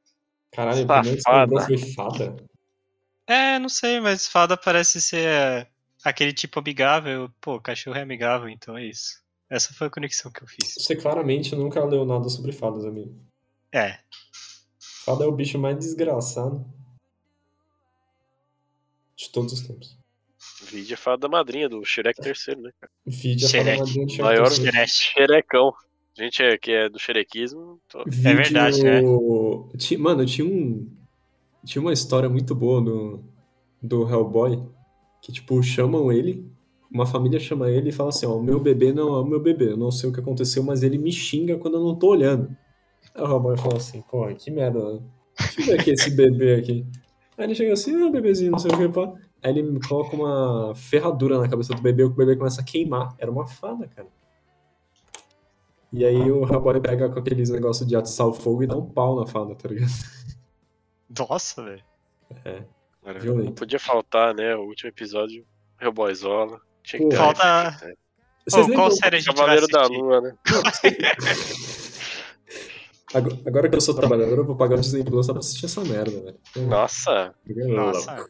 [0.50, 1.54] Caralho, o primeiro que você Safada.
[1.54, 2.36] lembrou foi fada?
[3.26, 5.66] É, não sei, mas fada parece ser é,
[6.02, 7.30] aquele tipo amigável.
[7.42, 9.22] Pô, cachorro é amigável, então é isso.
[9.50, 10.74] Essa foi a conexão que eu fiz.
[10.74, 13.14] Você claramente nunca leu nada sobre fadas, amigo.
[13.72, 13.98] É,
[15.04, 16.66] Fada é o bicho mais desgraçado
[19.16, 19.96] de todos os tempos.
[20.70, 22.70] Vídeo é fada da madrinha do Shrek terceiro, né?
[22.78, 22.92] cara?
[23.06, 23.78] Vídeo a Xerec.
[23.78, 24.88] fada madrinha de Maior Shrek.
[24.88, 25.74] Xerecão.
[26.18, 27.80] A gente é, que é do xerequismo.
[27.88, 29.00] tô- Vídeo- verdade, né?
[29.98, 30.94] Mano, tinha um.
[31.64, 33.24] Tinha uma história muito boa do,
[33.82, 34.68] do Hellboy.
[35.22, 36.50] Que, tipo, chamam ele.
[36.90, 39.40] Uma família chama ele e fala assim: Ó, o meu bebê não é o meu
[39.40, 39.72] bebê.
[39.72, 42.56] Eu não sei o que aconteceu, mas ele me xinga quando eu não tô olhando.
[43.14, 45.00] Aí o Hellboy falou assim, pô, que merda, né?
[45.38, 46.86] Deixa eu ver aqui esse bebê aqui.
[47.36, 49.12] Aí ele chega assim, ah, bebezinho, não sei o que, pá.
[49.42, 53.14] Aí ele me coloca uma ferradura na cabeça do bebê, o bebê começa a queimar.
[53.18, 54.08] Era uma fada, cara.
[55.92, 58.86] E aí o Hellboy pega com aqueles negócios de atiçar o fogo e dá um
[58.86, 59.90] pau na fada, tá ligado?
[61.18, 61.84] Nossa, velho.
[63.02, 63.46] Cara, Violento.
[63.46, 64.54] não podia faltar, né?
[64.54, 65.46] O último episódio,
[65.80, 66.60] Hellboyzola.
[66.88, 67.94] Tinha que ter Falta- né?
[68.48, 69.98] Vocês lembram- qual série a gente vai Cavaleiro da assistir?
[70.02, 70.34] Lua, né?
[73.46, 75.82] Agora, que eu sou trabalhador, eu vou pagar o Disney Plus só pra assistir essa
[75.82, 76.38] merda, velho.
[76.68, 78.28] Nossa, Nossa.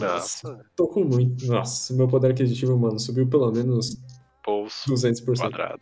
[0.00, 0.64] nossa.
[0.74, 1.46] Tô com muito.
[1.46, 3.96] Nossa, meu poder aquisitivo, mano, subiu pelo menos
[4.44, 5.36] Bolso 200%.
[5.38, 5.80] quadrado.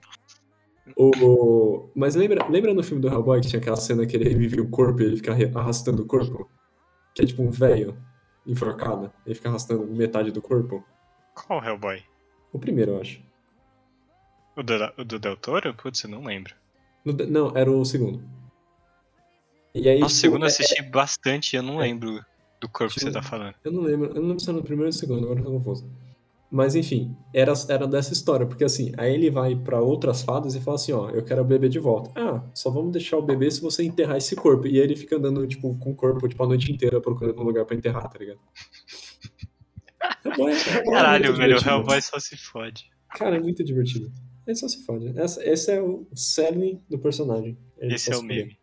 [0.96, 1.88] O...
[1.94, 4.68] Mas lembra, lembra no filme do Hellboy que tinha aquela cena que ele revive o
[4.68, 6.50] corpo e ele fica arrastando o corpo?
[7.14, 7.96] Que é tipo um velho
[8.46, 9.10] enforcado.
[9.24, 10.84] Ele fica arrastando metade do corpo.
[11.34, 12.02] Qual Hellboy?
[12.54, 13.20] O primeiro, eu acho.
[14.56, 15.74] O do, o do Del Toro?
[15.74, 16.54] Putz, eu não lembro.
[17.04, 18.22] No- não, era o segundo.
[19.74, 22.24] E aí, Nossa, o tipo, segundo eu é- assisti bastante e eu não lembro
[22.60, 23.54] do corpo que você Tipo, tá falando.
[23.64, 25.44] Eu não lembro, eu não lembro se era no primeiro ou no segundo, agora eu
[25.44, 25.90] tô confuso.
[26.50, 30.60] Mas enfim, era, era dessa história, porque assim, aí ele vai pra outras fadas e
[30.60, 32.12] fala assim, ó, eu quero o bebê de volta.
[32.14, 34.68] Ah, só vamos deixar o bebê se você enterrar esse corpo.
[34.68, 37.44] E aí ele fica andando, tipo, com o corpo, tipo, a noite inteira procurando um
[37.44, 38.38] lugar pra enterrar, tá ligado?
[40.24, 41.68] Hellboy é- é Caralho, muito velho, o.
[41.68, 42.84] Hellboy só se fode.
[43.10, 44.10] Cara, é muito divertido.
[44.46, 45.18] Ele só se fode.
[45.18, 47.56] Essa, esse é o cerne do personagem.
[47.78, 48.28] Ele Esse é o fode.
[48.28, 48.58] meme.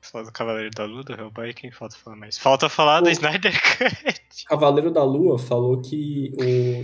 [0.00, 2.36] Falar do Cavaleiro da Lua, do Hellboy, quem falta falar mais?
[2.38, 4.20] Falta falar do O- Snyder Cut.
[4.46, 6.32] Cavaleiro da Lua falou que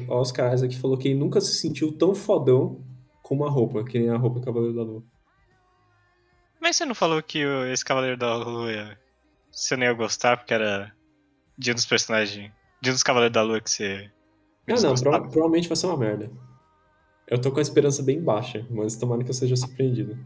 [0.09, 2.83] o Oscar Isaac falou que ele nunca se sentiu tão fodão
[3.23, 5.03] com uma roupa, que nem a roupa do Cavaleiro da Lua.
[6.61, 8.97] Mas você não falou que o- esse Cavaleiro da Lua
[9.51, 10.93] você não ia gostar porque era
[11.59, 12.53] de um dos personagens.
[12.81, 14.11] De um dos Cavaleiros da Lua que você.
[14.69, 16.31] Ah, não, prova- provavelmente vai ser uma merda.
[17.27, 20.19] Eu tô com a esperança bem baixa, mas tomara que eu seja surpreendido.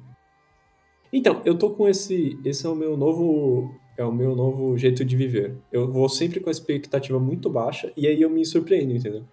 [1.12, 2.38] Então, eu tô com esse.
[2.44, 3.78] Esse é o meu novo.
[3.96, 5.56] É o meu novo jeito de viver.
[5.70, 9.24] Eu vou sempre com a expectativa muito baixa e aí eu me surpreendo, entendeu?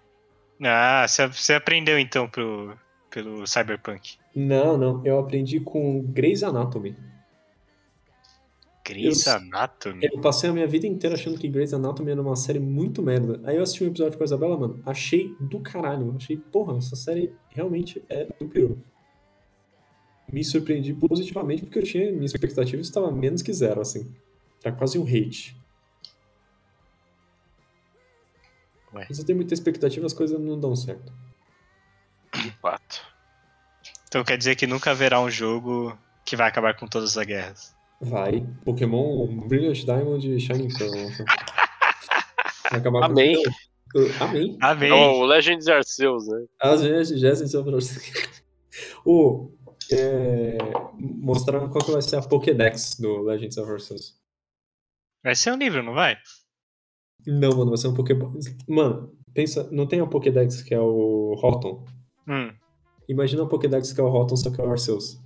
[0.64, 2.78] Ah, você aprendeu então pro,
[3.12, 4.16] pelo Cyberpunk.
[4.34, 5.04] Não, não.
[5.04, 6.96] Eu aprendi com Grey's Anatomy.
[8.84, 10.00] Grey's Eu- Anatomy.
[10.12, 13.40] Eu passei a minha vida inteira achando que Grey's Anatomy era uma série muito merda.
[13.44, 14.82] Aí eu assisti um episódio com a Isabela, mano.
[14.84, 16.14] Achei do caralho.
[16.16, 18.72] Achei, porra, essa série realmente é do pior.
[20.32, 22.10] Me surpreendi positivamente porque eu tinha.
[22.10, 24.10] Minha expectativa estava menos que zero, assim.
[24.64, 25.56] Era quase um hate.
[28.94, 29.06] Ué.
[29.08, 31.12] Você tem muita expectativa, as coisas não dão certo.
[32.34, 33.00] De fato.
[34.08, 37.74] Então quer dizer que nunca haverá um jogo que vai acabar com todas as guerras.
[38.00, 38.46] Vai.
[38.64, 40.92] Pokémon Brilliant Diamond e Shining Pearl.
[42.70, 43.42] Vai acabar com- Amém.
[43.94, 44.56] Eu- Amém.
[44.60, 44.90] Amém.
[44.90, 46.46] Não, o Legends Arceus, né?
[46.60, 47.62] As vezes, Jéssica, seu
[49.04, 49.52] O.
[49.90, 50.56] É,
[50.98, 54.14] mostraram qual que vai ser a Pokédex do Legends of Arceus.
[55.22, 56.16] Vai ser um livro, não vai?
[57.26, 58.32] Não, mano, vai ser um Pokémon.
[58.66, 61.84] Mano, pensa, não tem a Pokédex que é o Rotom?
[62.28, 62.54] Hum.
[63.08, 65.20] Imagina a Pokédex que é o Rotom, só que é o Arceus.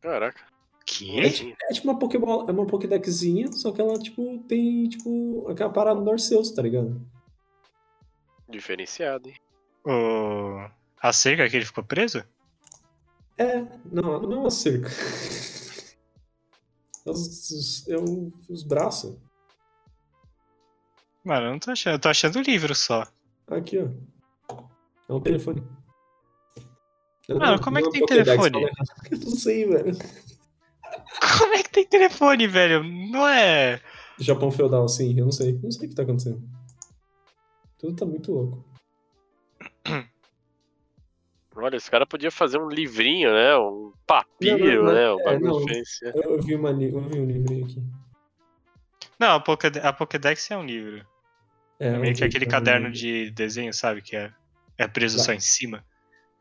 [0.00, 0.40] Caraca.
[0.84, 1.18] Que?
[1.20, 6.00] É tipo uma Pokébola, é uma Pokédexzinha, só que ela, tipo, tem, tipo, aquela parada
[6.00, 7.00] do Arceus, tá ligado?
[8.48, 9.34] Diferenciado, hein?
[9.84, 10.68] O...
[11.00, 12.24] A cerca que ele ficou preso?
[13.36, 13.58] É,
[13.90, 14.88] não, não é uma cerca.
[17.04, 19.16] É os, os- é o- os braços.
[21.24, 21.94] Mano, eu não tô achando.
[21.94, 23.06] Eu tô achando o livro só.
[23.48, 23.88] Aqui, ó.
[25.08, 25.62] É um telefone.
[27.28, 28.64] Eu Mano, não- como é que tem Pokédex, telefone?
[29.10, 29.96] Eu não sei, velho.
[31.38, 32.82] Como é que tem telefone, velho?
[32.84, 33.80] Não é.
[34.18, 35.58] Japão feudal, sim, eu não sei.
[35.62, 36.40] Não sei o que tá acontecendo.
[37.78, 38.64] Tudo tá muito louco.
[41.56, 43.56] Olha, esse cara podia fazer um livrinho, né?
[43.56, 45.10] Um papiro, Não, não, né?
[45.12, 45.58] Um é, bagulho não.
[45.60, 46.18] diferenciado.
[46.22, 47.82] Eu, eu vi, uma, eu vi um livrinho aqui.
[49.18, 51.04] Não, a, Pokéde- a Pokédex é um livro.
[51.80, 52.50] É, É meio que aquele vi.
[52.50, 54.02] caderno de desenho, sabe?
[54.02, 54.32] Que é,
[54.78, 55.24] é preso Tá.
[55.24, 55.84] só em cima.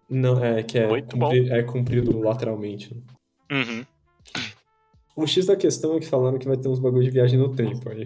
[0.10, 2.94] Não, é que é, Muito cumpri- é cumprido lateralmente.
[2.94, 3.02] né?
[3.52, 3.86] Uhum.
[5.16, 7.56] O X da questão é que falaram que vai ter uns bagulho de viagem no
[7.56, 8.06] tempo aí.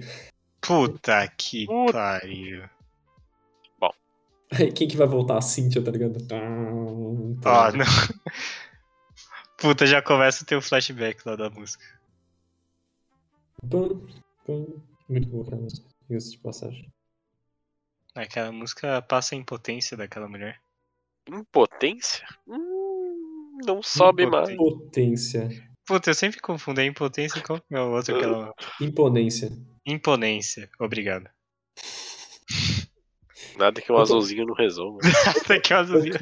[0.61, 1.93] Puta que Puta.
[1.93, 2.63] pariu.
[4.51, 5.37] Aí quem que vai voltar?
[5.37, 6.17] A Cynthia, tá ligado?
[6.17, 7.71] Ó, Tá.
[7.71, 7.85] não.
[9.57, 11.83] Puta, já começa a ter o flashback lá da música.
[15.07, 15.85] Muito boa aquela música.
[16.07, 16.91] Diga-se de passagem.
[18.21, 20.59] Aquela música passa a impotência daquela mulher.
[21.27, 22.25] Impotência?
[22.47, 24.55] Hum, não sobe mais.
[24.55, 25.47] Potência.
[25.85, 29.49] Puta, eu sempre confundo a impotência com é o outro, aquela Imponência.
[29.85, 30.69] imponência.
[30.79, 31.29] Obrigado.
[33.57, 34.99] Nada que um tô- azulzinho não resolva.
[35.45, 36.15] Até que o azulzinho.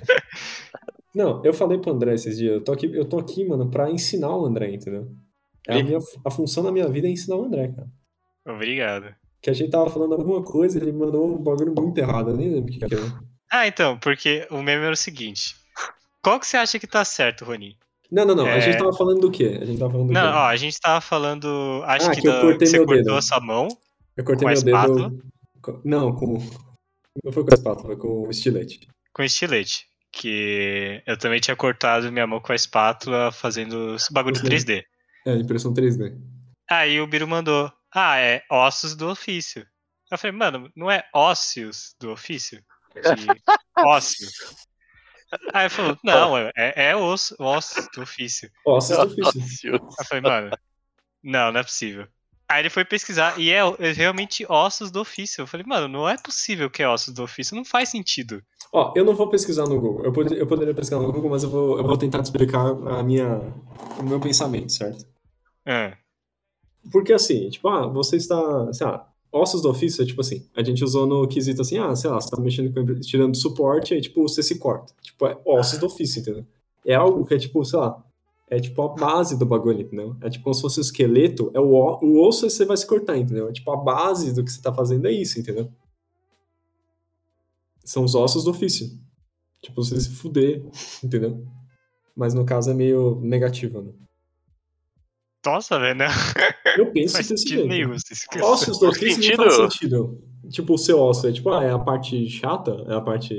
[1.13, 3.89] Não, eu falei pro André esses dias, eu tô aqui, eu tô aqui, mano, pra
[3.89, 5.11] ensinar o André, entendeu?
[5.67, 7.89] É a, minha, a função da minha vida é ensinar o André, cara.
[8.47, 9.13] Obrigado.
[9.41, 12.49] Que a gente tava falando alguma coisa, ele mandou um bagulho muito errado, eu nem
[12.49, 13.19] lembro o que que era.
[13.51, 15.55] Ah, então, porque o meme era o seguinte.
[16.21, 17.75] Qual que você acha que tá certo, Ronin?
[18.11, 18.61] Não, não, não, a É.
[18.61, 19.57] gente tava falando do quê?
[19.61, 20.37] A gente tava falando do Não, quê?
[20.37, 21.81] ó, a gente tava falando.
[21.85, 23.15] Acho Ah, que, que eu cortei você meu cortou dedo.
[23.15, 23.67] a sua mão.
[24.17, 25.09] eu cortei com a meu espátula?
[25.09, 25.81] dedo...
[25.83, 26.37] Não, com...
[27.23, 28.87] Não foi com a espátula, foi com o estilete.
[29.13, 29.85] com estilete.
[30.11, 34.83] Que eu também tinha cortado minha mão com a espátula fazendo esse bagulho Os 3D.
[35.25, 36.15] É, impressão 3D.
[36.69, 39.65] Aí o Biro mandou: Ah, é ossos do ofício.
[40.11, 42.63] Eu falei, mano, não é ósseos do ofício?
[42.93, 43.41] De
[43.83, 44.27] ósseo.
[45.51, 48.51] Aí ele falou, não, é, é osso, ossos do ofício.
[48.63, 49.41] Ossos do ofício.
[49.41, 49.73] Ócio.
[49.99, 50.51] Eu falei, mano,
[51.23, 52.07] não, não é possível.
[52.47, 55.41] Aí ele foi pesquisar e é, é realmente ossos do ofício.
[55.41, 58.43] Eu falei, mano, não é possível que é ossos do ofício, não faz sentido.
[58.71, 60.05] Ó, eu não vou pesquisar no Google.
[60.05, 62.61] Eu, pod- eu poderia pesquisar no Google, mas eu vou, eu vou tentar te explicar
[62.67, 63.39] a minha,
[63.99, 65.03] o meu pensamento, certo?
[65.65, 65.97] Ah,
[66.91, 70.63] Porque assim, tipo, ah, você está, sei lá, ossos do ofício é tipo assim, a
[70.63, 74.01] gente usou no quesito assim, ah, sei lá, você tá mexendo com, tirando suporte, aí
[74.01, 74.93] tipo, você se corta.
[75.01, 76.45] Tipo, é ossos do ofício, entendeu?
[76.85, 78.03] É algo que é tipo, sei lá,
[78.49, 80.15] é tipo a base do bagulho, entendeu?
[80.21, 82.87] É tipo como se fosse o esqueleto, é o, o- o osso você vai se
[82.87, 83.49] cortar, entendeu?
[83.49, 85.69] É tipo a base do que você tá fazendo é isso, entendeu?
[87.83, 88.89] São os ossos do ofício.
[89.61, 90.63] Tipo, você se fuder,
[91.03, 91.45] entendeu?
[92.15, 93.91] Mas no caso é meio negativo, né?
[95.51, 96.05] Nossa, velho, não
[96.77, 97.69] Eu penso faz desse sentido jeito.
[97.69, 97.95] nenhum.
[98.51, 99.43] Ossos do ofício não sentido?
[99.43, 100.23] faz sentido.
[100.49, 103.29] Tipo, o seu osso é tipo, ah, é a parte chata, é a parte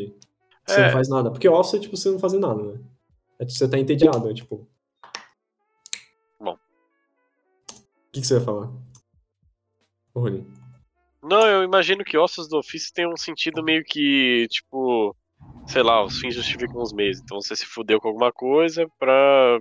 [0.66, 0.84] que você É.
[0.86, 1.30] não faz nada.
[1.30, 2.80] Porque osso é tipo você não fazer nada, né?
[3.38, 4.68] É tipo, você tá entediado, é tipo.
[6.40, 6.52] Bom.
[6.54, 8.70] O que, que você vai falar?
[10.14, 10.46] Ô, Rony.
[11.22, 15.14] Não, eu imagino que ossos do ofício tem um sentido meio que, tipo,
[15.66, 17.20] sei lá, os fins justificam os meios.
[17.20, 19.58] Então você se fudeu com alguma coisa pra,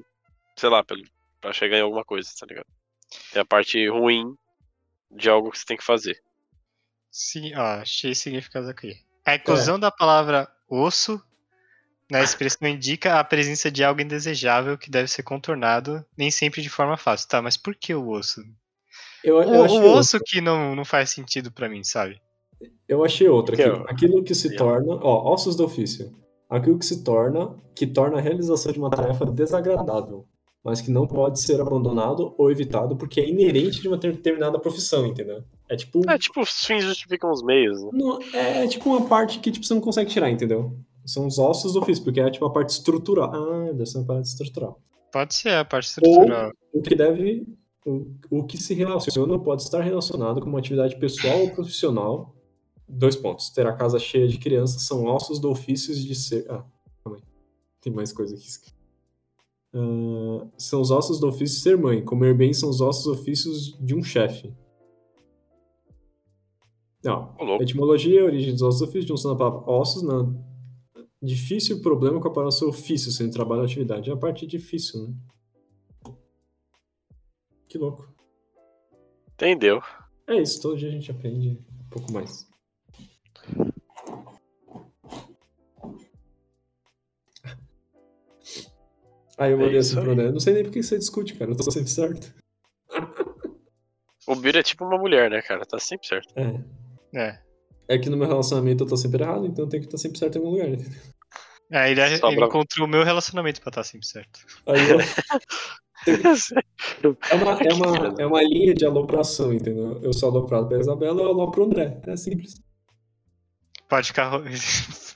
[0.55, 1.03] sei lá, pelo-
[1.41, 2.65] pra chegar em alguma coisa, tá ligado?
[3.31, 4.35] Tem a parte ruim
[5.11, 6.21] de algo que você tem que fazer.
[7.11, 8.93] Sim, ó, achei significado aqui.
[9.25, 11.21] A inclusão da palavra osso
[12.09, 16.69] na expressão indica a presença de algo indesejável que deve ser contornado, nem sempre de
[16.69, 17.27] forma fácil.
[17.27, 18.41] Tá, mas por que o osso?
[19.23, 19.99] Eu, O, eu, achei o outra.
[19.99, 22.21] osso que não, não faz sentido pra mim, sabe?
[22.87, 23.61] eu achei outra aqui.
[23.63, 24.57] é o- Aquilo que se É.
[24.57, 24.95] torna.
[24.95, 26.15] Ó, ossos do ofício.
[26.49, 27.55] Aquilo que se torna.
[27.75, 30.25] Que torna a realização de uma tarefa desagradável.
[30.67, 35.05] Mas que não pode ser abandonado ou evitado porque é inerente de uma determinada profissão,
[35.05, 35.41] entendeu?
[35.69, 36.01] É tipo.
[36.09, 37.89] É tipo, os fins justificam os meios, né?
[37.93, 40.77] Não, é, é tipo uma parte que tipo, você não consegue tirar, entendeu?
[41.05, 43.33] São os ossos do ofício, porque é tipo a parte estrutural.
[43.33, 44.77] Ah, deve ser uma parte estrutural.
[45.09, 46.51] Pode ser a parte estrutural.
[46.73, 47.47] O que deve.
[47.85, 52.35] O, o que se relaciona pode estar relacionado com uma atividade pessoal ou profissional.
[52.89, 53.49] Dois pontos.
[53.51, 56.45] Ter a casa cheia de crianças são ossos do ofício de ser.
[56.49, 56.65] Ah,
[57.05, 57.23] calma aí.
[57.79, 58.76] Tem mais coisa aqui.
[59.77, 62.03] Ah, são os ossos do ofício de ser mãe.
[62.03, 64.51] Comer bem são os ossos ofícios de um chefe.
[67.03, 67.35] Não.
[67.39, 67.63] Louco.
[67.63, 70.33] Etimologia, origem dos ossos do ofício, junção da palavra ossos, na
[71.21, 74.09] difícil problema com a palavra seu ofício, sendo trabalho ou atividade.
[74.09, 75.13] É a parte difícil, né?
[77.67, 78.11] Que louco.
[79.33, 79.81] Entendeu?
[80.25, 82.46] É isso, todo dia a gente aprende um pouco mais.
[89.37, 90.11] Aí eu É mandei isso assim pro.
[90.11, 92.33] André, não sei nem por que você discute, cara, eu tô sempre certo.
[94.27, 95.65] O Biro é tipo uma mulher, né, cara?
[95.65, 96.33] Tá sempre certo.
[96.35, 97.17] É.
[97.17, 97.39] É.
[97.87, 100.19] É que no meu relacionamento eu tô sempre errado, então eu tenho que estar sempre
[100.19, 100.67] certo em algum lugar.
[100.67, 100.77] né?
[101.71, 104.41] É, ele, ele encontrou o meu relacionamento pra estar sempre certo.
[104.65, 104.99] Aí eu,
[107.31, 110.01] é, uma, é, uma, é uma linha de alopração, entendeu?
[110.03, 112.01] Eu sou aloprado pra Isabela, eu alopro o André.
[112.05, 112.55] É simples.
[113.87, 114.29] Pode ficar.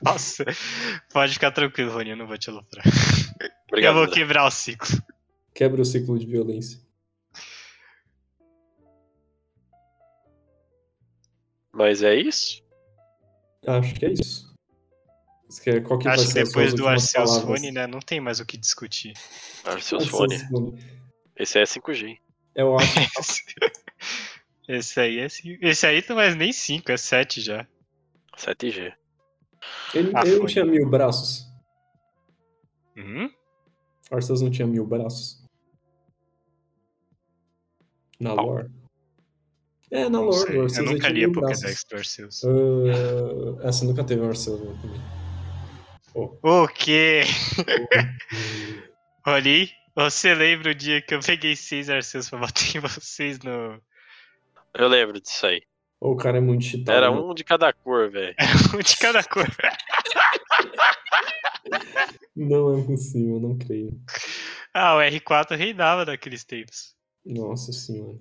[0.02, 0.46] Nossa,
[1.12, 2.86] pode ficar tranquilo, Rony, eu não vou te aloprar.
[3.72, 3.92] Obrigado.
[3.92, 4.16] eu vou André.
[4.16, 5.02] quebrar o ciclo.
[5.54, 6.80] Quebra o ciclo de violência.
[11.72, 12.62] Mas é isso?
[13.66, 14.54] Acho que é isso.
[15.48, 17.38] Você quer, qual que Acho que depois do Arceus?
[17.38, 19.14] Rony, né, não tem mais o que discutir.
[19.64, 20.38] Arceus Fone.
[20.50, 20.80] Fone.
[21.36, 22.18] Esse é 5G.
[22.56, 22.94] Eu acho.
[24.68, 25.66] Esse aí é cinco.
[25.66, 27.68] Esse aí não é nem 5, é 7 já.
[28.38, 28.94] 7G.
[29.94, 31.46] Ele, Ah, ele tinha mil braços.
[32.96, 33.30] Uhum.
[34.12, 35.42] Arceus não tinha mil braços.
[38.20, 38.46] Na Pau.
[38.46, 38.70] lore.
[39.90, 40.56] É, na Não lore.
[40.56, 41.84] Eu nunca tinha li a mil Pokédex braços.
[41.86, 42.42] do Arceus.
[42.44, 45.02] Ah, essa nunca teve um Arceus também.
[46.14, 47.22] O quê?
[49.26, 53.80] Rony, você lembra o dia que eu peguei 6 Arceus pra bater em vocês no.
[54.74, 55.62] Eu lembro disso aí.
[56.00, 56.98] Ou o cara é muito cheatado.
[56.98, 57.18] Era né?
[57.18, 58.36] um de cada cor, velho.
[58.76, 59.46] Um de cada cor.
[62.36, 64.00] Não é possível, eu não creio.
[64.74, 66.96] Ah, o R4 reinava daqueles tempos.
[67.26, 68.18] Nossa senhora.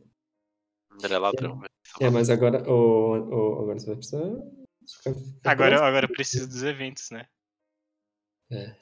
[0.93, 1.71] André Ladrão, velho.
[2.01, 4.23] É, mas agora, ô, ô, agora você vai precisar.
[5.45, 7.27] Agora, agora eu preciso dos eventos, né?
[8.51, 8.75] É.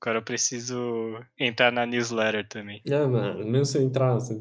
[0.00, 2.80] Agora eu preciso entrar na newsletter também.
[2.88, 4.40] Ah, mano, mesmo se eu entrar, você,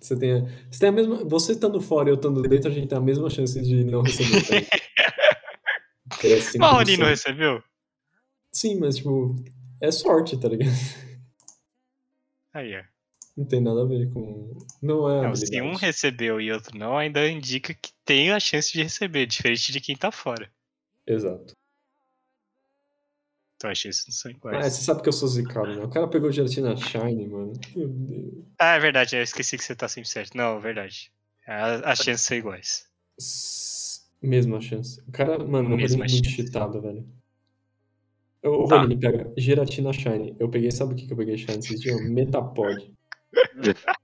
[0.00, 1.24] você tem, a, você tem a mesma.
[1.24, 4.02] Você estando fora e eu estando dentro, a gente tem a mesma chance de não
[4.02, 4.66] receber.
[4.66, 6.16] Tá?
[6.20, 6.58] Que é 5%.
[6.58, 7.62] Qual o Rony não recebeu?
[8.56, 9.36] Sim, mas tipo,
[9.82, 10.70] é sorte, tá ligado?
[12.54, 12.82] Aí, ó.
[13.36, 14.56] Não tem nada a ver com.
[14.80, 15.22] Não é.
[15.28, 19.26] Não, se um recebeu e outro não, ainda indica que tem a chance de receber,
[19.26, 20.50] diferente de quem tá fora.
[21.06, 21.52] Exato.
[23.56, 24.72] Então as chances não são Ah, iguais.
[24.72, 25.84] você sabe que eu sou zicado, né?
[25.84, 27.52] O cara pegou gelatina Shine, mano.
[27.76, 28.44] Meu Deus.
[28.58, 30.34] Ah, é verdade, eu esqueci que você tá sempre certo.
[30.34, 31.12] Não, é verdade.
[31.46, 32.86] As chances são iguais.
[34.22, 34.98] Mesma chance.
[35.06, 36.30] O cara, mano, Mesma muito chance.
[36.30, 37.06] cheatado, velho.
[38.46, 38.80] O o Tá.
[38.80, 40.36] Rony pega gelatina Shine.
[40.38, 42.00] Eu peguei, sabe o que que eu peguei Shine esses dias?
[42.08, 42.92] Metapod.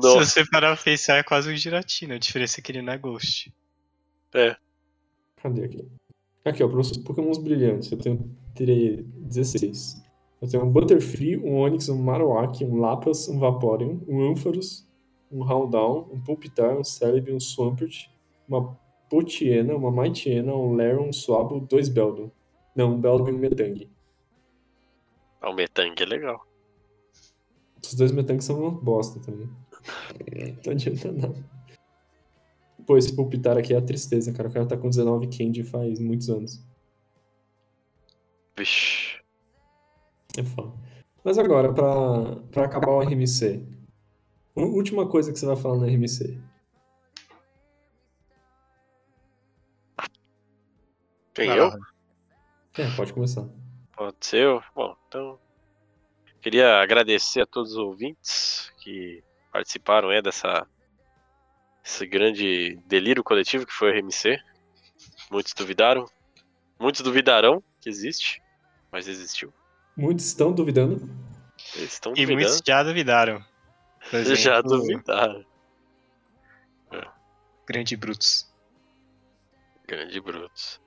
[0.00, 2.16] Se você parar pra pensar, é quase um giratina.
[2.16, 3.52] A diferença é que ele não é Ghost.
[5.36, 5.86] Cadê aqui?
[6.44, 7.90] Aqui, ó, para os Pokémons brilhantes.
[7.92, 10.02] Eu tenho tirei 16.
[10.42, 14.86] Eu tenho um Butterfree, um Onix, um Marowak, um Lapras, um Vaporeon, um Ampharos,
[15.30, 18.08] um Houndown, um Pulpitar, um Celebi, um Swampert,
[18.48, 18.76] uma
[19.08, 22.30] Potiena, uma Mightyena, um Lairon, um Swablu, dois Beldum.
[22.76, 23.90] Não, um Beldum e um Metang.
[25.42, 26.46] o Metang é legal.
[27.82, 29.48] Os dois Metang são uma bosta também.
[30.64, 31.44] Não adianta nada.
[32.86, 34.48] Pô, esse Pulpitar aqui é a tristeza, cara.
[34.48, 36.62] O cara tá com 19 Candy faz muitos anos.
[38.56, 39.20] Vixe.
[40.38, 40.72] É foda.
[41.24, 43.66] Mas agora, pra, pra acabar o RMC.
[44.54, 46.38] Última coisa que você vai falar no RMC.
[51.34, 51.70] Quem eu?
[52.78, 53.46] É, pode começar.
[53.96, 54.46] Pode ser?
[54.74, 55.38] Bom, então.
[56.40, 59.22] Queria agradecer a todos os ouvintes que
[59.52, 60.66] participaram é, dessa.
[61.84, 64.38] Esse grande delírio coletivo que foi o RMC.
[65.30, 66.04] Muitos duvidaram.
[66.78, 68.42] Muitos duvidarão que existe.
[68.92, 69.52] Mas existiu.
[69.96, 70.96] Muitos estão duvidando.
[71.74, 72.40] Eles estão E duvidando.
[72.40, 73.44] muitos já duvidaram.
[74.12, 75.44] Exemplo, Já duvidaram.
[77.66, 78.52] Grande Brutus.
[79.88, 80.80] Grande Brutus.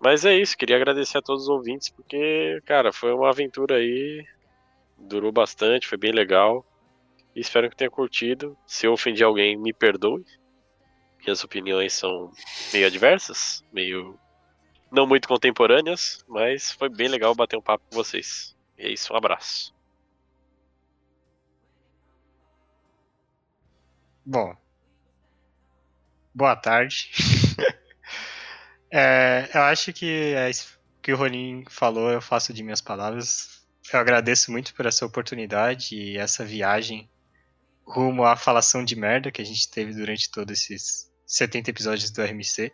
[0.00, 4.24] Mas é isso, queria agradecer a todos os ouvintes, porque, cara, foi uma aventura aí.
[4.98, 6.64] Durou bastante, foi bem legal.
[7.34, 8.56] Espero que tenha curtido.
[8.66, 10.24] Se eu ofendi alguém, me perdoe.
[11.24, 12.30] Minhas opiniões são
[12.72, 14.18] meio adversas, meio.
[14.92, 18.56] não muito contemporâneas, mas foi bem legal bater um papo com vocês.
[18.78, 19.74] E é isso, um abraço.
[24.24, 24.56] Bom.
[26.34, 27.10] Boa tarde.
[28.98, 33.62] É, eu acho que é isso que o Ronin falou, eu faço de minhas palavras.
[33.92, 37.06] Eu agradeço muito por essa oportunidade e essa viagem
[37.86, 42.22] rumo à falação de merda que a gente teve durante todos esses 70 episódios do
[42.22, 42.72] RMC.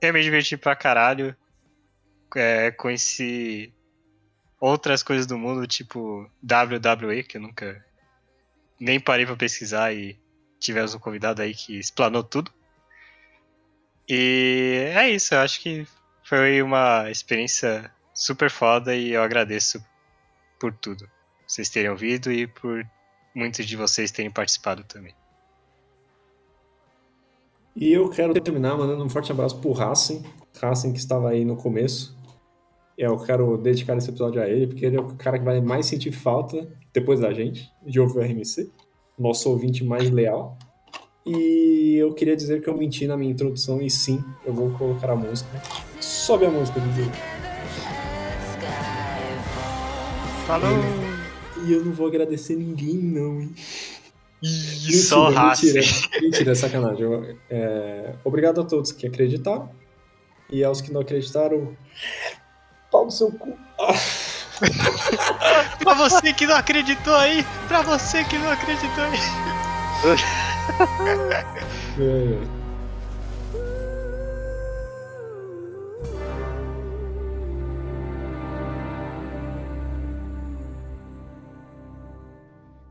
[0.00, 1.36] Eu me diverti pra caralho.
[2.34, 3.74] É, conheci
[4.58, 7.84] outras coisas do mundo, tipo WWE, que eu nunca
[8.80, 10.18] nem parei pra pesquisar e
[10.58, 12.50] tivemos um convidado aí que explanou tudo.
[14.08, 15.86] E é isso, eu acho que
[16.22, 19.84] foi uma experiência super foda e eu agradeço
[20.60, 21.08] por tudo.
[21.46, 22.84] Vocês terem ouvido e por
[23.34, 25.14] muitos de vocês terem participado também.
[27.74, 30.24] E eu quero terminar mandando um forte abraço pro Racing.
[30.58, 32.16] Racing que estava aí no começo.
[32.96, 35.84] Eu quero dedicar esse episódio a ele, porque ele é o cara que vai mais
[35.84, 38.72] sentir falta, depois da gente, de ouvir o RMC.
[39.18, 40.58] Nosso ouvinte mais leal.
[41.26, 45.10] E eu queria dizer que eu menti na minha introdução e sim, eu vou colocar
[45.10, 45.60] a música.
[46.00, 47.04] Sobe a música, DJ.
[50.46, 50.78] Falou!
[51.64, 53.52] E eu não vou agradecer ninguém, não, hein?
[54.40, 55.66] Ih, só raça.
[55.66, 55.84] mentira,
[56.20, 57.02] mentira, é sacanagem.
[57.02, 59.68] Eu, é, obrigado a todos que acreditaram.
[60.48, 61.76] E aos que não acreditaram,
[62.88, 63.58] pau no seu cu.
[65.80, 67.44] Pra você que não acreditou aí!
[67.66, 69.18] Pra você que não acreditou aí!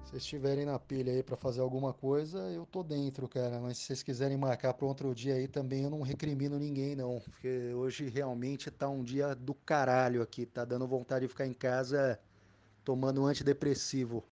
[0.03, 3.59] Se vocês estiverem na pilha aí pra fazer alguma coisa, eu tô dentro, cara.
[3.59, 7.19] Mas se vocês quiserem marcar para outro dia aí também, eu não recrimino ninguém, não.
[7.19, 10.45] Porque hoje realmente tá um dia do caralho aqui.
[10.45, 12.17] Tá dando vontade de ficar em casa
[12.85, 14.23] tomando um antidepressivo.